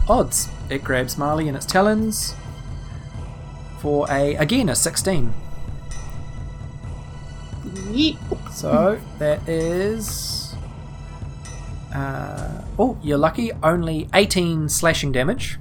Odds, 0.10 0.50
it 0.70 0.84
grabs 0.84 1.18
Marley 1.18 1.48
in 1.48 1.56
its 1.56 1.66
talons 1.66 2.36
for 3.80 4.06
a 4.12 4.36
again 4.36 4.68
a 4.68 4.76
16. 4.76 5.34
Yeet. 7.64 8.52
So 8.52 9.00
that 9.20 9.48
is. 9.48 10.54
Uh, 11.96 12.64
oh, 12.78 12.98
you're 13.02 13.18
lucky. 13.18 13.54
Only 13.64 14.10
18 14.14 14.68
slashing 14.68 15.14
damage, 15.14 15.58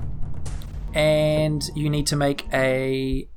and 0.93 1.63
you 1.77 1.89
need 1.89 2.09
to 2.09 2.17
make 2.17 2.53
a 2.53 3.29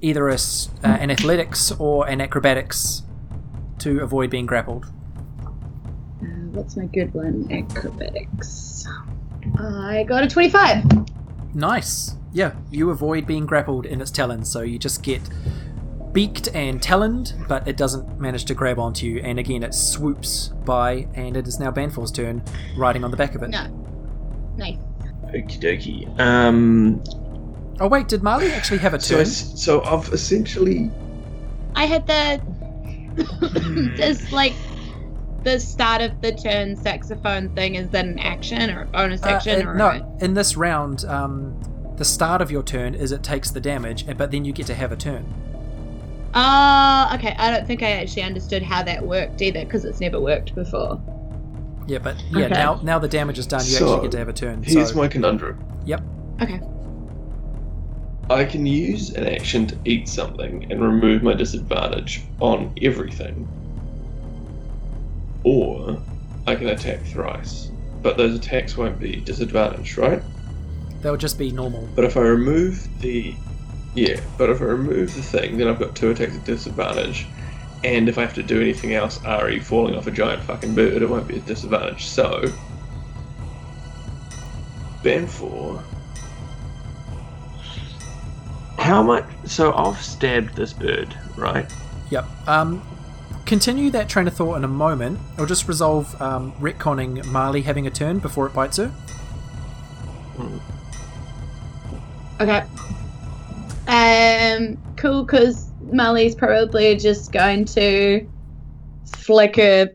either 0.00 0.28
a, 0.28 0.34
uh, 0.34 0.36
an 0.84 1.10
athletics 1.10 1.72
or 1.72 2.08
an 2.08 2.20
acrobatics 2.20 3.02
to 3.80 4.00
avoid 4.00 4.30
being 4.30 4.46
grappled. 4.46 4.86
Uh, 6.22 6.26
what's 6.52 6.76
my 6.76 6.86
good 6.86 7.12
one? 7.14 7.46
Acrobatics. 7.50 8.86
I 9.58 10.04
got 10.08 10.24
a 10.24 10.28
25. 10.28 10.84
Nice. 11.54 12.14
Yeah, 12.32 12.54
you 12.70 12.90
avoid 12.90 13.26
being 13.26 13.46
grappled 13.46 13.86
in 13.86 14.00
its 14.00 14.10
talons, 14.10 14.50
so 14.50 14.60
you 14.60 14.78
just 14.78 15.02
get 15.02 15.22
beaked 16.12 16.48
and 16.54 16.82
taloned, 16.82 17.34
but 17.48 17.66
it 17.66 17.76
doesn't 17.76 18.20
manage 18.20 18.44
to 18.46 18.54
grab 18.54 18.78
onto 18.78 19.06
you. 19.06 19.20
And 19.20 19.38
again, 19.38 19.62
it 19.62 19.74
swoops 19.74 20.48
by, 20.64 21.06
and 21.14 21.36
it 21.36 21.46
is 21.48 21.58
now 21.58 21.70
Banfor's 21.70 22.10
turn, 22.12 22.42
riding 22.76 23.04
on 23.04 23.10
the 23.10 23.16
back 23.16 23.34
of 23.34 23.42
it. 23.42 23.48
No. 23.50 23.66
Nice. 24.56 24.76
Okie 25.26 25.60
dokie. 25.60 26.20
Um, 26.20 27.02
Oh 27.80 27.86
wait, 27.86 28.08
did 28.08 28.24
Marley 28.24 28.50
actually 28.50 28.78
have 28.78 28.92
a 28.92 28.98
so, 29.00 29.14
turn? 29.14 29.20
es- 29.22 29.62
so 29.62 29.82
I've 29.84 30.08
essentially. 30.12 30.90
I 31.76 31.84
had 31.86 32.06
the. 32.08 32.40
Does 33.96 34.32
like 34.32 34.54
the 35.44 35.58
start 35.60 36.02
of 36.02 36.20
the 36.20 36.32
turn 36.32 36.76
saxophone 36.76 37.48
thing 37.54 37.76
is 37.76 37.88
that 37.90 38.04
an 38.04 38.18
action 38.18 38.70
or 38.70 38.82
a 38.82 38.86
bonus 38.86 39.22
Uh, 39.22 39.28
action 39.28 39.66
uh, 39.66 39.70
or 39.70 39.74
no, 39.74 40.16
in 40.20 40.34
this 40.34 40.56
round, 40.56 41.04
um, 41.04 41.58
the 41.96 42.04
start 42.04 42.40
of 42.42 42.50
your 42.50 42.62
turn 42.62 42.94
is 42.94 43.12
it 43.12 43.22
takes 43.22 43.50
the 43.50 43.60
damage, 43.60 44.06
but 44.16 44.30
then 44.30 44.44
you 44.44 44.52
get 44.52 44.66
to 44.66 44.74
have 44.74 44.92
a 44.92 44.96
turn. 44.96 45.24
Oh, 46.34 47.10
okay. 47.14 47.34
I 47.38 47.50
don't 47.50 47.66
think 47.66 47.82
I 47.82 47.92
actually 47.92 48.22
understood 48.22 48.62
how 48.62 48.82
that 48.82 49.04
worked 49.04 49.40
either 49.40 49.64
because 49.64 49.84
it's 49.84 50.00
never 50.00 50.20
worked 50.20 50.54
before. 50.54 51.00
Yeah, 51.86 51.98
but 51.98 52.16
yeah, 52.30 52.46
Okay. 52.46 52.54
now 52.54 52.80
now 52.82 52.98
the 52.98 53.08
damage 53.08 53.38
is 53.38 53.46
done, 53.46 53.60
you 53.60 53.72
So, 53.72 53.86
actually 53.90 54.02
get 54.02 54.12
to 54.12 54.18
have 54.18 54.28
a 54.28 54.32
turn. 54.34 54.62
Here's 54.62 54.90
so, 54.90 54.96
my 54.96 55.08
conundrum. 55.08 55.64
Yep. 55.86 56.02
Okay. 56.42 56.60
I 58.30 58.44
can 58.44 58.66
use 58.66 59.10
an 59.10 59.26
action 59.26 59.66
to 59.68 59.76
eat 59.84 60.08
something 60.08 60.70
and 60.70 60.82
remove 60.82 61.22
my 61.22 61.34
disadvantage 61.34 62.22
on 62.40 62.72
everything. 62.82 63.48
Or 65.44 66.00
I 66.46 66.54
can 66.54 66.68
attack 66.68 67.02
thrice. 67.04 67.70
But 68.02 68.16
those 68.16 68.36
attacks 68.36 68.76
won't 68.76 68.98
be 68.98 69.16
disadvantaged, 69.16 69.98
right? 69.98 70.22
they'll 71.02 71.16
just 71.16 71.38
be 71.38 71.50
normal. 71.50 71.88
But 71.94 72.04
if 72.04 72.16
I 72.16 72.20
remove 72.20 72.86
the. 73.00 73.34
Yeah, 73.94 74.20
but 74.36 74.50
if 74.50 74.60
I 74.60 74.64
remove 74.64 75.14
the 75.14 75.22
thing, 75.22 75.56
then 75.56 75.66
I've 75.66 75.78
got 75.78 75.96
two 75.96 76.10
attacks 76.10 76.36
at 76.36 76.44
disadvantage. 76.44 77.26
And 77.84 78.08
if 78.08 78.18
I 78.18 78.22
have 78.22 78.34
to 78.34 78.42
do 78.42 78.60
anything 78.60 78.94
else, 78.94 79.20
RE 79.24 79.58
falling 79.60 79.94
off 79.94 80.06
a 80.06 80.10
giant 80.10 80.42
fucking 80.42 80.74
bird, 80.74 81.02
it 81.02 81.08
won't 81.08 81.28
be 81.28 81.36
a 81.36 81.40
disadvantage. 81.40 82.06
So. 82.06 82.44
Banfor. 85.02 85.82
How 88.88 89.02
much. 89.02 89.26
So 89.44 89.74
I've 89.74 90.00
stabbed 90.00 90.54
this 90.54 90.72
bird, 90.72 91.14
right? 91.36 91.70
Yep. 92.10 92.24
Um, 92.48 92.82
continue 93.44 93.90
that 93.90 94.08
train 94.08 94.26
of 94.26 94.34
thought 94.34 94.54
in 94.56 94.64
a 94.64 94.68
moment. 94.68 95.18
I'll 95.36 95.44
just 95.44 95.68
resolve 95.68 96.20
um, 96.22 96.52
retconning 96.52 97.22
Marley 97.26 97.60
having 97.60 97.86
a 97.86 97.90
turn 97.90 98.18
before 98.18 98.46
it 98.46 98.54
bites 98.54 98.78
her. 98.78 98.90
Okay. 102.40 102.64
Um, 103.88 104.78
cool, 104.96 105.24
because 105.24 105.70
Marley's 105.92 106.34
probably 106.34 106.96
just 106.96 107.30
going 107.30 107.66
to 107.66 108.26
flicker, 109.18 109.88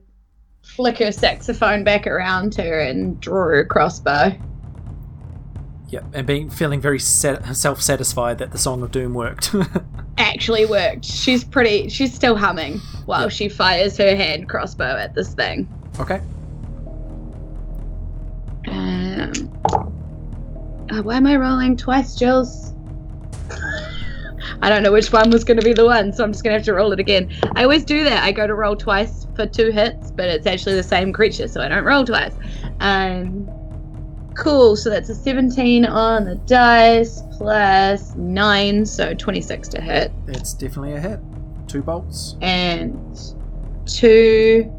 flicker 0.61 1.11
saxophone 1.11 1.83
back 1.83 2.05
around 2.05 2.53
her 2.55 2.79
and 2.81 3.19
draw 3.19 3.47
her 3.47 3.65
crossbow. 3.65 4.37
Yep, 5.93 6.05
and 6.13 6.25
being 6.25 6.49
feeling 6.49 6.81
very 6.81 6.97
sat- 6.97 7.55
self-satisfied 7.55 8.39
that 8.39 8.51
the 8.51 8.57
Song 8.57 8.81
of 8.81 8.91
Doom 8.91 9.13
worked. 9.13 9.53
Actually 10.17 10.65
worked. 10.65 11.05
She's 11.05 11.43
pretty. 11.43 11.87
She's 11.89 12.11
still 12.11 12.35
humming 12.35 12.79
while 13.05 13.23
Yep. 13.23 13.31
she 13.31 13.47
fires 13.47 13.95
her 13.97 14.15
hand 14.15 14.49
crossbow 14.49 14.85
at 14.97 15.13
this 15.13 15.35
thing. 15.35 15.67
okay. 15.99 16.19
Um, 18.67 19.31
uh, 20.89 21.01
why 21.03 21.15
am 21.17 21.27
I 21.27 21.35
rolling 21.35 21.77
twice, 21.77 22.15
Jules? 22.15 22.73
I 24.61 24.69
don't 24.69 24.81
know 24.81 24.91
which 24.91 25.11
one 25.11 25.29
was 25.29 25.43
going 25.43 25.59
to 25.59 25.63
be 25.65 25.73
the 25.73 25.85
one, 25.85 26.11
so 26.13 26.23
I'm 26.23 26.31
just 26.31 26.43
going 26.43 26.53
to 26.53 26.57
have 26.57 26.65
to 26.65 26.73
roll 26.73 26.91
it 26.91 26.99
again. 26.99 27.29
I 27.55 27.63
always 27.63 27.83
do 27.83 28.03
that. 28.05 28.23
I 28.23 28.31
go 28.31 28.47
to 28.47 28.55
roll 28.55 28.75
twice 28.75 29.27
for 29.35 29.45
two 29.45 29.69
hits, 29.71 30.09
but 30.11 30.27
it's 30.29 30.47
actually 30.47 30.75
the 30.75 30.83
same 30.83 31.13
creature, 31.13 31.47
so 31.47 31.61
I 31.61 31.67
don't 31.67 31.83
roll 31.83 32.03
twice. 32.05 32.33
Um, 32.79 33.47
cool. 34.35 34.75
So 34.75 34.89
that's 34.89 35.09
a 35.09 35.15
17 35.15 35.85
on 35.85 36.25
the 36.25 36.35
dice 36.35 37.21
plus 37.31 38.13
nine, 38.15 38.85
so 38.85 39.13
26 39.13 39.67
to 39.69 39.81
hit, 39.81 40.11
It's 40.27 40.53
definitely 40.53 40.93
a 40.93 40.99
hit. 40.99 41.19
Two 41.67 41.81
bolts. 41.81 42.35
and 42.41 42.95
two 43.85 44.71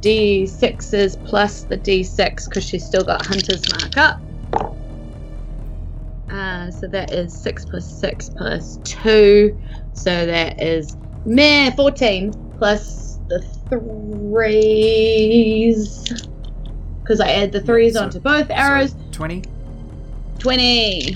d6s 0.00 1.22
plus 1.26 1.62
the 1.64 1.76
d6 1.76 2.48
because 2.48 2.64
she's 2.64 2.84
still 2.84 3.04
got 3.04 3.24
hunter's 3.26 3.62
mark 3.70 3.96
up. 3.98 4.20
Uh, 6.30 6.70
so 6.70 6.86
that 6.86 7.12
is 7.12 7.32
6 7.34 7.64
plus 7.66 7.84
6 8.00 8.28
plus 8.30 8.78
2. 8.84 9.58
So 9.94 10.24
that 10.26 10.62
is 10.62 10.96
meh, 11.26 11.70
14 11.74 12.32
plus 12.58 13.18
the 13.28 13.40
3s. 15.10 16.28
Because 17.10 17.20
I 17.20 17.30
add 17.32 17.50
the 17.50 17.60
3s 17.60 17.94
so- 17.94 18.04
onto 18.04 18.20
both 18.20 18.48
arrows. 18.50 18.92
So, 18.92 18.96
Twenty. 19.10 19.42
20. 20.38 21.12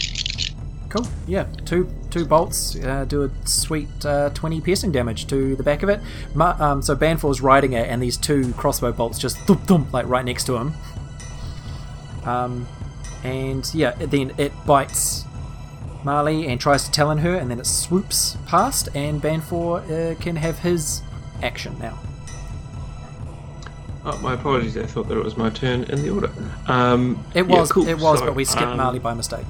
Cool. 0.89 1.07
Yeah, 1.29 1.47
two 1.65 1.89
two 2.11 2.25
bolts 2.25 2.75
uh, 2.83 3.05
do 3.05 3.23
a 3.23 3.31
sweet 3.47 3.89
uh, 4.05 4.31
twenty 4.31 4.61
piercing 4.61 4.91
damage 4.91 5.29
to 5.29 5.55
the 5.55 5.63
back 5.63 5.85
of 5.85 5.89
it. 5.89 6.01
Ma- 6.35 6.57
um, 6.59 6.83
so 6.83 6.97
Banfor's 6.97 7.41
riding 7.41 7.75
it, 7.75 7.89
and 7.89 8.03
these 8.03 8.17
two 8.17 8.53
crossbow 8.55 8.91
bolts 8.91 9.21
just 9.21 9.39
thump 9.47 9.63
thump 9.69 9.93
like 9.93 10.07
right 10.09 10.25
next 10.25 10.45
to 10.47 10.57
him. 10.57 10.73
Um, 12.25 12.67
and 13.23 13.69
yeah, 13.73 13.93
then 13.93 14.33
it 14.37 14.53
bites 14.67 15.25
Marley 16.03 16.49
and 16.49 16.61
tries 16.61 16.85
to 16.85 16.91
talon 16.91 17.19
her, 17.19 17.37
and 17.37 17.49
then 17.49 17.61
it 17.61 17.67
swoops 17.67 18.37
past, 18.47 18.89
and 18.97 19.23
Banfor 19.23 19.79
uh, 20.13 20.21
can 20.21 20.35
have 20.37 20.59
his 20.59 21.03
action 21.41 21.79
now. 21.79 21.97
Oh, 24.07 24.19
my 24.19 24.35
apologies. 24.35 24.77
I 24.77 24.85
thought 24.85 25.09
that 25.09 25.17
it 25.17 25.25
was 25.25 25.37
my 25.37 25.49
turn 25.51 25.85
in 25.85 26.03
the 26.03 26.11
order. 26.11 26.31
Um, 26.67 27.25
It 27.35 27.49
yeah, 27.49 27.61
was, 27.61 27.73
cool. 27.73 27.89
it 27.89 27.99
was, 27.99 28.19
So, 28.19 28.27
but 28.27 28.35
we 28.35 28.45
skipped 28.45 28.67
um, 28.67 28.77
Marley 28.77 28.99
by 28.99 29.15
mistake. 29.15 29.47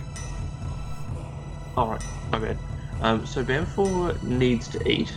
Alright, 1.77 2.05
my 2.31 2.39
bad. 2.39 2.57
Um, 3.01 3.27
so 3.27 3.45
Banfor 3.45 4.23
needs 4.23 4.69
to 4.69 4.89
eat. 4.89 5.13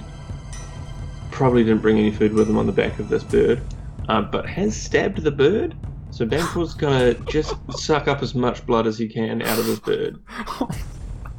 Probably 1.30 1.64
didn't 1.64 1.84
bring 1.84 2.00
any 2.00 2.12
food 2.12 2.34
with 2.34 2.50
him 2.50 2.58
on 2.58 2.66
the 2.66 2.72
back 2.72 2.98
of 2.98 3.10
this 3.10 3.24
bird, 3.24 3.62
uh, 4.10 4.24
but 4.24 4.48
has 4.48 4.76
stabbed 4.76 5.20
the 5.20 5.30
bird. 5.32 5.76
So 6.10 6.26
Banfor's 6.26 6.74
gonna 6.84 7.14
just 7.26 7.54
suck 7.78 8.08
up 8.08 8.24
as 8.24 8.34
much 8.34 8.66
blood 8.66 8.88
as 8.88 8.98
he 8.98 9.08
can 9.08 9.44
out 9.44 9.60
of 9.60 9.68
this 9.68 9.80
bird. 9.80 10.20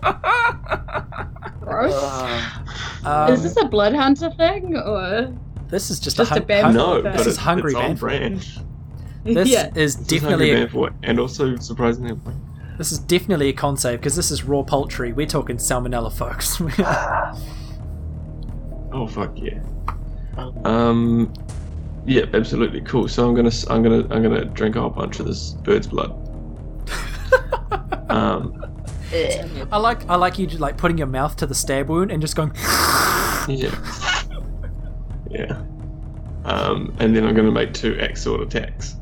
Gross. 1.61 1.95
Um, 3.05 3.33
is 3.33 3.43
this 3.43 3.57
a 3.57 3.65
blood 3.67 3.95
hunter 3.95 4.31
thing? 4.31 4.77
Or. 4.77 5.35
This 5.69 5.91
is 5.91 6.01
just, 6.01 6.16
just 6.16 6.31
a, 6.31 6.35
a 6.35 6.39
hun- 6.39 6.47
Banfor 6.49 6.62
hun- 6.64 6.75
no, 6.75 7.03
but 7.03 7.16
this 7.16 7.27
is 7.27 7.37
hungry 7.37 7.73
it's 7.73 7.81
on 7.81 7.97
Banfor. 7.97 7.99
brand. 7.99 8.49
This 9.25 9.49
yeah. 9.51 9.71
is 9.75 9.97
This 9.97 10.07
definitely 10.07 10.51
hungry 10.55 10.62
a, 10.62 10.69
Banfor, 10.69 10.95
and 11.03 11.19
also 11.21 11.57
surprisingly. 11.57 12.16
this 12.79 12.93
is 12.93 12.99
definitely 13.01 13.49
a 13.51 13.53
con 13.53 13.77
save 13.77 13.99
because 13.99 14.16
this 14.16 14.31
is 14.31 14.45
raw 14.45 14.62
poultry. 14.62 15.12
We're 15.12 15.27
talking 15.27 15.57
salmonella, 15.59 16.11
folks. 16.12 16.61
Oh 18.91 19.07
fuck 19.07 19.33
yeah. 19.37 19.59
Um, 20.64 21.33
yeah, 22.07 22.25
absolutely 22.33 22.81
cool. 22.83 23.07
So 23.07 23.29
I'm 23.29 23.35
gonna 23.35 23.49
s- 23.49 23.69
I'm 23.69 23.83
gonna 23.83 24.03
I'm 24.11 24.23
gonna 24.23 24.47
drink 24.47 24.77
a 24.77 24.81
whole 24.81 24.89
bunch 24.91 25.21
of 25.21 25.27
this 25.27 25.51
bird's 25.62 25.87
blood. 25.87 26.11
um, 28.09 28.64
I 29.12 29.77
like 29.79 30.09
I 30.09 30.16
like 30.16 30.39
you 30.39 30.47
like 30.49 30.79
putting 30.79 30.97
your 30.97 31.07
mouth 31.07 31.37
to 31.37 31.47
the 31.47 31.55
stab 31.55 31.89
wound 31.91 32.11
and 32.11 32.23
just 32.23 32.35
going. 32.35 32.53
yeah, 33.47 33.75
yeah. 35.31 35.62
Um, 36.45 36.95
and 36.99 37.14
then 37.14 37.26
I'm 37.26 37.35
gonna 37.35 37.51
make 37.51 37.74
two 37.74 37.99
axe 38.01 38.22
sword 38.22 38.41
attacks 38.41 38.97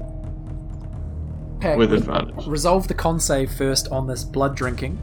Okay, 1.56 1.76
with 1.76 1.92
advantage. 1.92 2.46
Resolve 2.46 2.88
the 2.88 2.94
con 2.94 3.20
save 3.20 3.50
first 3.52 3.88
on 3.88 4.06
this 4.06 4.24
blood 4.24 4.56
drinking. 4.56 4.98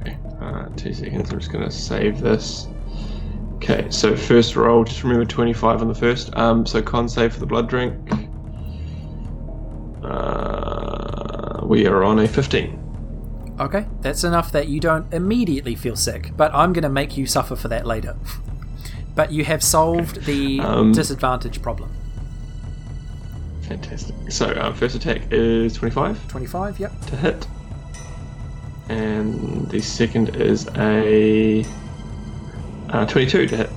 Okay, 0.00 0.16
uh, 0.40 0.68
two 0.76 0.92
seconds. 0.92 1.30
I'm 1.30 1.38
just 1.38 1.52
gonna 1.52 1.70
save 1.70 2.20
this. 2.20 2.66
Okay, 3.56 3.86
so 3.90 4.16
first 4.16 4.56
roll. 4.56 4.82
Just 4.84 5.04
remember 5.04 5.24
25 5.24 5.82
on 5.82 5.88
the 5.88 5.94
first. 5.94 6.34
Um, 6.36 6.66
so 6.66 6.82
con 6.82 7.08
save 7.08 7.34
for 7.34 7.40
the 7.40 7.46
blood 7.46 7.68
drink. 7.68 7.94
Uh, 10.02 11.60
we 11.64 11.86
are 11.86 12.02
on 12.02 12.18
a 12.18 12.26
15. 12.26 13.56
Okay, 13.60 13.86
that's 14.00 14.24
enough 14.24 14.50
that 14.52 14.66
you 14.66 14.80
don't 14.80 15.12
immediately 15.14 15.76
feel 15.76 15.94
sick, 15.94 16.32
but 16.36 16.52
I'm 16.52 16.72
going 16.72 16.82
to 16.82 16.88
make 16.88 17.16
you 17.16 17.26
suffer 17.26 17.54
for 17.54 17.68
that 17.68 17.86
later. 17.86 18.16
But 19.14 19.30
you 19.32 19.44
have 19.44 19.62
solved 19.62 20.24
the 20.24 20.60
Um, 20.60 20.92
disadvantage 20.92 21.60
problem. 21.62 21.90
Fantastic. 23.62 24.14
So 24.30 24.46
uh, 24.46 24.72
first 24.72 24.94
attack 24.94 25.22
is 25.30 25.74
25 25.74 26.28
25, 26.28 26.80
yep. 26.80 26.92
to 27.06 27.16
hit, 27.16 27.46
and 28.88 29.68
the 29.70 29.80
second 29.80 30.36
is 30.36 30.68
a 30.76 31.64
uh, 32.90 33.06
22 33.06 33.46
to 33.48 33.56
hit. 33.56 33.70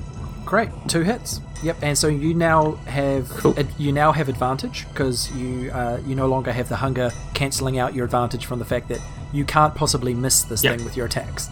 Great, 0.45 0.69
two 0.87 1.01
hits. 1.01 1.39
Yep, 1.63 1.77
and 1.81 1.97
so 1.97 2.07
you 2.07 2.33
now 2.33 2.73
have 2.87 3.29
Cool. 3.29 3.57
ad- 3.57 3.73
you 3.77 3.91
now 3.91 4.11
have 4.11 4.27
advantage 4.29 4.85
because 4.89 5.31
you 5.35 5.71
uh, 5.71 5.99
you 6.05 6.15
no 6.15 6.27
longer 6.27 6.51
have 6.51 6.67
the 6.69 6.75
hunger 6.77 7.11
cancelling 7.33 7.79
out 7.79 7.93
your 7.95 8.05
advantage 8.05 8.45
from 8.45 8.59
the 8.59 8.65
fact 8.65 8.87
that 8.89 8.99
you 9.33 9.45
can't 9.45 9.73
possibly 9.75 10.13
miss 10.13 10.43
this 10.43 10.63
Yep. 10.63 10.77
thing 10.77 10.85
with 10.85 10.97
your 10.97 11.05
attacks. 11.05 11.49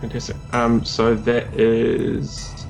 Fantastic. 0.00 0.36
Um, 0.52 0.84
so 0.84 1.14
that 1.14 1.52
is 1.54 2.66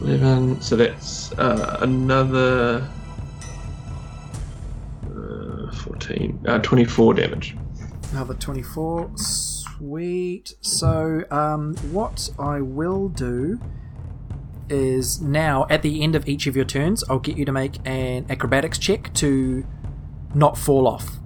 11. 0.00 0.60
So 0.60 0.76
that's 0.76 1.32
uh, 1.32 1.78
another 1.80 2.88
uh, 5.04 5.72
14, 5.72 6.44
uh, 6.46 6.58
24 6.60 7.14
damage. 7.14 7.56
Another 8.12 8.34
24. 8.34 9.10
Sweet. 9.16 10.54
So, 10.60 11.24
um, 11.30 11.74
what 11.90 12.30
I 12.38 12.60
will 12.60 13.08
do 13.08 13.60
is 14.68 15.20
now, 15.20 15.66
at 15.70 15.82
the 15.82 16.02
end 16.02 16.14
of 16.14 16.28
each 16.28 16.46
of 16.46 16.54
your 16.54 16.64
turns, 16.64 17.02
I'll 17.08 17.18
get 17.18 17.36
you 17.36 17.44
to 17.44 17.52
make 17.52 17.78
an 17.86 18.26
acrobatics 18.28 18.78
check 18.78 19.12
to 19.14 19.66
not 20.34 20.58
fall 20.58 20.86
off. 20.86 21.18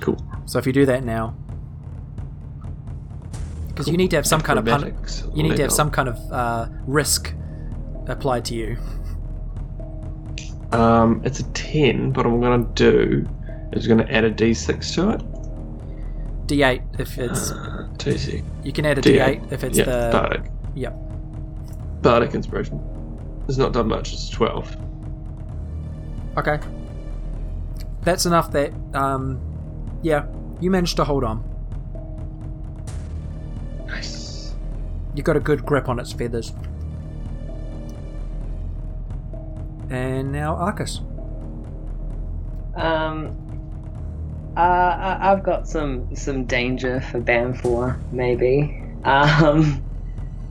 Cool. 0.00 0.22
So, 0.44 0.58
if 0.58 0.66
you 0.66 0.72
do 0.72 0.86
that 0.86 1.02
now. 1.04 1.36
Because 3.80 3.92
you 3.92 3.96
need 3.96 4.10
to 4.10 4.16
have 4.16 4.26
some 4.26 4.40
kind 4.42 4.58
of 4.58 4.66
pun- 4.66 4.94
you 5.34 5.42
need 5.42 5.56
to 5.56 5.62
have 5.62 5.72
some 5.72 5.90
kind 5.90 6.08
of 6.08 6.18
uh, 6.32 6.68
risk 6.86 7.34
applied 8.06 8.44
to 8.46 8.54
you. 8.54 8.76
Um, 10.72 11.22
it's 11.24 11.40
a 11.40 11.44
10, 11.52 12.12
but 12.12 12.26
what 12.26 12.34
I'm 12.34 12.40
going 12.40 12.74
to 12.74 12.92
do 12.92 13.28
is 13.72 13.86
going 13.86 13.98
to 13.98 14.12
add 14.12 14.24
a 14.24 14.30
d6 14.30 14.94
to 14.94 15.10
it. 15.10 15.22
D8 16.46 17.00
if 17.00 17.18
it's 17.18 17.52
Uh, 17.52 17.88
two 17.96 18.42
you 18.64 18.72
can 18.72 18.84
add 18.84 18.98
a 18.98 19.00
D8. 19.02 19.40
D8 19.48 19.52
if 19.52 19.64
it's 19.64 19.78
yeah, 19.78 19.84
the 19.84 20.08
Bardic. 20.12 20.42
yep. 20.74 20.94
Bardic 22.02 22.34
inspiration. 22.34 22.80
It's 23.48 23.56
not 23.56 23.72
done 23.72 23.88
much, 23.88 24.12
it's 24.12 24.28
12. 24.28 24.76
Okay. 26.36 26.58
That's 28.02 28.26
enough 28.26 28.50
that, 28.52 28.72
um, 28.94 29.40
yeah, 30.02 30.26
you 30.60 30.70
managed 30.70 30.96
to 30.96 31.04
hold 31.04 31.24
on. 31.24 31.44
Nice. 33.90 34.54
You 35.14 35.22
got 35.22 35.36
a 35.36 35.40
good 35.40 35.64
grip 35.66 35.88
on 35.88 35.98
its 35.98 36.12
feathers. 36.12 36.52
And 39.90 40.30
now 40.32 40.54
Arcus. 40.56 41.00
Um, 42.76 43.36
uh, 44.56 44.60
I- 44.60 45.32
I've 45.32 45.42
got 45.42 45.68
some 45.68 46.14
some 46.14 46.44
danger 46.44 47.00
for 47.00 47.20
Banfor, 47.20 47.98
maybe. 48.12 48.80
Um, 49.04 49.82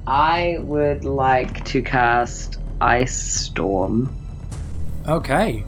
I 0.05 0.57
would 0.61 1.05
like 1.05 1.63
to 1.65 1.81
cast 1.81 2.59
Ice 2.81 3.15
Storm, 3.15 4.13
Okay. 5.07 5.63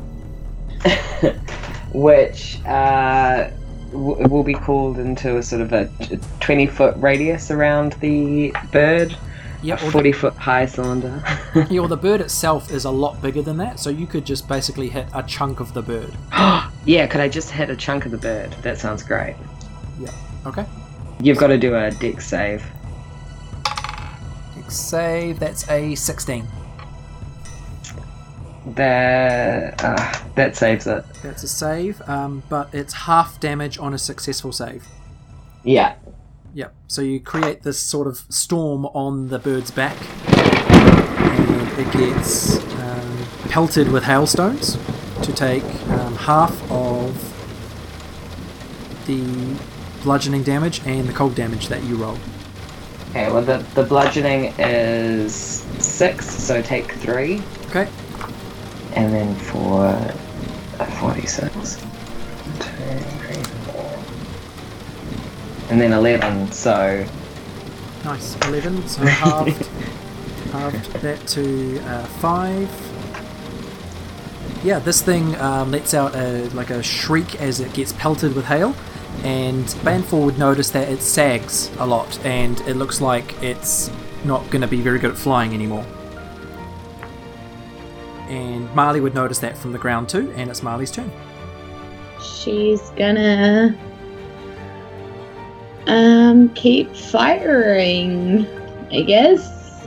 which 1.93 2.59
uh, 2.65 3.49
w- 3.91 4.27
will 4.27 4.43
be 4.43 4.53
called 4.53 4.97
into 4.99 5.37
a 5.37 5.43
sort 5.43 5.61
of 5.61 5.73
a 5.73 5.89
twenty 6.39 6.67
foot 6.67 6.95
radius 6.97 7.51
around 7.51 7.93
the 7.93 8.53
bird, 8.71 9.15
Yeah, 9.61 9.75
a 9.75 9.77
or 9.77 9.85
the, 9.85 9.91
forty 9.91 10.11
foot 10.11 10.33
high 10.35 10.65
cylinder. 10.65 11.21
yeah, 11.69 11.81
or 11.81 11.87
the 11.87 11.97
bird 12.07 12.21
itself 12.21 12.71
is 12.71 12.85
a 12.85 12.91
lot 12.91 13.21
bigger 13.21 13.41
than 13.41 13.57
that, 13.57 13.79
so 13.79 13.89
you 13.89 14.07
could 14.07 14.25
just 14.25 14.47
basically 14.47 14.89
hit 14.89 15.07
a 15.13 15.23
chunk 15.23 15.59
of 15.59 15.73
the 15.73 15.81
bird. 15.81 16.11
yeah, 16.85 17.07
could 17.07 17.21
I 17.21 17.29
just 17.29 17.51
hit 17.51 17.69
a 17.69 17.75
chunk 17.75 18.05
of 18.05 18.11
the 18.11 18.17
bird? 18.17 18.51
That 18.63 18.77
sounds 18.79 19.03
great. 19.03 19.35
Yeah, 19.99 20.11
okay. 20.45 20.65
You've 21.21 21.37
got 21.37 21.47
to 21.47 21.57
do 21.57 21.75
a 21.75 21.91
dex 21.91 22.25
save. 22.27 22.65
Dex 24.55 24.75
Save, 24.75 25.39
that's 25.39 25.69
a 25.69 25.93
16. 25.95 26.47
That 28.65 29.83
uh, 29.83 30.19
that 30.35 30.55
saves 30.55 30.85
it. 30.85 31.03
That's 31.23 31.43
a 31.43 31.47
save, 31.47 32.01
um, 32.07 32.43
but 32.47 32.73
it's 32.73 32.93
half 32.93 33.39
damage 33.39 33.79
on 33.79 33.93
a 33.93 33.97
successful 33.97 34.51
save. 34.51 34.85
Yeah. 35.63 35.95
Yep. 36.53 36.73
So 36.87 37.01
you 37.01 37.19
create 37.19 37.63
this 37.63 37.79
sort 37.79 38.07
of 38.07 38.17
storm 38.29 38.85
on 38.87 39.29
the 39.29 39.39
bird's 39.39 39.71
back, 39.71 39.97
and 40.27 41.79
it 41.79 41.91
gets 41.91 42.59
um, 42.75 43.27
pelted 43.49 43.91
with 43.91 44.03
hailstones 44.03 44.77
to 45.23 45.33
take 45.33 45.63
um, 45.89 46.15
half 46.15 46.71
of 46.71 47.15
the 49.07 49.57
bludgeoning 50.03 50.43
damage 50.43 50.81
and 50.85 51.07
the 51.07 51.13
cold 51.13 51.33
damage 51.35 51.67
that 51.69 51.83
you 51.83 51.95
roll. 51.95 52.17
Okay, 53.09 53.31
well, 53.31 53.41
the, 53.41 53.57
the 53.75 53.83
bludgeoning 53.83 54.53
is 54.57 55.33
six, 55.79 56.29
so 56.29 56.61
take 56.61 56.91
three, 56.93 57.41
Okay. 57.71 57.89
And 58.93 59.13
then 59.13 59.35
for 59.35 59.85
uh, 59.85 60.85
46. 60.99 61.53
Two, 61.53 61.81
three, 62.59 63.43
four. 63.65 63.99
And 65.69 65.79
then 65.79 65.93
11, 65.93 66.51
so. 66.51 67.05
Nice. 68.03 68.35
11. 68.47 68.87
So 68.87 69.05
halved, 69.05 69.65
halved 70.51 70.93
that 71.01 71.27
to 71.27 71.79
uh, 71.79 72.05
5. 72.05 72.91
Yeah, 74.63 74.79
this 74.79 75.01
thing 75.01 75.35
um, 75.37 75.71
lets 75.71 75.93
out 75.93 76.15
a, 76.15 76.49
like 76.49 76.69
a 76.69 76.83
shriek 76.83 77.41
as 77.41 77.59
it 77.59 77.73
gets 77.73 77.93
pelted 77.93 78.35
with 78.35 78.45
hail, 78.45 78.75
and 79.23 79.65
Banfor 79.83 80.23
would 80.25 80.37
notice 80.37 80.69
that 80.71 80.87
it 80.87 81.01
sags 81.01 81.71
a 81.79 81.85
lot, 81.87 82.23
and 82.23 82.59
it 82.61 82.75
looks 82.75 83.01
like 83.01 83.41
it's 83.41 83.89
not 84.23 84.47
going 84.51 84.61
to 84.61 84.67
be 84.67 84.81
very 84.81 84.99
good 84.99 85.11
at 85.11 85.17
flying 85.17 85.53
anymore. 85.53 85.85
And 88.31 88.73
Marley 88.73 89.01
would 89.01 89.13
notice 89.13 89.39
that 89.39 89.57
from 89.57 89.73
the 89.73 89.77
ground 89.77 90.07
too, 90.07 90.31
and 90.37 90.49
it's 90.49 90.63
Marley's 90.63 90.89
turn. 90.89 91.11
She's 92.23 92.79
gonna 92.91 93.77
um 95.87 96.47
keep 96.55 96.95
firing, 96.95 98.47
I 98.89 99.01
guess. 99.01 99.85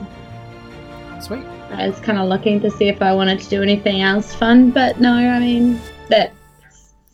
Sweet. 1.22 1.42
I 1.70 1.88
was 1.88 1.98
kind 2.00 2.18
of 2.18 2.28
looking 2.28 2.60
to 2.60 2.70
see 2.70 2.88
if 2.88 3.00
I 3.00 3.14
wanted 3.14 3.40
to 3.40 3.48
do 3.48 3.62
anything 3.62 4.02
else 4.02 4.34
fun, 4.34 4.70
but 4.70 5.00
no, 5.00 5.14
I 5.14 5.38
mean 5.38 5.80
that 6.10 6.34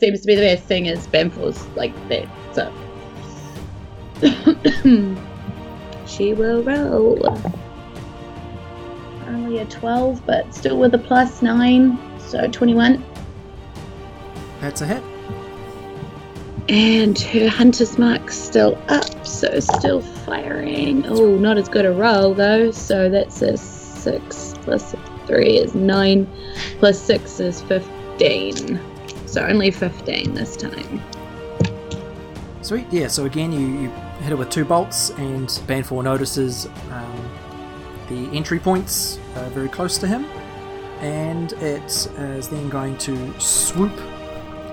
seems 0.01 0.23
to 0.23 0.27
be 0.27 0.35
the 0.35 0.43
best 0.43 0.65
thing 0.65 0.87
is 0.87 1.07
Banfor's 1.07 1.65
like 1.77 1.95
that. 2.09 2.27
So 2.53 2.73
she 6.09 6.35
will 6.35 6.65
roll. 6.65 7.41
Only 9.31 9.59
a 9.59 9.65
twelve, 9.67 10.27
but 10.27 10.53
still 10.53 10.77
with 10.77 10.93
a 10.93 10.99
plus 10.99 11.41
nine, 11.41 11.99
so 12.19 12.49
twenty-one. 12.49 13.05
That's 14.61 14.81
a 14.81 14.87
hit. 14.87 15.03
And 16.69 17.17
her 17.19 17.49
hunter's 17.49 17.97
mark's 17.97 18.37
still 18.37 18.77
up, 18.89 19.25
so 19.25 19.61
still 19.61 20.01
firing. 20.01 21.07
Oh, 21.07 21.37
not 21.37 21.59
as 21.59 21.69
good 21.69 21.85
a 21.85 21.93
roll 21.93 22.35
though. 22.35 22.73
So 22.73 23.09
that's 23.09 23.41
a 23.41 23.57
six 23.57 24.55
plus 24.63 24.97
three 25.27 25.59
is 25.59 25.77
nine, 25.77 26.29
plus 26.81 27.01
six 27.01 27.39
is 27.39 27.63
fifteen. 27.63 28.81
So 29.27 29.47
only 29.47 29.71
fifteen 29.71 30.35
this 30.35 30.57
time. 30.57 31.01
Sweet. 32.63 32.87
Yeah. 32.91 33.07
So 33.07 33.27
again, 33.27 33.53
you, 33.53 33.61
you 33.61 33.89
hit 34.23 34.33
it 34.33 34.39
with 34.39 34.51
two 34.51 34.65
bolts, 34.65 35.11
and 35.11 35.49
Banfor 35.69 36.03
notices 36.03 36.67
um, 36.91 37.30
the 38.11 38.29
entry 38.37 38.59
points 38.59 39.19
uh, 39.37 39.49
very 39.51 39.69
close 39.69 39.97
to 39.99 40.07
him, 40.07 40.27
and 41.01 41.53
it 41.55 42.07
is 42.19 42.49
then 42.51 42.69
going 42.69 42.99
to 42.99 43.41
swoop 43.41 43.99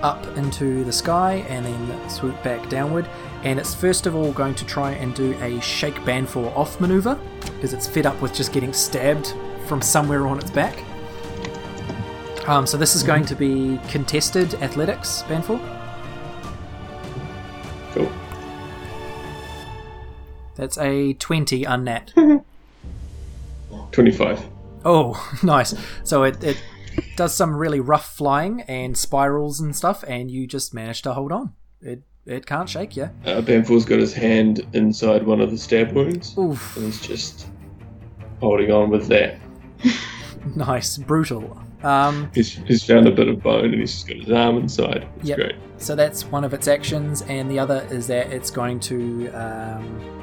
up 0.02 0.24
into 0.36 0.84
the 0.84 0.92
sky 0.92 1.44
and 1.48 1.64
then 1.64 2.10
swoop 2.10 2.40
back 2.42 2.68
downward. 2.68 3.08
And 3.44 3.58
it's 3.58 3.74
first 3.74 4.06
of 4.06 4.14
all 4.14 4.32
going 4.32 4.54
to 4.56 4.66
try 4.66 4.92
and 4.92 5.14
do 5.14 5.32
a 5.40 5.60
shake 5.60 5.94
Banfor 5.96 6.54
off 6.56 6.80
maneuver 6.80 7.18
because 7.54 7.72
it's 7.72 7.86
fed 7.86 8.06
up 8.06 8.20
with 8.20 8.34
just 8.34 8.52
getting 8.52 8.72
stabbed 8.72 9.34
from 9.66 9.80
somewhere 9.80 10.26
on 10.26 10.38
its 10.38 10.50
back. 10.50 10.84
Um, 12.48 12.66
so 12.66 12.76
this 12.76 12.96
is 12.96 13.02
going 13.02 13.24
to 13.26 13.34
be 13.34 13.78
contested 13.88 14.54
athletics, 14.54 15.22
Banfor. 15.28 15.58
Cool. 17.92 18.10
That's 20.54 20.78
a 20.78 21.12
20 21.14 21.64
unnat. 21.64 22.44
25. 23.92 24.40
Oh, 24.84 25.32
nice. 25.42 25.74
So 26.04 26.22
it, 26.24 26.42
it 26.44 26.62
does 27.16 27.34
some 27.34 27.54
really 27.56 27.80
rough 27.80 28.14
flying 28.16 28.62
and 28.62 28.96
spirals 28.96 29.60
and 29.60 29.74
stuff, 29.74 30.04
and 30.06 30.30
you 30.30 30.46
just 30.46 30.74
manage 30.74 31.02
to 31.02 31.12
hold 31.14 31.32
on. 31.32 31.52
It 31.80 32.02
it 32.26 32.44
can't 32.46 32.68
shake 32.68 32.96
you. 32.96 33.08
Uh, 33.24 33.40
Banfor's 33.40 33.84
got 33.86 33.98
his 33.98 34.12
hand 34.12 34.66
inside 34.74 35.24
one 35.26 35.40
of 35.40 35.50
the 35.50 35.56
stab 35.56 35.92
wounds, 35.92 36.36
Oof, 36.36 36.76
and 36.76 36.86
he's 36.86 37.00
just 37.00 37.46
holding 38.40 38.70
on 38.70 38.90
with 38.90 39.06
that. 39.08 39.38
nice, 40.56 40.98
brutal. 40.98 41.58
Um, 41.82 42.30
He's, 42.34 42.54
he's 42.66 42.82
found 42.84 43.06
a 43.06 43.12
bit 43.12 43.28
of 43.28 43.40
bone, 43.42 43.66
and 43.66 43.74
he's 43.80 43.92
just 43.94 44.08
got 44.08 44.16
his 44.18 44.30
arm 44.32 44.56
inside. 44.58 45.08
It's 45.20 45.28
Yep. 45.28 45.36
great. 45.38 45.54
so 45.78 45.94
that's 45.94 46.24
one 46.26 46.42
of 46.44 46.52
its 46.52 46.66
actions, 46.68 47.22
and 47.22 47.48
the 47.50 47.58
other 47.60 47.86
is 47.90 48.06
that 48.08 48.32
it's 48.32 48.50
going 48.50 48.80
to. 48.80 49.28
Um, 49.28 50.17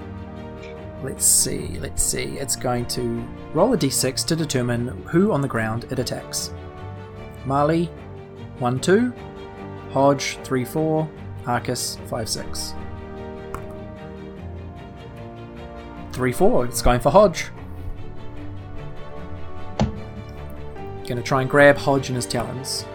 let's 1.05 1.25
see, 1.25 1.77
let's 1.79 2.01
see. 2.03 2.37
It's 2.37 2.55
going 2.55 2.85
to 2.87 3.25
roll 3.53 3.73
a 3.73 3.77
d6 3.77 4.25
to 4.25 4.35
determine 4.35 4.87
who 5.05 5.31
on 5.31 5.41
the 5.41 5.47
ground 5.47 5.85
it 5.91 5.99
attacks. 5.99 6.51
Marley, 7.45 7.85
1 8.59 8.79
2. 8.79 9.13
Hodge, 9.91 10.37
3 10.43 10.65
4. 10.65 11.09
Arcus, 11.45 11.97
5 12.07 12.29
6. 12.29 12.73
3 16.11 16.31
4. 16.31 16.65
It's 16.65 16.81
going 16.81 16.99
for 16.99 17.11
Hodge. 17.11 17.47
Gonna 21.07 21.21
try 21.21 21.41
and 21.41 21.49
grab 21.49 21.77
Hodge 21.77 22.09
in 22.09 22.15
his 22.15 22.25
talons. 22.25 22.85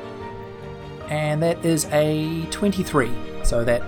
And 1.09 1.43
that 1.43 1.65
is 1.65 1.87
a 1.93 2.45
23. 2.51 3.11
So 3.45 3.65
that, 3.65 3.83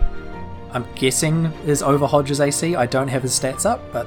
I'm 0.75 0.87
guessing, 0.95 1.47
is 1.67 1.83
over 1.83 2.07
Hodge's 2.07 2.41
AC. 2.41 2.75
I 2.77 2.87
don't 2.87 3.09
have 3.09 3.23
his 3.23 3.39
stats 3.39 3.67
up, 3.67 3.81
but. 3.93 4.07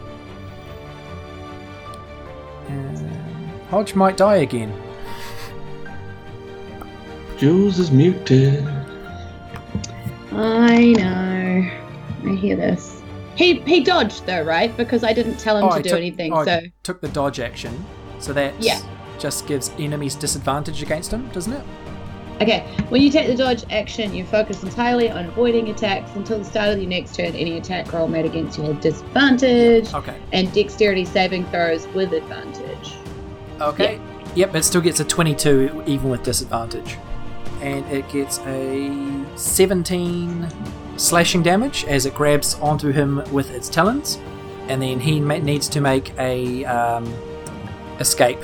Um, 2.68 2.95
Hodge 3.70 3.95
might 3.95 4.18
die 4.18 4.38
again. 4.38 4.74
Jules 7.38 7.80
is 7.80 7.91
muted. 7.91 8.66
I 10.32 10.93
know. 10.93 11.70
I 12.32 12.36
hear 12.36 12.55
this. 12.55 13.01
He 13.36 13.55
he 13.61 13.84
dodged 13.84 14.26
though, 14.26 14.43
right? 14.43 14.76
Because 14.78 15.03
I 15.03 15.11
didn't 15.13 15.38
tell 15.38 15.57
him 15.57 15.66
Oh, 15.66 15.70
to 15.70 15.76
I 15.76 15.82
do 15.82 15.89
took- 15.89 15.97
anything. 15.97 16.34
oh, 16.34 16.38
I 16.38 16.45
so 16.45 16.61
took 16.84 17.01
the 17.01 17.09
dodge 17.09 17.39
action. 17.39 17.86
So 18.20 18.32
that 18.34 18.53
Yeah. 18.59 18.80
just 19.20 19.45
gives 19.47 19.72
enemies 19.78 20.16
disadvantage 20.16 20.82
against 20.82 21.11
him, 21.11 21.30
doesn't 21.34 21.51
it? 21.53 21.63
Okay, 22.42 22.62
when 22.90 23.02
you 23.02 23.10
take 23.10 23.28
the 23.28 23.36
dodge 23.36 23.64
action, 23.70 24.14
you 24.14 24.26
focus 24.26 24.64
entirely 24.64 25.10
on 25.10 25.26
avoiding 25.26 25.70
attacks 25.70 26.12
until 26.16 26.40
the 26.40 26.46
start 26.46 26.70
of 26.70 26.80
your 26.80 26.90
next 26.90 27.16
turn. 27.16 27.28
Any 27.28 27.58
attack 27.58 27.92
roll 27.94 28.08
made 28.08 28.26
against 28.26 28.58
you 28.58 28.64
had 28.66 28.82
disadvantage, 28.82 29.94
Okay. 29.94 30.16
and 30.34 30.52
dexterity 30.54 31.06
saving 31.06 31.46
throws 31.48 31.88
with 31.90 32.14
advantage. 32.14 32.94
Okay. 33.62 34.00
Yep, 34.36 34.56
it 34.56 34.64
still 34.66 34.82
gets 34.82 35.00
a 35.00 35.06
22 35.06 35.84
even 35.86 36.10
with 36.10 36.24
disadvantage. 36.24 36.98
And 37.62 37.86
it 37.90 38.08
gets 38.10 38.40
a 38.40 38.92
17 39.38 40.48
slashing 40.98 41.42
damage 41.42 41.86
as 41.86 42.06
it 42.06 42.14
grabs 42.14 42.56
onto 42.56 42.92
him 42.92 43.24
with 43.32 43.50
its 43.52 43.70
talons. 43.70 44.20
And 44.68 44.82
then 44.82 45.00
he 45.00 45.22
ma- 45.22 45.38
needs 45.38 45.70
to 45.70 45.80
make 45.80 46.12
a 46.20 46.66
um, 46.66 47.12
escape 48.00 48.40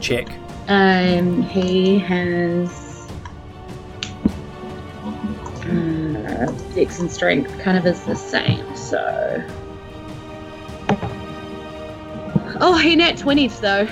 check. 0.00 0.28
Um, 0.68 1.42
he 1.42 1.98
has 1.98 2.87
uh, 6.38 6.46
dex 6.74 7.00
and 7.00 7.10
strength 7.10 7.58
kind 7.60 7.76
of 7.78 7.86
is 7.86 8.02
the 8.04 8.14
same, 8.14 8.76
so. 8.76 9.42
Oh, 12.60 12.76
he 12.76 12.96
net 12.96 13.16
20s 13.16 13.60
though. 13.60 13.88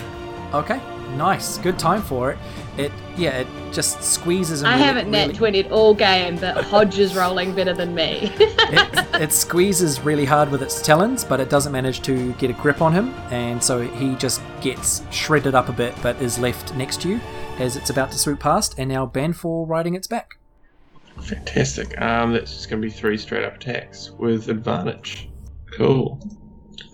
Okay, 0.59 0.81
nice. 1.17 1.59
Good 1.59 1.79
time 1.79 2.03
for 2.03 2.33
it. 2.33 2.39
It 2.77 2.93
yeah, 3.17 3.39
it 3.39 3.47
just 3.73 4.03
squeezes 4.03 4.61
him. 4.61 4.67
I 4.67 4.73
really- 4.75 4.85
haven't 4.85 5.11
net 5.11 5.29
really- 5.29 5.63
20 5.63 5.71
all 5.71 5.95
game, 5.95 6.37
but 6.37 6.63
Hodge 6.65 6.99
is 6.99 7.15
rolling 7.17 7.55
better 7.55 7.73
than 7.73 7.95
me. 7.95 8.33
it, 8.39 9.23
it 9.23 9.33
squeezes 9.33 10.01
really 10.01 10.25
hard 10.25 10.51
with 10.51 10.63
its 10.63 10.83
talons, 10.83 11.25
but 11.25 11.41
it 11.41 11.49
doesn't 11.49 11.73
manage 11.73 12.03
to 12.03 12.33
get 12.35 12.51
a 12.51 12.55
grip 12.55 12.83
on 12.83 12.93
him, 12.93 13.15
and 13.31 13.63
so 13.63 13.81
he 13.81 14.15
just 14.17 14.43
gets 14.61 15.03
shredded 15.11 15.55
up 15.55 15.69
a 15.69 15.73
bit, 15.73 15.95
but 16.03 16.21
is 16.21 16.39
left 16.39 16.75
next 16.75 17.01
to 17.03 17.09
you 17.09 17.21
as 17.59 17.77
it's 17.77 17.89
about 17.89 18.11
to 18.13 18.19
swoop 18.19 18.41
past, 18.41 18.75
and 18.79 18.89
now 18.91 19.07
Banfor 19.07 19.67
riding 19.67 19.95
its 19.95 20.07
back. 20.07 20.37
Fantastic. 21.23 22.01
Um, 22.01 22.33
that's 22.33 22.53
just 22.53 22.69
going 22.71 22.81
to 22.83 22.87
be 22.89 22.93
three 22.93 23.17
straight 23.19 23.45
up 23.45 23.57
attacks 23.57 24.11
with 24.13 24.49
advantage. 24.49 25.29
Cool. 25.77 26.21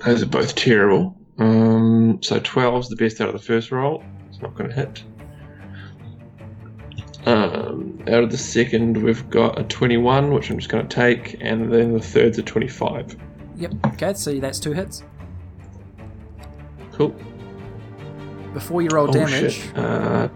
Those 0.04 0.22
are 0.22 0.26
both 0.26 0.54
terrible. 0.54 1.16
Um, 1.38 2.18
so 2.22 2.40
12's 2.40 2.88
the 2.88 2.96
best 2.96 3.20
out 3.20 3.28
of 3.28 3.34
the 3.34 3.40
first 3.40 3.70
roll. 3.70 4.02
It's 4.28 4.40
not 4.40 4.54
going 4.54 4.70
to 4.70 4.76
hit. 4.76 5.04
Um, 7.24 8.02
out 8.08 8.24
of 8.24 8.30
the 8.30 8.38
second, 8.38 8.96
we've 9.02 9.28
got 9.30 9.58
a 9.58 9.64
21, 9.64 10.32
which 10.32 10.50
I'm 10.50 10.58
just 10.58 10.70
going 10.70 10.86
to 10.88 10.94
take, 10.94 11.36
and 11.40 11.72
then 11.72 11.92
the 11.92 12.00
third's 12.00 12.38
a 12.38 12.42
25. 12.42 13.16
Yep. 13.56 13.72
Okay, 13.86 14.14
so 14.14 14.34
that's 14.40 14.58
two 14.58 14.72
hits. 14.72 15.04
Cool. 16.92 17.14
Before 18.54 18.82
you 18.82 18.88
roll 18.92 19.08
Oh, 19.08 19.12
damage, 19.12 19.52
shit. 19.54 19.76
Uh, 19.78 20.28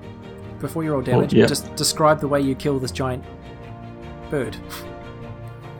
before 0.60 0.84
you 0.84 0.92
roll 0.92 1.02
damage, 1.02 1.34
yeah. 1.34 1.46
just 1.46 1.74
describe 1.76 2.20
the 2.20 2.28
way 2.28 2.40
you 2.40 2.54
kill 2.54 2.78
this 2.78 2.92
giant 2.92 3.24
bird. 4.30 4.56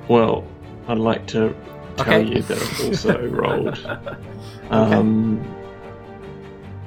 well, 0.09 0.45
I'd 0.89 0.99
like 0.99 1.27
to 1.29 1.55
tell 1.97 2.15
Okay. 2.15 2.23
you 2.25 2.43
that 2.43 2.59
I've 2.59 2.81
also 2.87 3.29
rolled 3.29 3.79
um, 4.71 5.45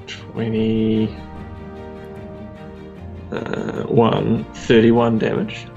20. 0.07 1.15
Uh, 3.31 3.83
1, 3.83 4.43
31 4.55 5.19
damage. 5.19 5.67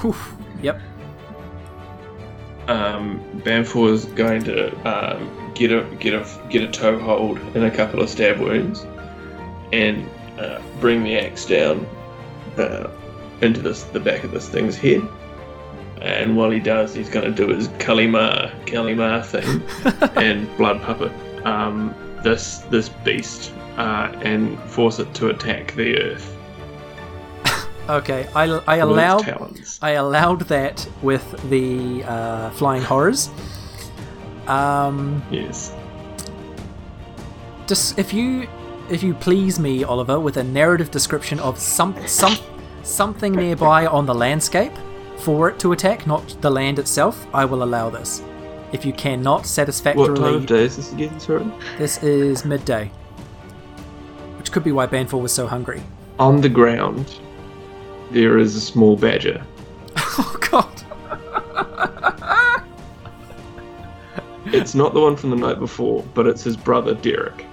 Whew. 0.00 0.14
Yep. 0.62 0.80
Um, 2.68 3.20
Banfor 3.38 3.90
is 3.92 4.04
going 4.06 4.44
to 4.44 4.70
um, 4.86 5.52
get 5.54 5.72
a 5.72 5.84
get 5.98 6.12
a 6.14 6.26
get 6.50 6.62
a 6.62 6.68
toe 6.70 6.98
hold 6.98 7.38
and 7.54 7.64
a 7.64 7.70
couple 7.70 8.02
of 8.02 8.08
stab 8.10 8.38
wounds, 8.40 8.84
and 9.72 10.06
uh, 10.38 10.60
bring 10.80 11.02
the 11.02 11.16
axe 11.18 11.46
down 11.46 11.86
uh, 12.58 12.88
into 13.42 13.60
this 13.60 13.82
the 13.84 14.00
back 14.00 14.24
of 14.24 14.30
this 14.30 14.48
thing's 14.48 14.76
head. 14.76 15.02
And 16.00 16.36
while 16.36 16.50
he 16.50 16.58
does, 16.58 16.94
he's 16.94 17.08
going 17.08 17.26
to 17.26 17.30
do 17.30 17.54
his 17.54 17.68
Kalima 17.68 18.50
Kalima 18.64 19.24
thing 19.24 19.62
and 20.16 20.48
blood 20.56 20.80
puppet 20.82 21.12
um, 21.46 21.94
this 22.22 22.58
this 22.70 22.88
beast 22.88 23.52
uh, 23.76 24.12
and 24.22 24.58
force 24.64 24.98
it 24.98 25.12
to 25.14 25.28
attack 25.28 25.74
the 25.74 25.98
earth. 25.98 26.36
Okay, 27.88 28.28
I, 28.36 28.44
I 28.68 28.76
allowed. 28.76 29.26
I 29.82 29.90
allowed 29.90 30.42
that 30.42 30.88
with 31.02 31.24
the 31.50 32.04
uh, 32.04 32.50
flying 32.50 32.80
horrors. 32.82 33.28
Um, 34.46 35.20
Yes. 35.32 35.74
just 37.66 37.98
if 37.98 38.12
you 38.12 38.48
if 38.88 39.02
you 39.02 39.14
please 39.14 39.58
me, 39.58 39.82
Oliver, 39.82 40.20
with 40.20 40.36
a 40.36 40.44
narrative 40.44 40.92
description 40.92 41.40
of 41.40 41.58
some 41.58 41.96
some 42.06 42.36
something 42.82 43.32
nearby 43.32 43.86
on 43.86 44.06
the 44.06 44.14
landscape 44.14 44.72
for 45.18 45.48
it 45.48 45.58
to 45.60 45.72
attack, 45.72 46.06
not 46.06 46.36
the 46.40 46.50
land 46.50 46.78
itself, 46.78 47.26
I 47.32 47.44
will 47.44 47.62
allow 47.62 47.90
this. 47.90 48.22
If 48.72 48.84
you 48.84 48.92
cannot 48.92 49.46
satisfactorily. 49.46 50.10
What 50.10 50.18
time 50.18 50.34
of 50.34 50.46
day 50.46 50.64
is 50.64 50.76
this 50.76 50.92
again? 50.92 51.20
Sorry. 51.20 51.44
this 51.78 52.02
is 52.02 52.44
midday, 52.44 52.90
which 54.38 54.50
could 54.50 54.64
be 54.64 54.72
why 54.72 54.86
Banfor 54.86 55.20
was 55.20 55.32
so 55.32 55.46
hungry. 55.46 55.82
On 56.18 56.40
the 56.40 56.48
ground, 56.48 57.20
there 58.10 58.38
is 58.38 58.56
a 58.56 58.60
small 58.60 58.96
badger. 58.96 59.44
Oh 60.18 60.36
God! 60.50 60.68
It's 64.46 64.74
not 64.74 64.92
the 64.92 65.00
one 65.00 65.16
from 65.16 65.30
the 65.30 65.36
night 65.36 65.58
before, 65.58 66.04
but 66.12 66.26
it's 66.26 66.44
his 66.44 66.56
brother 66.58 66.94
Derek. 66.94 67.46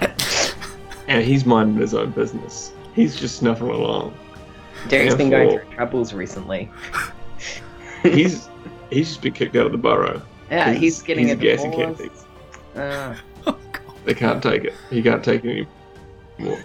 and 1.08 1.24
he's 1.24 1.44
minding 1.44 1.80
his 1.80 1.94
own 1.94 2.12
business. 2.12 2.72
He's 2.94 3.18
just 3.18 3.36
snuffing 3.38 3.68
along. 3.68 4.14
Derek's 4.88 5.14
been 5.14 5.30
going 5.30 5.50
through 5.58 5.74
troubles 5.74 6.12
recently. 6.14 6.70
He's 8.02 8.48
he's 8.90 9.08
just 9.08 9.20
been 9.22 9.34
kicked 9.34 9.54
out 9.56 9.66
of 9.66 9.72
the 9.72 9.78
burrow. 9.78 10.22
Yeah, 10.50 10.72
he's 10.72 11.02
getting 11.02 11.28
he's 11.28 11.34
a 11.36 11.38
a 11.38 11.42
gassy 11.42 11.70
divorce. 11.70 12.24
cat. 12.74 12.82
Uh, 12.82 13.14
Oh 13.46 13.58
They 14.04 14.14
can't 14.14 14.42
take 14.42 14.64
it. 14.64 14.74
He 14.88 15.02
can't 15.02 15.22
take 15.22 15.44
it 15.44 15.66
anymore. 16.38 16.58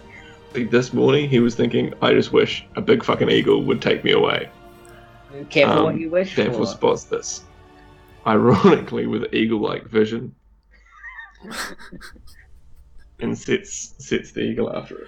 Like 0.54 0.72
this 0.72 0.94
morning, 0.94 1.30
he 1.30 1.40
was 1.40 1.56
thinking, 1.56 1.94
"I 2.02 2.14
just 2.14 2.32
wish 2.32 2.66
a 2.78 2.82
big 2.82 3.04
fucking 3.04 3.30
eagle 3.30 3.64
would 3.64 3.82
take 3.82 4.04
me 4.06 4.12
away." 4.14 4.50
careful 5.50 5.80
Um, 5.80 5.84
what 5.84 6.00
you 6.00 6.10
wish 6.10 6.36
Danforth 6.36 6.70
for. 6.70 6.76
spots 6.78 7.04
this, 7.04 7.44
ironically 8.26 9.06
with 9.08 9.34
eagle-like 9.34 9.84
vision, 9.88 10.34
and 13.20 13.38
sets 13.38 13.96
sets 14.00 14.32
the 14.32 14.42
eagle 14.42 14.74
after 14.76 15.00
it. 15.00 15.08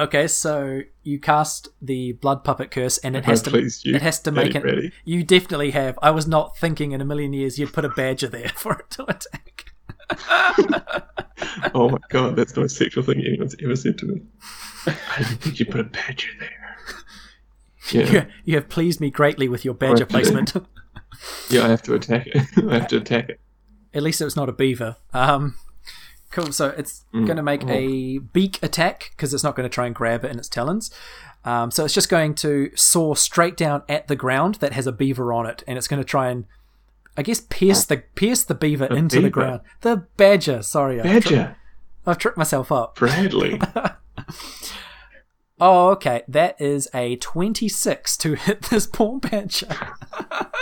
Okay, 0.00 0.26
so 0.28 0.80
you 1.02 1.18
cast 1.20 1.68
the 1.82 2.12
blood 2.12 2.42
puppet 2.42 2.70
curse, 2.70 2.96
and 2.98 3.14
it 3.14 3.24
has 3.26 3.42
to 3.42 3.50
pleased 3.50 3.84
you? 3.84 3.94
it 3.94 4.02
has 4.02 4.18
to 4.20 4.32
make 4.32 4.54
it. 4.54 4.64
ready? 4.64 4.92
You 5.04 5.22
definitely 5.22 5.72
have. 5.72 5.98
I 6.00 6.10
was 6.10 6.26
not 6.26 6.56
thinking 6.56 6.92
in 6.92 7.00
a 7.00 7.04
million 7.04 7.32
years 7.34 7.58
you'd 7.58 7.72
put 7.72 7.84
a 7.84 7.90
badger 7.90 8.28
there 8.28 8.48
for 8.56 8.72
it 8.80 8.90
to 8.90 9.04
attack. 9.10 9.72
Oh 11.74 11.88
my 11.88 11.98
god, 12.10 12.36
that's 12.36 12.52
the 12.52 12.60
most 12.60 12.76
sexual 12.76 13.02
thing 13.02 13.20
anyone's 13.26 13.56
ever 13.62 13.74
said 13.76 13.96
to 13.98 14.06
me. 14.06 14.20
I 14.86 14.94
didn't 15.18 15.38
think 15.40 15.58
you 15.60 15.66
put 15.66 15.80
a 15.80 15.84
badger 15.84 16.28
there. 16.38 16.76
You, 17.90 18.02
Yeah, 18.02 18.24
you 18.44 18.54
have 18.56 18.68
pleased 18.68 19.00
me 19.00 19.10
greatly 19.10 19.48
with 19.48 19.64
your 19.64 19.72
badger 19.74 20.04
placement. 20.06 20.54
yeah. 21.48 21.64
I 21.64 21.68
have 21.68 21.82
to 21.82 21.94
attack 21.94 22.26
it. 22.26 22.46
I 22.68 22.74
have 22.78 22.88
to 22.88 22.98
attack 22.98 23.30
it. 23.30 23.40
At 23.94 24.02
least 24.02 24.20
it's 24.20 24.36
not 24.36 24.48
a 24.48 24.52
beaver. 24.52 24.96
Um, 25.14 25.54
cool. 26.30 26.52
So 26.52 26.68
it's 26.68 27.04
Mm. 27.14 27.26
going 27.26 27.36
to 27.36 27.42
make 27.42 27.64
a 27.68 28.18
beak 28.18 28.62
attack 28.62 29.10
because 29.16 29.34
it's 29.34 29.42
not 29.44 29.56
going 29.56 29.68
to 29.68 29.72
try 29.74 29.86
and 29.86 29.94
grab 29.94 30.24
it 30.24 30.30
in 30.30 30.38
its 30.38 30.48
talons. 30.48 30.90
Um, 31.44 31.70
so 31.70 31.84
it's 31.84 31.94
just 31.94 32.08
going 32.10 32.34
to 32.36 32.70
soar 32.74 33.16
straight 33.16 33.56
down 33.56 33.82
at 33.88 34.08
the 34.08 34.16
ground 34.16 34.56
that 34.56 34.72
has 34.74 34.86
a 34.86 34.92
beaver 34.92 35.32
on 35.32 35.46
it, 35.46 35.62
and 35.66 35.78
it's 35.78 35.88
going 35.88 36.00
to 36.00 36.04
try 36.04 36.28
and, 36.28 36.44
I 37.16 37.22
guess, 37.22 37.40
pierce 37.40 37.84
the 37.84 37.98
pierce 38.14 38.44
the 38.44 38.54
beaver 38.54 38.86
The 38.88 38.94
into 38.94 39.20
the 39.22 39.30
ground. 39.30 39.62
The 39.80 40.06
badger. 40.16 40.62
Sorry, 40.62 41.00
I've, 41.00 41.24
tri- 41.24 41.36
Badger, 41.36 41.56
I've 42.06 42.18
tricked 42.18 42.36
myself 42.38 42.70
up. 42.70 42.96
Bradley. 42.96 43.58
Oh, 45.62 45.88
okay. 45.90 46.22
That 46.26 46.58
is 46.58 46.88
a 46.94 47.16
26 47.16 48.16
to 48.18 48.34
hit 48.34 48.62
this 48.62 48.86
poor 48.86 49.18
badger. 49.20 49.68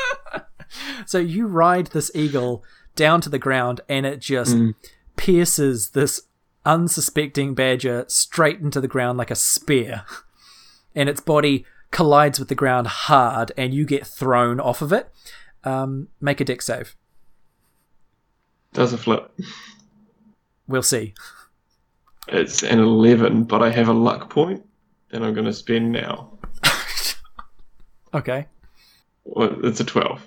so 1.07 1.19
you 1.19 1.47
ride 1.47 1.89
this 1.89 2.11
eagle 2.15 2.65
down 2.97 3.21
to 3.21 3.29
the 3.29 3.39
ground 3.39 3.81
and 3.89 4.05
it 4.05 4.19
just 4.21 4.57
Mm. 4.57 4.75
Pierces 5.19 5.91
this 5.91 6.23
unsuspecting 6.65 7.55
badger 7.55 8.07
straight 8.09 8.61
into 8.61 8.81
the 8.81 8.89
ground 8.89 9.19
like 9.19 9.31
a 9.31 9.37
spear. 9.37 10.05
And 10.95 11.09
its 11.09 11.21
body 11.21 11.67
collides 11.91 12.39
with 12.39 12.49
the 12.49 12.55
ground 12.55 12.87
hard 12.87 13.53
and 13.57 13.75
you 13.75 13.85
get 13.85 14.07
thrown 14.07 14.59
off 14.61 14.81
of 14.81 14.93
it. 14.93 15.11
Um, 15.65 16.09
make 16.21 16.41
a 16.41 16.45
dex 16.45 16.67
save. 16.67 16.97
Does 18.73 18.93
a 18.93 18.99
flip. 18.99 19.31
We'll 20.67 20.83
see. 20.83 21.15
It's 22.29 22.63
an 22.63 22.79
eleven, 22.79 23.45
but 23.45 23.63
I 23.63 23.71
have 23.71 23.89
a 23.89 23.93
luck 23.93 24.29
point, 24.29 24.65
and 25.11 25.25
I'm 25.25 25.33
going 25.33 25.47
to 25.47 25.53
spend 25.53 25.93
now. 25.93 26.39
Okay. 28.15 28.47
Well, 29.25 29.55
it's 29.65 29.81
a 29.81 29.85
twelve. 29.85 30.27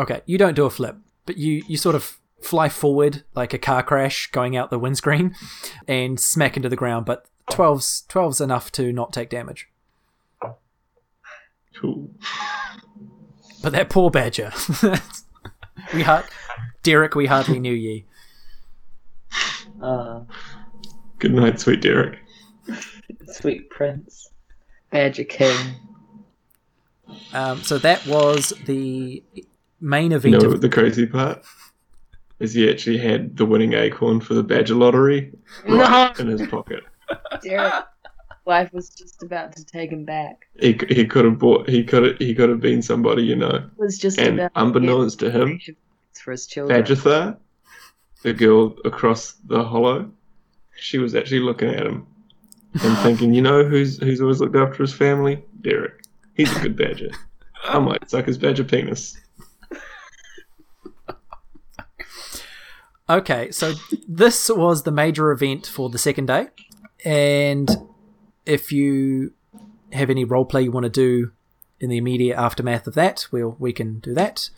Okay, 0.00 0.20
you 0.26 0.36
don't 0.36 0.54
do 0.54 0.64
a 0.64 0.70
flip, 0.70 0.96
but 1.26 1.36
you 1.36 1.62
you 1.68 1.76
sort 1.76 1.94
of 1.94 2.18
fly 2.42 2.68
forward 2.68 3.24
like 3.34 3.52
a 3.54 3.58
car 3.58 3.82
crash 3.82 4.30
going 4.30 4.56
out 4.56 4.70
the 4.70 4.78
windscreen 4.78 5.34
and 5.88 6.18
smack 6.20 6.56
into 6.56 6.68
the 6.68 6.76
ground, 6.76 7.06
but 7.06 7.26
12's 7.50 8.04
12's 8.08 8.40
enough 8.40 8.70
to 8.72 8.92
not 8.92 9.12
take 9.12 9.28
damage. 9.28 9.68
Cool. 11.80 12.10
But 13.62 13.72
that 13.72 13.88
poor 13.90 14.10
badger. 14.10 14.52
we 15.94 16.02
ha- 16.02 16.26
Derek, 16.82 17.14
we 17.14 17.26
hardly 17.26 17.58
knew 17.58 17.72
ye. 17.72 18.04
Uh, 19.80 20.20
Good 21.18 21.32
night, 21.34 21.60
sweet 21.60 21.80
Derek. 21.80 22.18
sweet 23.26 23.70
prince. 23.70 24.28
Badger 24.90 25.24
King. 25.24 25.74
Um, 27.32 27.62
so 27.62 27.78
that 27.78 28.06
was 28.06 28.52
the 28.66 29.22
main 29.80 30.10
You 30.10 30.16
event 30.18 30.42
know 30.42 30.50
of 30.50 30.60
the 30.60 30.68
crazy 30.68 31.06
part 31.06 31.42
is 32.42 32.54
he 32.54 32.68
actually 32.68 32.98
had 32.98 33.36
the 33.36 33.46
winning 33.46 33.72
acorn 33.74 34.20
for 34.20 34.34
the 34.34 34.42
Badger 34.42 34.74
lottery 34.74 35.32
right 35.66 36.18
in 36.18 36.26
his 36.26 36.46
pocket. 36.48 36.82
Derek. 37.42 37.72
Life 38.44 38.72
was 38.72 38.90
just 38.90 39.22
about 39.22 39.54
to 39.54 39.64
take 39.64 39.92
him 39.92 40.04
back. 40.04 40.46
He, 40.58 40.76
he 40.88 41.06
could 41.06 41.24
have 41.24 41.38
bought. 41.38 41.68
He 41.68 41.84
could 41.84 42.02
have. 42.04 42.18
He 42.18 42.34
could 42.34 42.48
have 42.48 42.60
been 42.60 42.82
somebody, 42.82 43.22
you 43.22 43.36
know. 43.36 43.70
was 43.76 43.96
just 43.96 44.18
And 44.18 44.40
about 44.40 44.50
unbeknownst 44.56 45.20
to 45.20 45.30
him, 45.30 45.60
for 46.20 46.32
his 46.32 46.48
children. 46.48 46.82
Badgerthar, 46.82 47.36
the 48.22 48.32
girl 48.32 48.74
across 48.84 49.34
the 49.46 49.62
hollow, 49.62 50.10
she 50.76 50.98
was 50.98 51.14
actually 51.14 51.38
looking 51.38 51.68
at 51.68 51.86
him 51.86 52.04
and 52.82 52.98
thinking, 52.98 53.32
you 53.32 53.42
know, 53.42 53.62
who's 53.62 53.98
who's 53.98 54.20
always 54.20 54.40
looked 54.40 54.56
after 54.56 54.82
his 54.82 54.92
family? 54.92 55.44
Derek. 55.60 56.04
He's 56.34 56.54
a 56.56 56.60
good 56.60 56.76
badger. 56.76 57.10
I 57.62 57.78
might 57.78 58.10
suck 58.10 58.26
his 58.26 58.38
badger 58.38 58.64
penis. 58.64 59.16
Okay, 63.12 63.50
so 63.50 63.74
this 64.08 64.48
was 64.48 64.84
the 64.84 64.90
major 64.90 65.30
event 65.32 65.66
for 65.66 65.90
the 65.90 65.98
second 65.98 66.26
day. 66.26 66.46
And 67.04 67.68
if 68.46 68.72
you 68.72 69.34
have 69.92 70.08
any 70.08 70.24
roleplay 70.24 70.64
you 70.64 70.72
want 70.72 70.84
to 70.84 70.90
do 70.90 71.32
in 71.78 71.90
the 71.90 71.98
immediate 71.98 72.38
aftermath 72.38 72.86
of 72.86 72.94
that, 72.94 73.26
we'll, 73.30 73.54
we 73.58 73.74
can 73.74 73.98
do 73.98 74.14
that. 74.14 74.48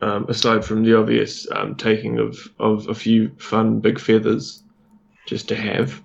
Um, 0.00 0.26
aside 0.28 0.64
from 0.64 0.84
the 0.84 0.96
obvious 0.96 1.50
um, 1.50 1.74
taking 1.74 2.20
of, 2.20 2.38
of 2.60 2.88
a 2.88 2.94
few 2.94 3.32
fun 3.36 3.80
big 3.80 3.98
feathers 3.98 4.62
just 5.26 5.48
to 5.48 5.56
have, 5.56 6.00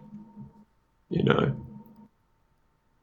you 1.09 1.23
know. 1.23 1.55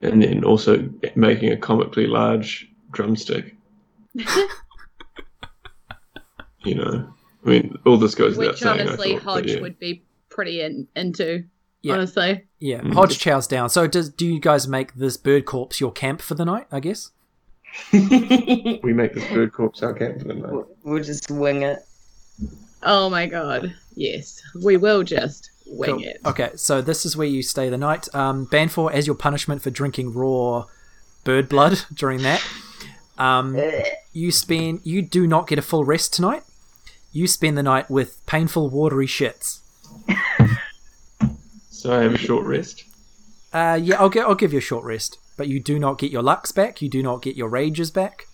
And 0.01 0.21
then 0.21 0.43
also 0.43 0.91
making 1.15 1.53
a 1.53 1.57
comically 1.57 2.09
large 2.09 2.69
drumstick. 2.91 3.55
you 4.15 4.35
know. 6.75 7.15
I 7.45 7.49
mean, 7.49 7.79
all 7.87 7.97
this 7.97 8.15
goes 8.15 8.37
without 8.37 8.53
Which 8.53 8.61
saying. 8.61 8.81
I 8.81 8.83
honestly, 8.85 9.13
thought, 9.15 9.23
Hodge 9.23 9.51
yeah. 9.53 9.61
would 9.61 9.79
be 9.79 10.03
pretty 10.29 10.61
in, 10.61 10.87
into. 10.95 11.45
Yeah. 11.83 11.95
Honestly, 11.95 12.45
Yeah, 12.59 12.81
Mm. 12.83 12.93
Hodge 12.93 13.19
chows 13.19 13.47
down. 13.47 13.71
So 13.71 13.87
does 13.87 14.11
do 14.11 14.27
you 14.27 14.39
guys 14.41 14.69
make 14.69 14.95
this 14.95 15.17
bird 15.17 15.47
corpse 15.47 15.81
your 15.81 15.91
camp 15.93 16.21
for 16.21 16.35
the 16.35 16.45
night, 16.45 16.67
I 16.71 16.81
guess? 16.81 17.11
We 17.93 18.93
make 18.93 19.15
this 19.15 19.27
bird 19.33 19.53
corpse 19.53 19.83
our 19.83 19.95
camp 19.95 20.21
for 20.21 20.29
the 20.29 20.35
night. 20.35 20.53
We'll- 20.53 20.69
we'll 20.85 21.03
just 21.03 21.31
wing 21.31 21.63
it. 21.63 21.79
oh 22.83 23.09
my 23.11 23.27
god, 23.27 23.75
yes, 23.95 24.41
we 24.63 24.77
will 24.77 25.03
just 25.03 25.51
wing 25.67 25.91
Cool. 25.91 26.03
it. 26.05 26.21
Okay, 26.27 26.51
so 26.57 26.83
this 26.83 27.07
is 27.07 27.17
where 27.17 27.27
you 27.27 27.43
stay 27.43 27.69
the 27.69 27.79
night. 27.79 28.13
Um, 28.15 28.47
Banfor, 28.47 28.93
as 28.93 29.07
your 29.07 29.17
punishment 29.17 29.63
for 29.63 29.71
drinking 29.71 30.13
raw 30.15 30.67
bird 31.25 31.49
blood 31.49 31.81
during 31.95 32.23
that, 32.23 32.43
um, 33.19 33.57
you 34.13 34.31
spend 34.33 34.81
you 34.85 35.01
do 35.03 35.27
not 35.27 35.47
get 35.47 35.59
a 35.59 35.63
full 35.63 35.85
rest 35.85 36.13
tonight. 36.13 36.43
You 37.13 37.27
spend 37.27 37.59
the 37.59 37.63
night 37.63 37.91
with 37.91 38.25
painful 38.27 38.69
watery 38.71 39.07
shits. 39.07 39.61
So 41.71 41.93
I 41.99 42.03
have 42.03 42.15
a 42.15 42.19
short 42.19 42.47
rest. 42.47 42.85
Uh, 43.53 43.79
yeah, 43.83 43.97
I'll 44.01 44.11
get 44.11 44.27
I'll 44.27 44.35
give 44.35 44.53
you 44.53 44.59
a 44.59 44.63
short 44.63 44.85
rest, 44.85 45.19
but 45.37 45.49
you 45.49 45.59
do 45.61 45.79
not 45.79 45.99
get 45.99 46.13
your 46.13 46.23
lucks 46.23 46.53
back. 46.53 46.81
You 46.83 46.89
do 46.89 47.03
not 47.03 47.23
get 47.23 47.37
your 47.37 47.49
rages 47.49 47.91
back. 47.91 48.27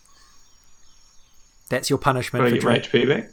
That's 1.71 1.89
your 1.89 1.99
punishment 1.99 2.45
Can 2.45 2.47
I 2.55 2.57
for 2.57 2.61
get 2.61 2.65
my 2.93 3.01
drink. 3.07 3.09
HP 3.09 3.09
back? 3.09 3.31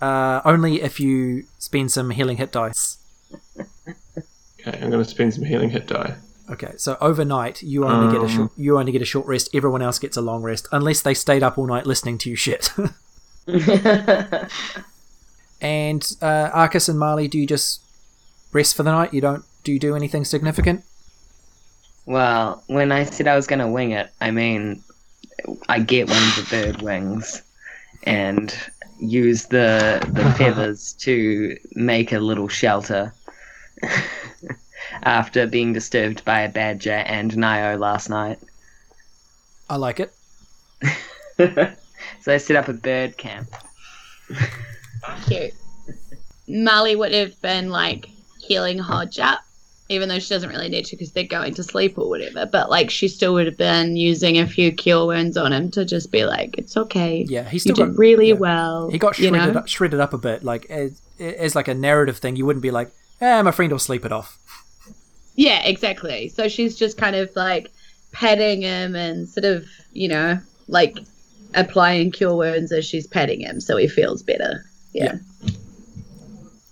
Uh, 0.00 0.40
only 0.48 0.82
if 0.82 1.00
you 1.00 1.44
spend 1.58 1.90
some 1.90 2.10
healing 2.10 2.36
hit 2.36 2.52
dice. 2.52 2.98
Okay, 3.58 4.78
I'm 4.82 4.90
going 4.90 5.02
to 5.02 5.08
spend 5.08 5.34
some 5.34 5.44
healing 5.44 5.70
hit 5.70 5.86
die. 5.86 6.16
Okay, 6.50 6.74
so 6.76 6.96
overnight 7.00 7.62
you 7.62 7.86
only 7.86 8.12
get 8.12 8.20
a 8.20 8.24
Um. 8.24 8.30
short 8.30 8.52
you 8.56 8.78
only 8.78 8.92
get 8.92 9.02
a 9.02 9.06
short 9.06 9.26
rest. 9.26 9.48
Everyone 9.54 9.82
else 9.82 9.98
gets 9.98 10.16
a 10.16 10.20
long 10.20 10.42
rest, 10.42 10.68
unless 10.70 11.00
they 11.02 11.14
stayed 11.14 11.42
up 11.42 11.56
all 11.58 11.66
night 11.66 11.86
listening 11.86 12.18
to 12.18 12.30
you 12.30 12.36
shit. 12.36 12.70
and 15.60 16.12
uh, 16.20 16.50
Arcus 16.52 16.88
and 16.88 16.98
Marley, 16.98 17.28
do 17.28 17.38
you 17.38 17.46
just 17.46 17.80
rest 18.52 18.74
for 18.74 18.82
the 18.82 18.90
night? 18.92 19.14
You 19.14 19.20
don't 19.20 19.44
do 19.64 19.72
you 19.72 19.78
do 19.78 19.94
anything 19.94 20.24
significant? 20.24 20.84
well, 22.06 22.62
when 22.68 22.92
I 22.92 23.04
said 23.04 23.26
I 23.26 23.36
was 23.36 23.46
gonna 23.46 23.70
wing 23.70 23.90
it, 23.90 24.10
I 24.20 24.30
mean 24.30 24.82
I 25.68 25.80
get 25.80 26.08
one 26.08 26.16
of 26.16 26.36
the 26.36 26.46
bird 26.50 26.82
wings 26.82 27.42
and 28.04 28.56
use 28.98 29.46
the 29.46 30.00
the 30.12 30.32
feathers 30.38 30.92
to 31.00 31.56
make 31.74 32.12
a 32.12 32.20
little 32.20 32.48
shelter. 32.48 33.12
After 35.02 35.46
being 35.46 35.72
disturbed 35.72 36.24
by 36.24 36.42
a 36.42 36.48
badger 36.48 36.92
and 36.92 37.32
Nio 37.32 37.78
last 37.78 38.08
night. 38.08 38.38
I 39.68 39.76
like 39.76 40.00
it. 40.00 40.12
So 42.26 42.32
they 42.32 42.40
set 42.40 42.56
up 42.56 42.66
a 42.66 42.72
bird 42.72 43.16
camp. 43.18 43.54
Cute. 45.28 45.54
Marley 46.48 46.96
would 46.96 47.12
have 47.14 47.40
been 47.40 47.70
like 47.70 48.10
healing 48.40 48.80
Hodge 48.80 49.20
up, 49.20 49.42
even 49.88 50.08
though 50.08 50.18
she 50.18 50.30
doesn't 50.30 50.50
really 50.50 50.68
need 50.68 50.86
to 50.86 50.96
because 50.96 51.12
they're 51.12 51.22
going 51.22 51.54
to 51.54 51.62
sleep 51.62 51.96
or 51.96 52.08
whatever. 52.08 52.44
But 52.44 52.68
like 52.68 52.90
she 52.90 53.06
still 53.06 53.32
would 53.34 53.46
have 53.46 53.56
been 53.56 53.94
using 53.94 54.38
a 54.38 54.46
few 54.48 54.72
cure 54.72 55.06
wounds 55.06 55.36
on 55.36 55.52
him 55.52 55.70
to 55.70 55.84
just 55.84 56.10
be 56.10 56.24
like, 56.24 56.58
it's 56.58 56.76
okay. 56.76 57.24
Yeah, 57.28 57.44
he 57.44 57.54
You 57.54 57.60
still 57.60 57.76
did 57.76 57.96
really 57.96 58.30
yeah. 58.30 58.34
well. 58.34 58.90
He 58.90 58.98
got 58.98 59.16
you 59.20 59.28
shredded 59.28 59.54
know? 59.54 59.60
up, 59.60 59.68
shredded 59.68 60.00
up 60.00 60.12
a 60.12 60.18
bit, 60.18 60.42
like 60.42 60.68
as, 60.68 61.00
as 61.20 61.54
like 61.54 61.68
a 61.68 61.74
narrative 61.74 62.18
thing. 62.18 62.34
You 62.34 62.44
wouldn't 62.44 62.64
be 62.64 62.72
like, 62.72 62.90
"Eh, 63.20 63.40
my 63.42 63.52
friend 63.52 63.70
will 63.70 63.78
sleep 63.78 64.04
it 64.04 64.10
off." 64.10 64.36
Yeah, 65.36 65.62
exactly. 65.64 66.28
So 66.30 66.48
she's 66.48 66.74
just 66.74 66.98
kind 66.98 67.14
of 67.14 67.30
like 67.36 67.70
patting 68.10 68.62
him 68.62 68.96
and 68.96 69.28
sort 69.28 69.44
of, 69.44 69.68
you 69.92 70.08
know, 70.08 70.40
like 70.66 70.98
applying 71.56 72.12
cure 72.12 72.36
wounds 72.36 72.70
as 72.70 72.84
she's 72.84 73.06
patting 73.06 73.40
him 73.40 73.60
so 73.60 73.76
he 73.76 73.88
feels 73.88 74.22
better. 74.22 74.64
Yeah. 74.92 75.16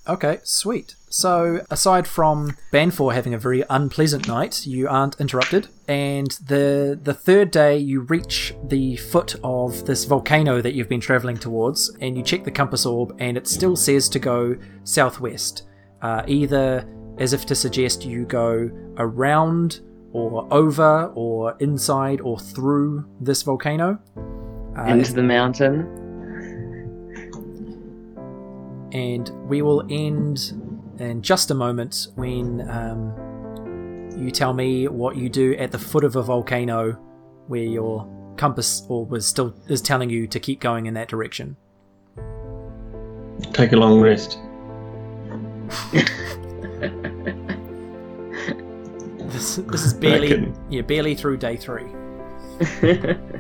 Okay, 0.07 0.39
sweet. 0.45 0.97
So, 1.09 1.65
aside 1.71 2.07
from 2.07 2.57
Banfor 2.73 3.15
having 3.15 3.33
a 3.33 3.39
very 3.39 3.65
unpleasant 3.71 4.29
night, 4.29 4.67
you 4.67 4.87
aren't 4.87 5.19
interrupted. 5.19 5.69
And 5.89 6.31
the 6.47 6.99
the 7.01 7.15
third 7.15 7.51
day, 7.51 7.79
you 7.79 8.01
reach 8.01 8.55
the 8.65 8.97
foot 8.97 9.37
of 9.43 9.87
this 9.87 10.05
volcano 10.05 10.61
that 10.61 10.75
you've 10.75 10.89
been 10.89 11.01
traveling 11.01 11.37
towards, 11.39 11.89
and 12.01 12.19
you 12.19 12.23
check 12.23 12.45
the 12.45 12.51
compass 12.51 12.85
orb, 12.85 13.17
and 13.19 13.37
it 13.37 13.47
still 13.47 13.77
says 13.77 14.09
to 14.11 14.19
go 14.19 14.57
southwest, 14.83 15.63
uh, 16.03 16.23
either 16.27 16.87
as 17.19 17.33
if 17.33 17.47
to 17.47 17.55
suggest 17.55 18.05
you 18.05 18.27
go 18.27 18.71
around 18.99 19.81
or 20.13 20.47
over, 20.53 21.13
or 21.15 21.57
inside, 21.61 22.21
or 22.21 22.39
through 22.39 23.09
this 23.21 23.43
volcano. 23.43 23.99
Uh, 24.77 24.85
Into 24.85 25.13
the 25.13 25.23
mountain. 25.23 26.03
and 28.95 29.31
we 29.49 29.61
will 29.61 29.85
end 29.91 30.53
in 31.01 31.21
just 31.21 31.51
a 31.51 31.55
moment 31.55 32.07
when 32.15 32.69
um, 32.71 33.13
you 34.17 34.31
tell 34.31 34.55
me 34.55 34.87
what 34.87 35.17
you 35.17 35.29
do 35.29 35.57
at 35.57 35.73
the 35.73 35.79
foot 35.79 36.05
of 36.05 36.15
a 36.15 36.23
volcano 36.23 36.93
where 37.49 37.65
your 37.65 38.09
compass 38.37 38.85
or 38.89 39.05
was 39.05 39.27
still 39.27 39.53
is 39.69 39.83
telling 39.83 40.09
you 40.11 40.29
to 40.29 40.39
keep 40.39 40.61
going 40.61 40.87
in 40.87 40.95
that 40.95 41.09
direction. 41.09 41.57
Take 43.53 43.73
a 43.73 43.77
long 43.77 44.01
rest. 44.01 44.39
This, 49.35 49.57
this 49.57 49.85
is 49.85 49.93
barely 49.93 50.53
yeah 50.71 50.83
barely 50.83 51.17
through 51.17 51.39
day 51.39 51.57
three. 51.57 51.87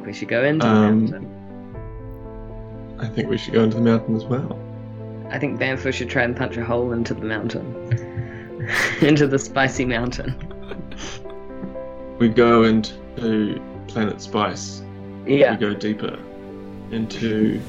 think 0.00 0.06
we 0.06 0.12
should 0.12 0.28
go 0.28 0.44
into 0.44 0.66
Um, 0.66 1.06
the 1.06 1.12
mountain. 1.12 2.96
I 3.00 3.06
think 3.06 3.28
we 3.28 3.36
should 3.36 3.52
go 3.54 3.64
into 3.64 3.76
the 3.76 3.82
mountain 3.82 4.16
as 4.16 4.24
well. 4.24 4.58
I 5.30 5.38
think 5.38 5.60
Banfor 5.60 5.92
should 5.92 6.08
try 6.08 6.22
and 6.22 6.36
punch 6.36 6.56
a 6.56 6.64
hole 6.64 6.92
into 6.92 7.14
the 7.14 7.24
mountain. 7.24 7.64
into 9.00 9.26
the 9.26 9.38
spicy 9.38 9.84
mountain. 9.84 10.34
We 12.18 12.28
go 12.28 12.64
into 12.64 13.60
Planet 13.88 14.20
Spice. 14.20 14.82
Yeah. 15.26 15.52
We 15.52 15.58
go 15.58 15.74
deeper 15.74 16.18
into 16.90 17.60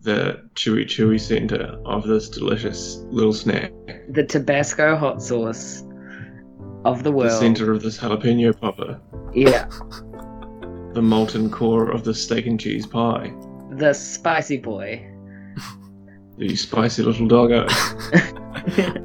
the 0.00 0.42
chewy 0.54 0.84
chewy 0.84 1.20
center 1.20 1.78
of 1.84 2.06
this 2.06 2.28
delicious 2.28 2.96
little 3.10 3.32
snack. 3.32 3.72
The 4.08 4.24
Tabasco 4.24 4.96
hot 4.96 5.22
sauce 5.22 5.84
of 6.84 7.02
the 7.02 7.12
world. 7.12 7.30
The 7.32 7.36
center 7.38 7.72
of 7.72 7.82
this 7.82 7.98
jalapeno 7.98 8.58
popper. 8.58 9.00
Yeah. 9.34 9.68
The 10.92 11.02
molten 11.02 11.50
core 11.50 11.90
of 11.90 12.04
the 12.04 12.14
steak 12.14 12.46
and 12.46 12.58
cheese 12.58 12.86
pie. 12.86 13.32
The 13.72 13.92
spicy 13.92 14.58
boy. 14.58 15.06
The 16.38 16.56
spicy 16.56 17.02
little 17.02 17.28
doggo. 17.28 17.66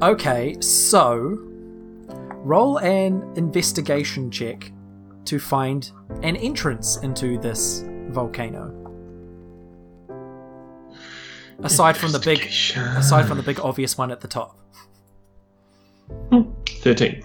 Okay, 0.02 0.60
so 0.60 1.38
roll 2.44 2.78
an 2.78 3.32
investigation 3.36 4.30
check 4.30 4.70
to 5.24 5.38
find 5.38 5.90
an 6.22 6.36
entrance 6.36 6.98
into 6.98 7.38
this 7.38 7.84
volcano. 8.08 8.72
Aside 11.60 11.96
from 11.96 12.12
the 12.12 12.18
big 12.18 12.44
aside 12.44 13.26
from 13.26 13.38
the 13.38 13.42
big 13.42 13.58
obvious 13.60 13.96
one 13.96 14.10
at 14.10 14.20
the 14.20 14.28
top. 14.28 14.58
13. 16.82 17.24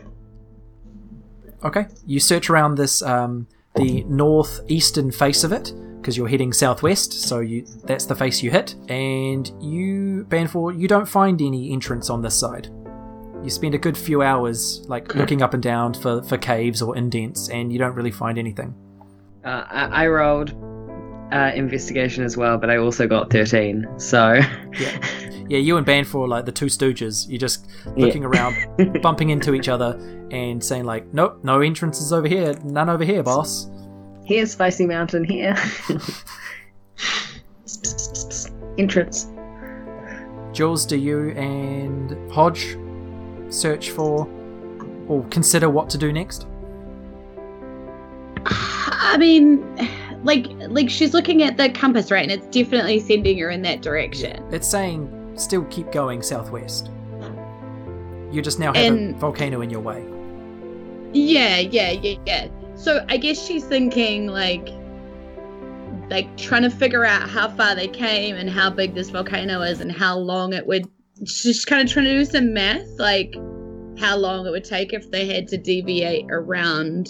Okay, 1.63 1.85
you 2.05 2.19
search 2.19 2.49
around 2.49 2.75
this 2.75 3.01
um, 3.01 3.47
the 3.75 4.03
northeastern 4.03 5.11
face 5.11 5.43
of 5.43 5.51
it 5.51 5.73
because 5.99 6.17
you're 6.17 6.27
heading 6.27 6.51
southwest, 6.51 7.13
so 7.13 7.39
you 7.39 7.65
that's 7.85 8.05
the 8.05 8.15
face 8.15 8.41
you 8.41 8.49
hit, 8.51 8.75
and 8.89 9.51
you 9.61 10.25
Banfor 10.29 10.77
you 10.77 10.87
don't 10.87 11.07
find 11.07 11.41
any 11.41 11.71
entrance 11.71 12.09
on 12.09 12.21
this 12.21 12.35
side. 12.35 12.69
You 13.43 13.49
spend 13.49 13.73
a 13.75 13.77
good 13.77 13.97
few 13.97 14.21
hours 14.21 14.83
like 14.87 15.09
Okay. 15.09 15.19
looking 15.19 15.41
up 15.41 15.53
and 15.53 15.61
down 15.63 15.93
for, 15.93 16.21
for 16.23 16.37
caves 16.37 16.81
or 16.81 16.95
indents, 16.97 17.49
and 17.49 17.71
you 17.71 17.79
don't 17.79 17.95
really 17.95 18.11
find 18.11 18.37
anything. 18.37 18.73
Uh, 19.43 19.63
I, 19.67 20.03
I 20.03 20.07
rolled 20.07 20.53
uh, 21.31 21.51
investigation 21.55 22.23
as 22.23 22.35
well, 22.37 22.57
but 22.57 22.69
I 22.69 22.77
also 22.77 23.07
got 23.07 23.31
13. 23.31 23.87
So. 23.97 24.33
Yeah, 24.79 24.99
you 25.57 25.77
and 25.77 25.85
Banfor 25.85 26.23
are 26.25 26.27
like 26.27 26.45
the 26.45 26.51
two 26.51 26.67
stooges. 26.67 27.27
You're 27.29 27.39
just 27.39 27.67
Yeah. 27.95 28.05
looking 28.05 28.23
around, 28.23 28.55
bumping 29.01 29.29
into 29.29 29.53
each 29.53 29.69
other, 29.69 29.97
and 30.31 30.63
saying 30.63 30.85
like, 30.85 31.13
"Nope, 31.13 31.39
no 31.43 31.61
entrances 31.61 32.13
over 32.13 32.27
here, 32.27 32.55
none 32.63 32.89
over 32.89 33.03
here, 33.03 33.23
boss." 33.23 33.67
Here's 34.25 34.51
Spicy 34.51 34.85
Mountain 34.85 35.25
here. 35.25 35.55
Entrance. 38.77 39.27
Jules, 40.53 40.85
do 40.85 40.97
you 40.97 41.29
and 41.31 42.31
Hodge 42.31 42.77
search 43.49 43.89
for 43.91 44.27
or 45.07 45.23
consider 45.25 45.69
what 45.69 45.89
to 45.89 45.97
do 45.97 46.11
next? 46.13 46.45
I 48.45 49.17
mean, 49.17 49.61
like 50.23 50.47
like 50.69 50.89
she's 50.89 51.13
looking 51.13 51.43
at 51.43 51.57
the 51.57 51.69
compass, 51.69 52.11
right? 52.11 52.23
And 52.29 52.31
it's 52.31 52.47
definitely 52.47 52.99
sending 52.99 53.37
her 53.39 53.49
in 53.49 53.61
that 53.63 53.81
direction. 53.81 54.43
It's 54.51 54.67
saying 54.67 55.09
still 55.41 55.63
keep 55.65 55.91
going 55.91 56.21
southwest. 56.21 56.89
You 58.31 58.41
just 58.41 58.59
now 58.59 58.73
have 58.73 58.93
a 58.95 59.13
volcano 59.13 59.61
in 59.61 59.69
your 59.69 59.81
way. 59.81 60.05
Yeah, 61.13 61.59
yeah, 61.59 61.91
yeah, 61.91 62.17
yeah. 62.25 62.47
So 62.75 63.05
I 63.09 63.17
guess 63.17 63.45
she's 63.45 63.65
thinking 63.65 64.27
like 64.27 64.69
like 66.09 66.35
trying 66.37 66.63
to 66.63 66.69
figure 66.69 67.05
out 67.05 67.29
how 67.29 67.49
far 67.49 67.75
they 67.75 67.87
came 67.87 68.35
and 68.35 68.49
how 68.49 68.69
big 68.69 68.95
this 68.95 69.09
volcano 69.09 69.61
is 69.61 69.79
and 69.81 69.91
how 69.91 70.17
long 70.17 70.53
it 70.53 70.65
would 70.67 70.85
she's 71.25 71.63
kind 71.63 71.81
of 71.87 71.91
trying 71.93 72.05
to 72.05 72.17
do 72.17 72.25
some 72.25 72.53
math 72.53 72.87
like 72.97 73.33
how 73.97 74.17
long 74.17 74.45
it 74.45 74.49
would 74.49 74.63
take 74.63 74.91
if 74.93 75.09
they 75.11 75.25
had 75.27 75.47
to 75.47 75.57
deviate 75.57 76.25
around 76.29 77.07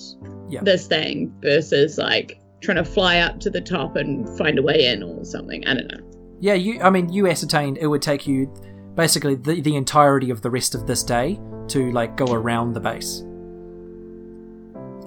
Yeah. 0.50 0.62
this 0.64 0.86
thing 0.88 1.34
versus 1.42 1.98
like 1.98 2.40
trying 2.62 2.78
to 2.78 2.86
fly 2.86 3.20
up 3.20 3.40
to 3.40 3.50
the 3.50 3.62
top 3.62 3.96
and 3.96 4.28
find 4.38 4.60
a 4.60 4.62
way 4.62 4.86
in 4.86 5.02
or 5.02 5.24
something. 5.26 5.66
I 5.68 5.74
don't 5.74 5.88
know. 5.88 6.11
Yeah, 6.42 6.54
you. 6.56 6.82
I 6.82 6.90
mean, 6.90 7.08
you 7.14 7.28
ascertained 7.28 7.78
it 7.78 7.88
would 7.88 8.02
take 8.02 8.28
you 8.28 8.52
basically 8.96 9.36
the, 9.36 9.62
the 9.62 9.76
entirety 9.76 10.32
of 10.32 10.42
the 10.42 10.50
rest 10.50 10.76
of 10.76 10.86
this 10.88 11.04
day 11.04 11.40
to 11.70 11.92
like 11.92 12.18
go 12.18 12.26
around 12.34 12.74
the 12.74 12.80
base. 12.80 13.24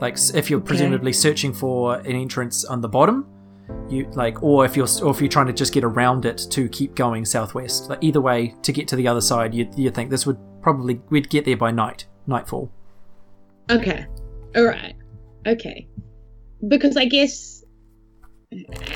Like 0.00 0.16
if 0.34 0.48
you're 0.50 0.60
Okay. 0.60 0.66
presumably 0.66 1.12
searching 1.12 1.52
for 1.52 1.96
an 1.96 2.12
entrance 2.12 2.64
on 2.64 2.80
the 2.80 2.88
bottom, 2.88 3.26
you 3.88 4.08
like, 4.14 4.42
or 4.42 4.64
if 4.64 4.76
you're 4.76 4.88
or 5.02 5.10
if 5.10 5.20
you're 5.20 5.28
trying 5.28 5.46
to 5.46 5.52
just 5.52 5.72
get 5.72 5.84
around 5.84 6.24
it 6.24 6.38
to 6.50 6.68
keep 6.68 6.94
going 6.94 7.24
southwest. 7.24 7.88
Like 7.88 7.98
either 8.02 8.20
way, 8.20 8.54
to 8.62 8.72
get 8.72 8.86
to 8.88 8.96
the 8.96 9.08
other 9.08 9.20
side, 9.20 9.54
you 9.54 9.68
you 9.76 9.90
think 9.90 10.10
this 10.10 10.26
would 10.26 10.38
probably 10.62 11.00
we'd 11.10 11.28
get 11.30 11.44
there 11.44 11.56
by 11.56 11.70
night, 11.70 12.06
nightfall. 12.26 12.70
Okay. 13.70 14.06
All 14.54 14.64
right. 14.64 14.94
Okay. 15.46 15.88
Because 16.68 16.96
I 16.96 17.06
guess 17.06 17.63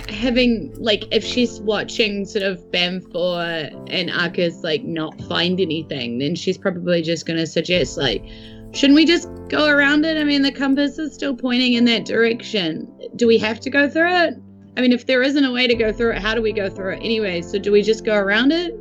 having 0.09 0.73
like 0.77 1.05
if 1.13 1.25
she's 1.25 1.61
watching 1.61 2.25
sort 2.25 2.45
of 2.45 2.59
Banfor 2.71 3.73
and 3.91 4.11
Arcus 4.11 4.63
like 4.63 4.85
not 4.85 5.21
find 5.23 5.61
anything, 5.61 6.19
then 6.19 6.35
she's 6.35 6.59
probably 6.59 7.03
just 7.03 7.27
gonna 7.27 7.47
suggest 7.47 7.97
like 7.97 8.25
shouldn't 8.73 8.97
we 8.97 9.05
just 9.05 9.29
go 9.49 9.67
around 9.67 10.05
it? 10.05 10.17
I 10.17 10.25
mean 10.25 10.43
the 10.43 10.53
compass 10.53 10.99
is 10.99 11.15
still 11.15 11.35
pointing 11.35 11.75
in 11.75 11.85
that 11.87 12.05
direction. 12.05 12.93
Do 13.17 13.27
we 13.27 13.39
have 13.39 13.61
to 13.61 13.71
go 13.71 13.89
through 13.89 14.15
it? 14.15 14.35
I 14.77 14.81
mean 14.81 14.93
if 14.93 15.07
there 15.07 15.23
isn't 15.23 15.45
a 15.45 15.53
way 15.53 15.67
to 15.67 15.75
go 15.75 15.93
through 15.93 16.13
it, 16.13 16.19
how 16.19 16.35
do 16.35 16.43
we 16.43 16.53
go 16.53 16.69
through 16.69 16.95
it 16.95 16.99
anyway? 16.99 17.43
So 17.43 17.59
do 17.59 17.73
we 17.73 17.83
just 17.83 18.05
go 18.05 18.15
around 18.15 18.53
it? 18.53 18.75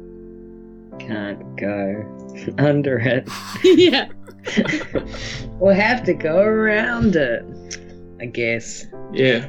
Can't 1.00 1.56
go 1.58 2.54
under 2.58 3.00
it. 3.00 3.28
yeah. 3.64 4.08
we'll 5.60 5.76
have 5.76 6.04
to 6.06 6.14
go 6.14 6.40
around 6.40 7.16
it. 7.16 7.44
I 8.20 8.26
guess. 8.26 8.86
Yeah. 9.14 9.48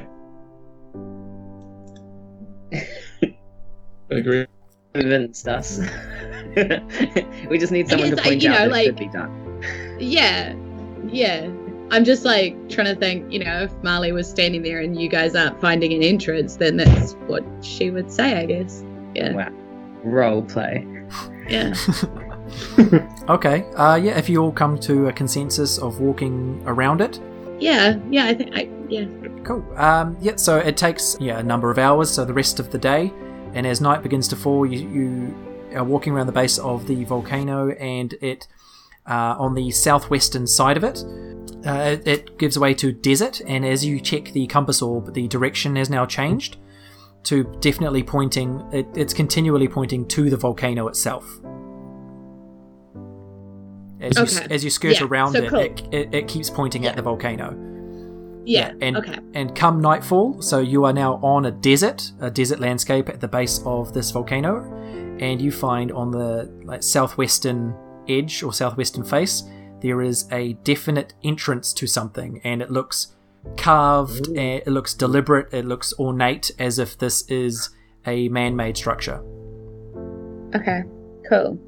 Agree. 4.09 4.47
Convinced 4.93 5.47
us. 5.47 5.79
we 7.49 7.57
just 7.57 7.71
need 7.71 7.87
someone 7.87 8.09
to 8.09 8.15
guess, 8.15 8.25
I- 8.25 8.29
point 8.29 8.43
you 8.43 8.49
out 8.51 8.53
know, 8.53 8.65
that 8.65 8.71
like- 8.71 8.85
should 8.85 8.95
be 8.97 9.07
done. 9.09 9.63
Yeah. 9.99 10.55
Yeah. 11.07 11.49
I'm 11.91 12.03
just 12.05 12.23
like 12.23 12.55
trying 12.69 12.87
to 12.93 12.95
think, 12.95 13.31
you 13.31 13.39
know, 13.43 13.63
if 13.63 13.73
Marley 13.83 14.11
was 14.11 14.29
standing 14.29 14.61
there 14.61 14.79
and 14.81 14.99
you 14.99 15.09
guys 15.09 15.35
aren't 15.35 15.59
finding 15.59 15.91
an 15.93 16.03
entrance, 16.03 16.55
then 16.55 16.77
that's 16.77 17.13
what 17.27 17.43
she 17.61 17.89
would 17.89 18.11
say, 18.11 18.37
I 18.39 18.45
guess. 18.45 18.83
Yeah. 19.15 19.33
Wow. 19.33 19.49
Role 20.03 20.41
play. 20.43 20.87
Yeah. 21.47 21.73
Okay. 23.29 23.63
Uh, 23.75 23.95
yeah. 23.95 24.17
If 24.17 24.27
you 24.27 24.41
all 24.41 24.51
come 24.51 24.79
to 24.79 25.07
a 25.07 25.13
consensus 25.13 25.77
of 25.77 25.99
walking 25.99 26.63
around 26.65 26.99
it, 26.99 27.19
Yeah. 27.59 27.99
Yeah. 28.09 28.25
I 28.25 28.33
think 28.33 28.55
I, 28.55 28.67
yeah. 28.89 29.05
Cool. 29.43 29.65
Um, 29.77 30.17
yeah, 30.21 30.35
so 30.35 30.57
it 30.57 30.75
takes 30.77 31.15
yeah 31.19 31.39
a 31.39 31.43
number 31.43 31.69
of 31.71 31.77
hours, 31.77 32.09
so 32.11 32.25
the 32.25 32.33
rest 32.33 32.59
of 32.59 32.71
the 32.71 32.77
day, 32.77 33.13
and 33.53 33.65
as 33.65 33.79
night 33.81 34.03
begins 34.03 34.27
to 34.29 34.35
fall, 34.35 34.65
you, 34.65 34.89
you 34.89 35.77
are 35.77 35.83
walking 35.83 36.13
around 36.13 36.27
the 36.27 36.33
base 36.33 36.57
of 36.57 36.87
the 36.87 37.03
volcano, 37.05 37.69
and 37.71 38.13
it 38.21 38.47
uh, 39.07 39.35
on 39.39 39.53
the 39.55 39.71
southwestern 39.71 40.45
side 40.47 40.77
of 40.77 40.83
it, 40.83 41.03
uh, 41.65 41.97
it, 42.05 42.37
gives 42.37 42.57
way 42.59 42.73
to 42.73 42.91
desert, 42.91 43.41
and 43.47 43.65
as 43.65 43.83
you 43.85 43.99
check 43.99 44.25
the 44.33 44.45
compass 44.47 44.81
orb, 44.81 45.13
the 45.13 45.27
direction 45.27 45.75
has 45.75 45.89
now 45.89 46.05
changed 46.05 46.57
to 47.23 47.43
definitely 47.59 48.03
pointing. 48.03 48.61
It, 48.71 48.87
it's 48.95 49.13
continually 49.13 49.67
pointing 49.67 50.07
to 50.09 50.29
the 50.29 50.37
volcano 50.37 50.87
itself. 50.87 51.25
As 54.01 54.15
you, 54.17 54.23
Okay. 54.23 54.53
as 54.53 54.63
you 54.63 54.69
skirt 54.69 54.99
Yeah, 55.01 55.07
around 55.07 55.33
so 55.33 55.43
it, 55.43 55.49
cool. 55.49 55.59
it, 55.59 55.81
it, 55.91 56.13
it 56.13 56.27
keeps 56.27 56.49
pointing 56.49 56.83
Yeah. 56.83 56.91
at 56.91 56.95
the 56.95 57.01
volcano. 57.01 57.53
Yeah. 58.49 58.73
and 58.81 58.97
okay. 58.97 59.19
and 59.33 59.55
come 59.55 59.79
nightfall, 59.79 60.41
so 60.41 60.59
you 60.59 60.83
are 60.85 60.93
now 60.93 61.15
on 61.21 61.45
a 61.45 61.51
desert, 61.51 62.11
a 62.19 62.31
desert 62.31 62.59
landscape 62.59 63.07
at 63.07 63.21
the 63.21 63.27
base 63.27 63.61
of 63.65 63.93
this 63.93 64.11
volcano, 64.11 64.63
and 65.19 65.41
you 65.41 65.51
find 65.51 65.91
on 65.91 66.11
the 66.11 66.51
like 66.63 66.81
southwestern 66.81 67.75
edge 68.07 68.41
or 68.41 68.51
southwestern 68.51 69.03
face, 69.03 69.43
there 69.81 70.01
is 70.01 70.27
a 70.31 70.53
definite 70.63 71.13
entrance 71.23 71.73
to 71.73 71.85
something, 71.85 72.41
and 72.43 72.61
it 72.61 72.71
looks 72.71 73.15
carved, 73.55 74.27
Ooh. 74.29 74.35
and 74.35 74.61
it 74.65 74.67
looks 74.67 74.93
deliberate, 74.93 75.53
it 75.53 75.65
looks 75.65 75.93
ornate, 75.99 76.51
as 76.57 76.79
if 76.79 76.97
this 76.97 77.29
is 77.29 77.69
a 78.05 78.29
man 78.29 78.55
made 78.55 78.77
structure. 78.77 79.21
Okay. 80.55 80.81
Cool. 81.29 81.59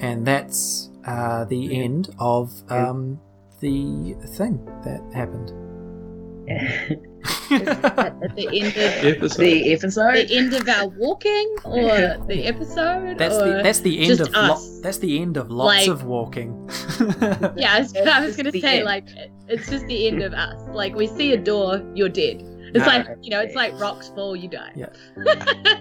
And 0.00 0.26
that's 0.26 0.90
uh, 1.06 1.44
the 1.44 1.80
end 1.80 2.14
of 2.18 2.50
um, 2.68 3.20
the 3.60 4.14
thing 4.36 4.64
that 4.84 5.00
happened. 5.14 5.52
At, 6.48 6.90
at 7.52 8.34
the 8.34 8.48
end 8.52 8.68
of 8.68 8.76
Episode. 9.16 9.38
the 9.42 9.72
episode. 9.72 10.14
the 10.14 10.36
end 10.36 10.52
of 10.54 10.68
our 10.68 10.88
walking 10.88 11.54
or 11.64 11.74
the 12.26 12.42
episode? 12.46 13.18
That's 13.18 13.36
or... 13.36 13.46
the 13.58 13.62
that's 13.62 13.80
the 13.80 13.98
end 14.00 14.18
just 14.18 14.30
of 14.30 14.34
lo- 14.34 14.54
us. 14.54 14.80
that's 14.80 14.98
the 14.98 15.20
end 15.20 15.36
of 15.36 15.50
lots 15.50 15.86
Like- 15.86 15.88
of 15.88 16.04
walking. 16.04 16.68
Yeah, 17.56 17.74
I 17.74 17.80
was, 17.80 17.94
I 17.96 18.24
was 18.24 18.36
gonna 18.36 18.50
say 18.52 18.78
end. 18.78 18.84
like 18.84 19.06
it's 19.48 19.68
just 19.68 19.86
the 19.86 20.08
end 20.08 20.22
of 20.22 20.32
us. 20.32 20.60
Like 20.72 20.94
we 20.96 21.06
see 21.06 21.32
a 21.32 21.36
door, 21.38 21.82
you're 21.94 22.08
dead. 22.08 22.42
It's 22.74 22.84
Ah, 22.84 22.88
like 22.88 23.06
you 23.22 23.30
know, 23.30 23.40
it's 23.40 23.54
like 23.54 23.78
rocks 23.80 24.08
fall, 24.08 24.34
you 24.34 24.48
die. 24.48 24.72
Yeah. 24.74 25.80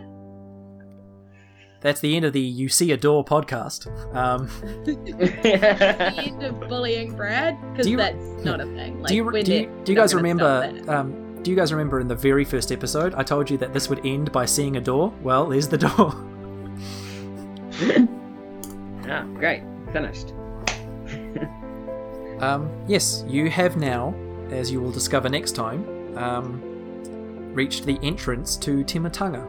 That's 1.81 2.01
the 2.01 2.15
end 2.15 2.25
of 2.25 2.33
the 2.33 2.41
You 2.41 2.67
See 2.69 2.91
a 2.91 2.97
Door 2.97 3.25
podcast. 3.25 3.87
Um, 4.15 4.47
the 4.83 6.17
end 6.17 6.43
of 6.43 6.59
bullying 6.67 7.15
Brad 7.15 7.57
because 7.71 7.85
Do 7.85 7.91
you- 7.91 7.97
that's 7.97 8.43
not 8.43 8.59
a 8.59 8.65
thing. 8.65 8.99
Like, 9.01 9.09
do 9.09 9.15
you 9.15 9.31
do 9.43 9.53
you, 9.53 9.81
do 9.85 9.91
you 9.93 9.97
guys 9.97 10.13
remember? 10.13 10.77
Um, 10.87 11.41
do 11.41 11.51
you 11.51 11.55
guys 11.55 11.71
remember 11.71 12.01
in 12.01 12.07
the 12.09 12.15
very 12.15 12.43
first 12.43 12.71
episode 12.71 13.13
I 13.15 13.23
told 13.23 13.49
you 13.49 13.57
that 13.59 13.71
this 13.73 13.87
would 13.89 14.05
end 14.05 14.31
by 14.33 14.45
seeing 14.45 14.75
a 14.75 14.81
door? 14.81 15.13
Well, 15.21 15.45
there's 15.47 15.69
the 15.69 15.77
door. 15.77 16.13
ah, 19.09 19.23
great. 19.35 19.63
Finished. 19.93 20.33
Um, 22.39 22.69
yes, 22.87 23.23
you 23.27 23.49
have 23.49 23.75
now, 23.77 24.13
as 24.49 24.71
you 24.71 24.79
will 24.81 24.91
discover 24.91 25.27
next 25.29 25.53
time, 25.53 26.17
um, 26.17 26.61
reached 27.53 27.85
the 27.85 27.99
entrance 28.01 28.55
to 28.57 28.83
Timatanga, 28.85 29.45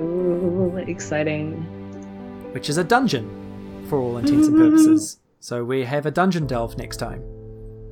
Ooh, 0.00 0.76
exciting. 0.86 1.54
which 2.52 2.68
is 2.68 2.76
a 2.78 2.84
dungeon 2.84 3.84
for 3.88 3.98
all 3.98 4.16
intents 4.18 4.48
and 4.48 4.56
purposes. 4.56 5.18
So 5.40 5.64
we 5.64 5.84
have 5.84 6.06
a 6.06 6.10
dungeon 6.10 6.46
delve 6.46 6.76
next 6.78 6.96
time. 6.96 7.22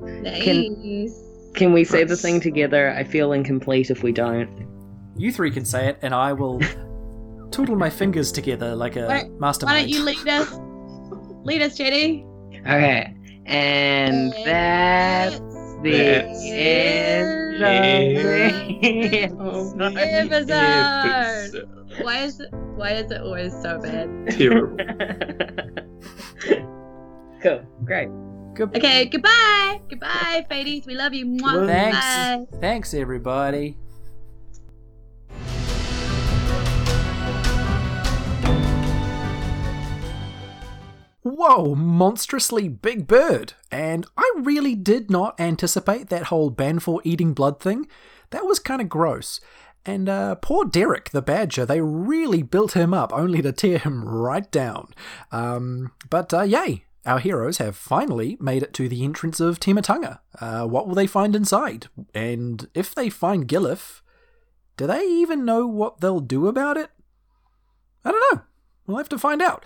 Nice. 0.01 1.21
Can 1.53 1.71
we 1.73 1.83
say 1.83 2.03
the 2.03 2.17
thing 2.17 2.39
together? 2.41 2.89
I 2.91 3.03
feel 3.03 3.31
incomplete 3.31 3.89
if 3.91 4.03
we 4.03 4.11
don't. 4.11 4.49
You 5.17 5.31
three 5.31 5.51
can 5.51 5.63
say 5.65 5.87
it, 5.87 5.97
and 6.01 6.13
I 6.13 6.33
will 6.33 6.59
twiddle 7.51 7.75
my 7.77 7.89
fingers 7.89 8.31
together 8.31 8.75
like 8.75 8.95
a 8.97 9.05
Why- 9.07 9.29
mastermind. 9.39 9.75
Why 9.77 9.81
don't 9.81 9.89
you 9.89 10.03
lead 10.03 10.27
us? 10.27 10.49
Lead 11.45 11.61
us, 11.61 11.77
Jetty. 11.77 12.25
Okay. 12.61 13.15
And 13.45 14.33
that's 14.43 15.39
the 15.83 16.25
end 16.25 17.63
it. 17.63 19.31
of 19.31 19.77
the 19.77 20.55
Episode. 20.55 21.69
Why 22.01 22.23
is 22.23 22.39
it? 22.39 22.49
Why 22.75 22.91
is 22.91 23.11
it 23.11 23.21
always 23.21 23.53
so 23.61 23.79
bad? 23.79 24.09
Terrible. 24.31 24.77
cool. 27.41 27.61
Great. 27.83 28.09
Good. 28.55 28.75
Okay, 28.75 29.05
goodbye. 29.05 29.81
Goodbye, 29.89 30.45
Fadies. 30.49 30.85
We 30.85 30.95
love 30.95 31.13
you. 31.13 31.25
Mwah. 31.25 31.67
Thanks. 31.67 31.97
Bye. 31.97 32.45
Thanks, 32.59 32.93
everybody. 32.93 33.77
Whoa, 41.21 41.73
monstrously 41.75 42.69
big 42.69 43.07
bird. 43.07 43.53
And 43.71 44.05
I 44.15 44.31
really 44.37 44.75
did 44.75 45.09
not 45.09 45.39
anticipate 45.39 46.09
that 46.09 46.25
whole 46.25 46.51
Banfor 46.51 47.01
eating 47.03 47.33
blood 47.33 47.59
thing. 47.59 47.87
That 48.29 48.45
was 48.45 48.59
kind 48.59 48.79
of 48.79 48.89
gross. 48.89 49.39
And 49.85 50.09
uh, 50.09 50.35
poor 50.35 50.65
Derek, 50.65 51.11
the 51.11 51.21
badger, 51.21 51.65
they 51.65 51.79
really 51.79 52.41
built 52.41 52.73
him 52.73 52.93
up 52.93 53.13
only 53.13 53.41
to 53.41 53.51
tear 53.51 53.77
him 53.77 54.03
right 54.03 54.49
down. 54.51 54.93
Um, 55.31 55.91
but 56.09 56.33
uh, 56.33 56.41
yay, 56.41 56.85
our 57.05 57.19
heroes 57.19 57.59
have 57.59 57.75
finally 57.75 58.35
made 58.39 58.63
it 58.63 58.73
to 58.73 58.89
the 58.89 59.03
entrance 59.03 59.39
of 59.39 59.59
Timatanga. 59.59 60.19
Uh, 60.41 60.65
what 60.65 60.87
will 60.87 60.95
they 60.95 61.05
find 61.05 61.35
inside? 61.35 61.87
And 62.15 62.67
if 62.73 62.95
they 62.95 63.09
find 63.09 63.47
Gillif, 63.47 64.01
do 64.75 64.87
they 64.87 65.05
even 65.05 65.45
know 65.45 65.67
what 65.67 66.01
they'll 66.01 66.19
do 66.19 66.47
about 66.47 66.77
it? 66.77 66.89
I 68.03 68.11
don't 68.11 68.23
know. 68.33 68.41
We'll 68.87 68.97
have 68.97 69.09
to 69.09 69.19
find 69.19 69.41
out. 69.41 69.63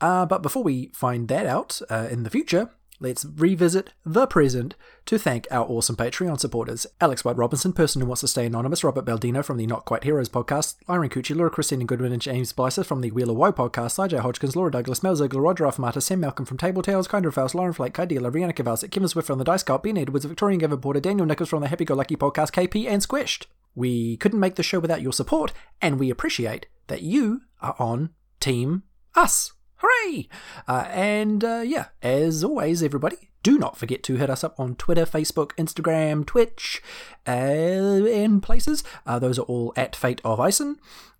Uh, 0.00 0.26
but 0.26 0.42
before 0.42 0.62
we 0.62 0.90
find 0.94 1.28
that 1.28 1.46
out 1.46 1.80
uh, 1.88 2.08
in 2.10 2.24
the 2.24 2.30
future, 2.30 2.70
let's 3.02 3.24
revisit 3.24 3.92
the 4.06 4.26
present 4.26 4.74
to 5.06 5.18
thank 5.18 5.46
our 5.50 5.66
awesome 5.66 5.96
Patreon 5.96 6.38
supporters 6.38 6.86
Alex 7.00 7.24
White 7.24 7.36
Robinson, 7.36 7.72
person 7.72 8.00
who 8.00 8.06
wants 8.06 8.20
to 8.20 8.28
stay 8.28 8.46
anonymous, 8.46 8.84
Robert 8.84 9.04
Baldino 9.04 9.44
from 9.44 9.56
the 9.56 9.66
Not 9.66 9.84
Quite 9.84 10.04
Heroes 10.04 10.28
podcast, 10.28 10.76
Irene 10.88 11.10
Cucci, 11.10 11.34
Laura 11.34 11.50
Christina 11.50 11.84
Goodwin, 11.84 12.12
and 12.12 12.22
James 12.22 12.52
Blyser 12.52 12.86
from 12.86 13.00
the 13.00 13.10
Wheel 13.10 13.30
of 13.30 13.36
Woe 13.36 13.52
podcast, 13.52 13.98
Sajay 13.98 14.20
Hodgkins, 14.20 14.54
Laura 14.54 14.70
Douglas, 14.70 15.02
Mel 15.02 15.16
Ziegler, 15.16 15.40
Roger 15.40 15.64
Affamata, 15.64 16.00
Sam 16.00 16.20
Malcolm 16.20 16.46
from 16.46 16.56
Table 16.56 16.82
Tales, 16.82 17.08
Kinder 17.08 17.32
Faust, 17.32 17.54
Lauren 17.54 17.72
Flake, 17.72 17.94
Kai 17.94 18.04
Dealer, 18.04 18.30
Rihanna 18.30 18.54
Kavals, 18.54 18.88
Kevin 18.88 19.08
Swift 19.08 19.26
from 19.26 19.38
the 19.38 19.44
Dice 19.44 19.64
Cult, 19.64 19.82
Ben 19.82 19.98
Edwards, 19.98 20.24
Victorian 20.24 20.60
Gavin 20.60 20.78
Porter, 20.78 21.00
Daniel 21.00 21.26
Nichols 21.26 21.48
from 21.48 21.60
the 21.60 21.68
Happy 21.68 21.84
Go 21.84 21.94
Lucky 21.94 22.16
podcast, 22.16 22.52
KP, 22.52 22.86
and 22.86 23.02
Squished. 23.02 23.46
We 23.74 24.16
couldn't 24.18 24.40
make 24.40 24.54
the 24.54 24.62
show 24.62 24.78
without 24.78 25.02
your 25.02 25.12
support, 25.12 25.52
and 25.80 25.98
we 25.98 26.10
appreciate 26.10 26.66
that 26.86 27.02
you 27.02 27.42
are 27.60 27.74
on 27.78 28.10
Team 28.38 28.84
Us. 29.16 29.52
Hooray! 29.82 30.28
Uh, 30.68 30.86
and 30.90 31.42
uh, 31.44 31.62
yeah, 31.64 31.86
as 32.02 32.44
always, 32.44 32.82
everybody, 32.82 33.30
do 33.42 33.58
not 33.58 33.76
forget 33.76 34.02
to 34.04 34.14
hit 34.14 34.30
us 34.30 34.44
up 34.44 34.58
on 34.58 34.76
Twitter, 34.76 35.04
Facebook, 35.04 35.50
Instagram, 35.56 36.24
Twitch, 36.24 36.80
uh, 37.26 37.30
and 37.30 38.42
places. 38.42 38.84
Uh, 39.04 39.18
those 39.18 39.38
are 39.38 39.42
all 39.42 39.72
at 39.76 39.96
Fate 39.96 40.20
of 40.24 40.38
Ison, 40.46 40.78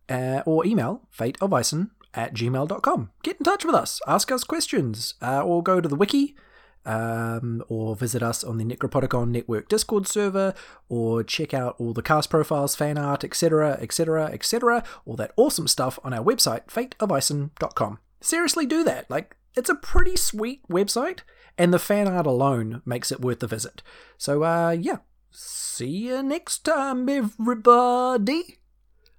uh, 0.08 0.42
or 0.46 0.64
email 0.64 1.02
fateofison 1.16 1.90
at 2.14 2.34
gmail.com. 2.34 3.10
Get 3.24 3.38
in 3.38 3.44
touch 3.44 3.64
with 3.64 3.74
us, 3.74 4.00
ask 4.06 4.30
us 4.30 4.44
questions, 4.44 5.14
uh, 5.20 5.42
or 5.42 5.62
go 5.62 5.80
to 5.80 5.88
the 5.88 5.96
wiki. 5.96 6.36
Um, 6.84 7.62
or 7.68 7.94
visit 7.94 8.24
us 8.24 8.42
on 8.42 8.58
the 8.58 8.64
Necropodicon 8.64 9.28
Network 9.28 9.68
Discord 9.68 10.08
server, 10.08 10.52
or 10.88 11.22
check 11.22 11.54
out 11.54 11.76
all 11.78 11.92
the 11.92 12.02
cast 12.02 12.28
profiles, 12.28 12.74
fan 12.74 12.98
art, 12.98 13.22
etc., 13.22 13.78
etc., 13.80 14.24
etc., 14.32 14.82
all 15.06 15.14
that 15.14 15.30
awesome 15.36 15.68
stuff 15.68 16.00
on 16.02 16.12
our 16.12 16.24
website, 16.24 16.66
fateofison.com. 16.66 18.00
Seriously, 18.22 18.66
do 18.66 18.84
that. 18.84 19.10
Like, 19.10 19.36
it's 19.54 19.68
a 19.68 19.74
pretty 19.74 20.16
sweet 20.16 20.66
website, 20.68 21.20
and 21.58 21.74
the 21.74 21.78
fan 21.78 22.08
art 22.08 22.26
alone 22.26 22.80
makes 22.86 23.12
it 23.12 23.20
worth 23.20 23.40
the 23.40 23.46
visit. 23.46 23.82
So, 24.16 24.44
uh, 24.44 24.70
yeah. 24.70 24.98
See 25.30 25.86
you 25.86 26.22
next 26.22 26.60
time, 26.60 27.08
everybody. 27.08 28.58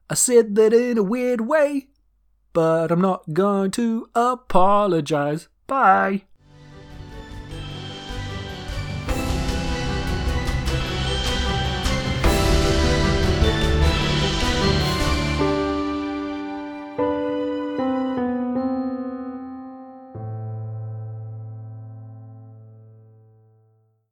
I 0.10 0.14
said 0.14 0.56
that 0.56 0.74
in 0.74 0.98
a 0.98 1.04
weird 1.04 1.42
way, 1.42 1.88
but 2.54 2.92
I'm 2.92 3.02
not 3.02 3.34
going 3.34 3.72
to 3.72 4.10
apologize. 4.16 5.48
Bye. 5.66 6.24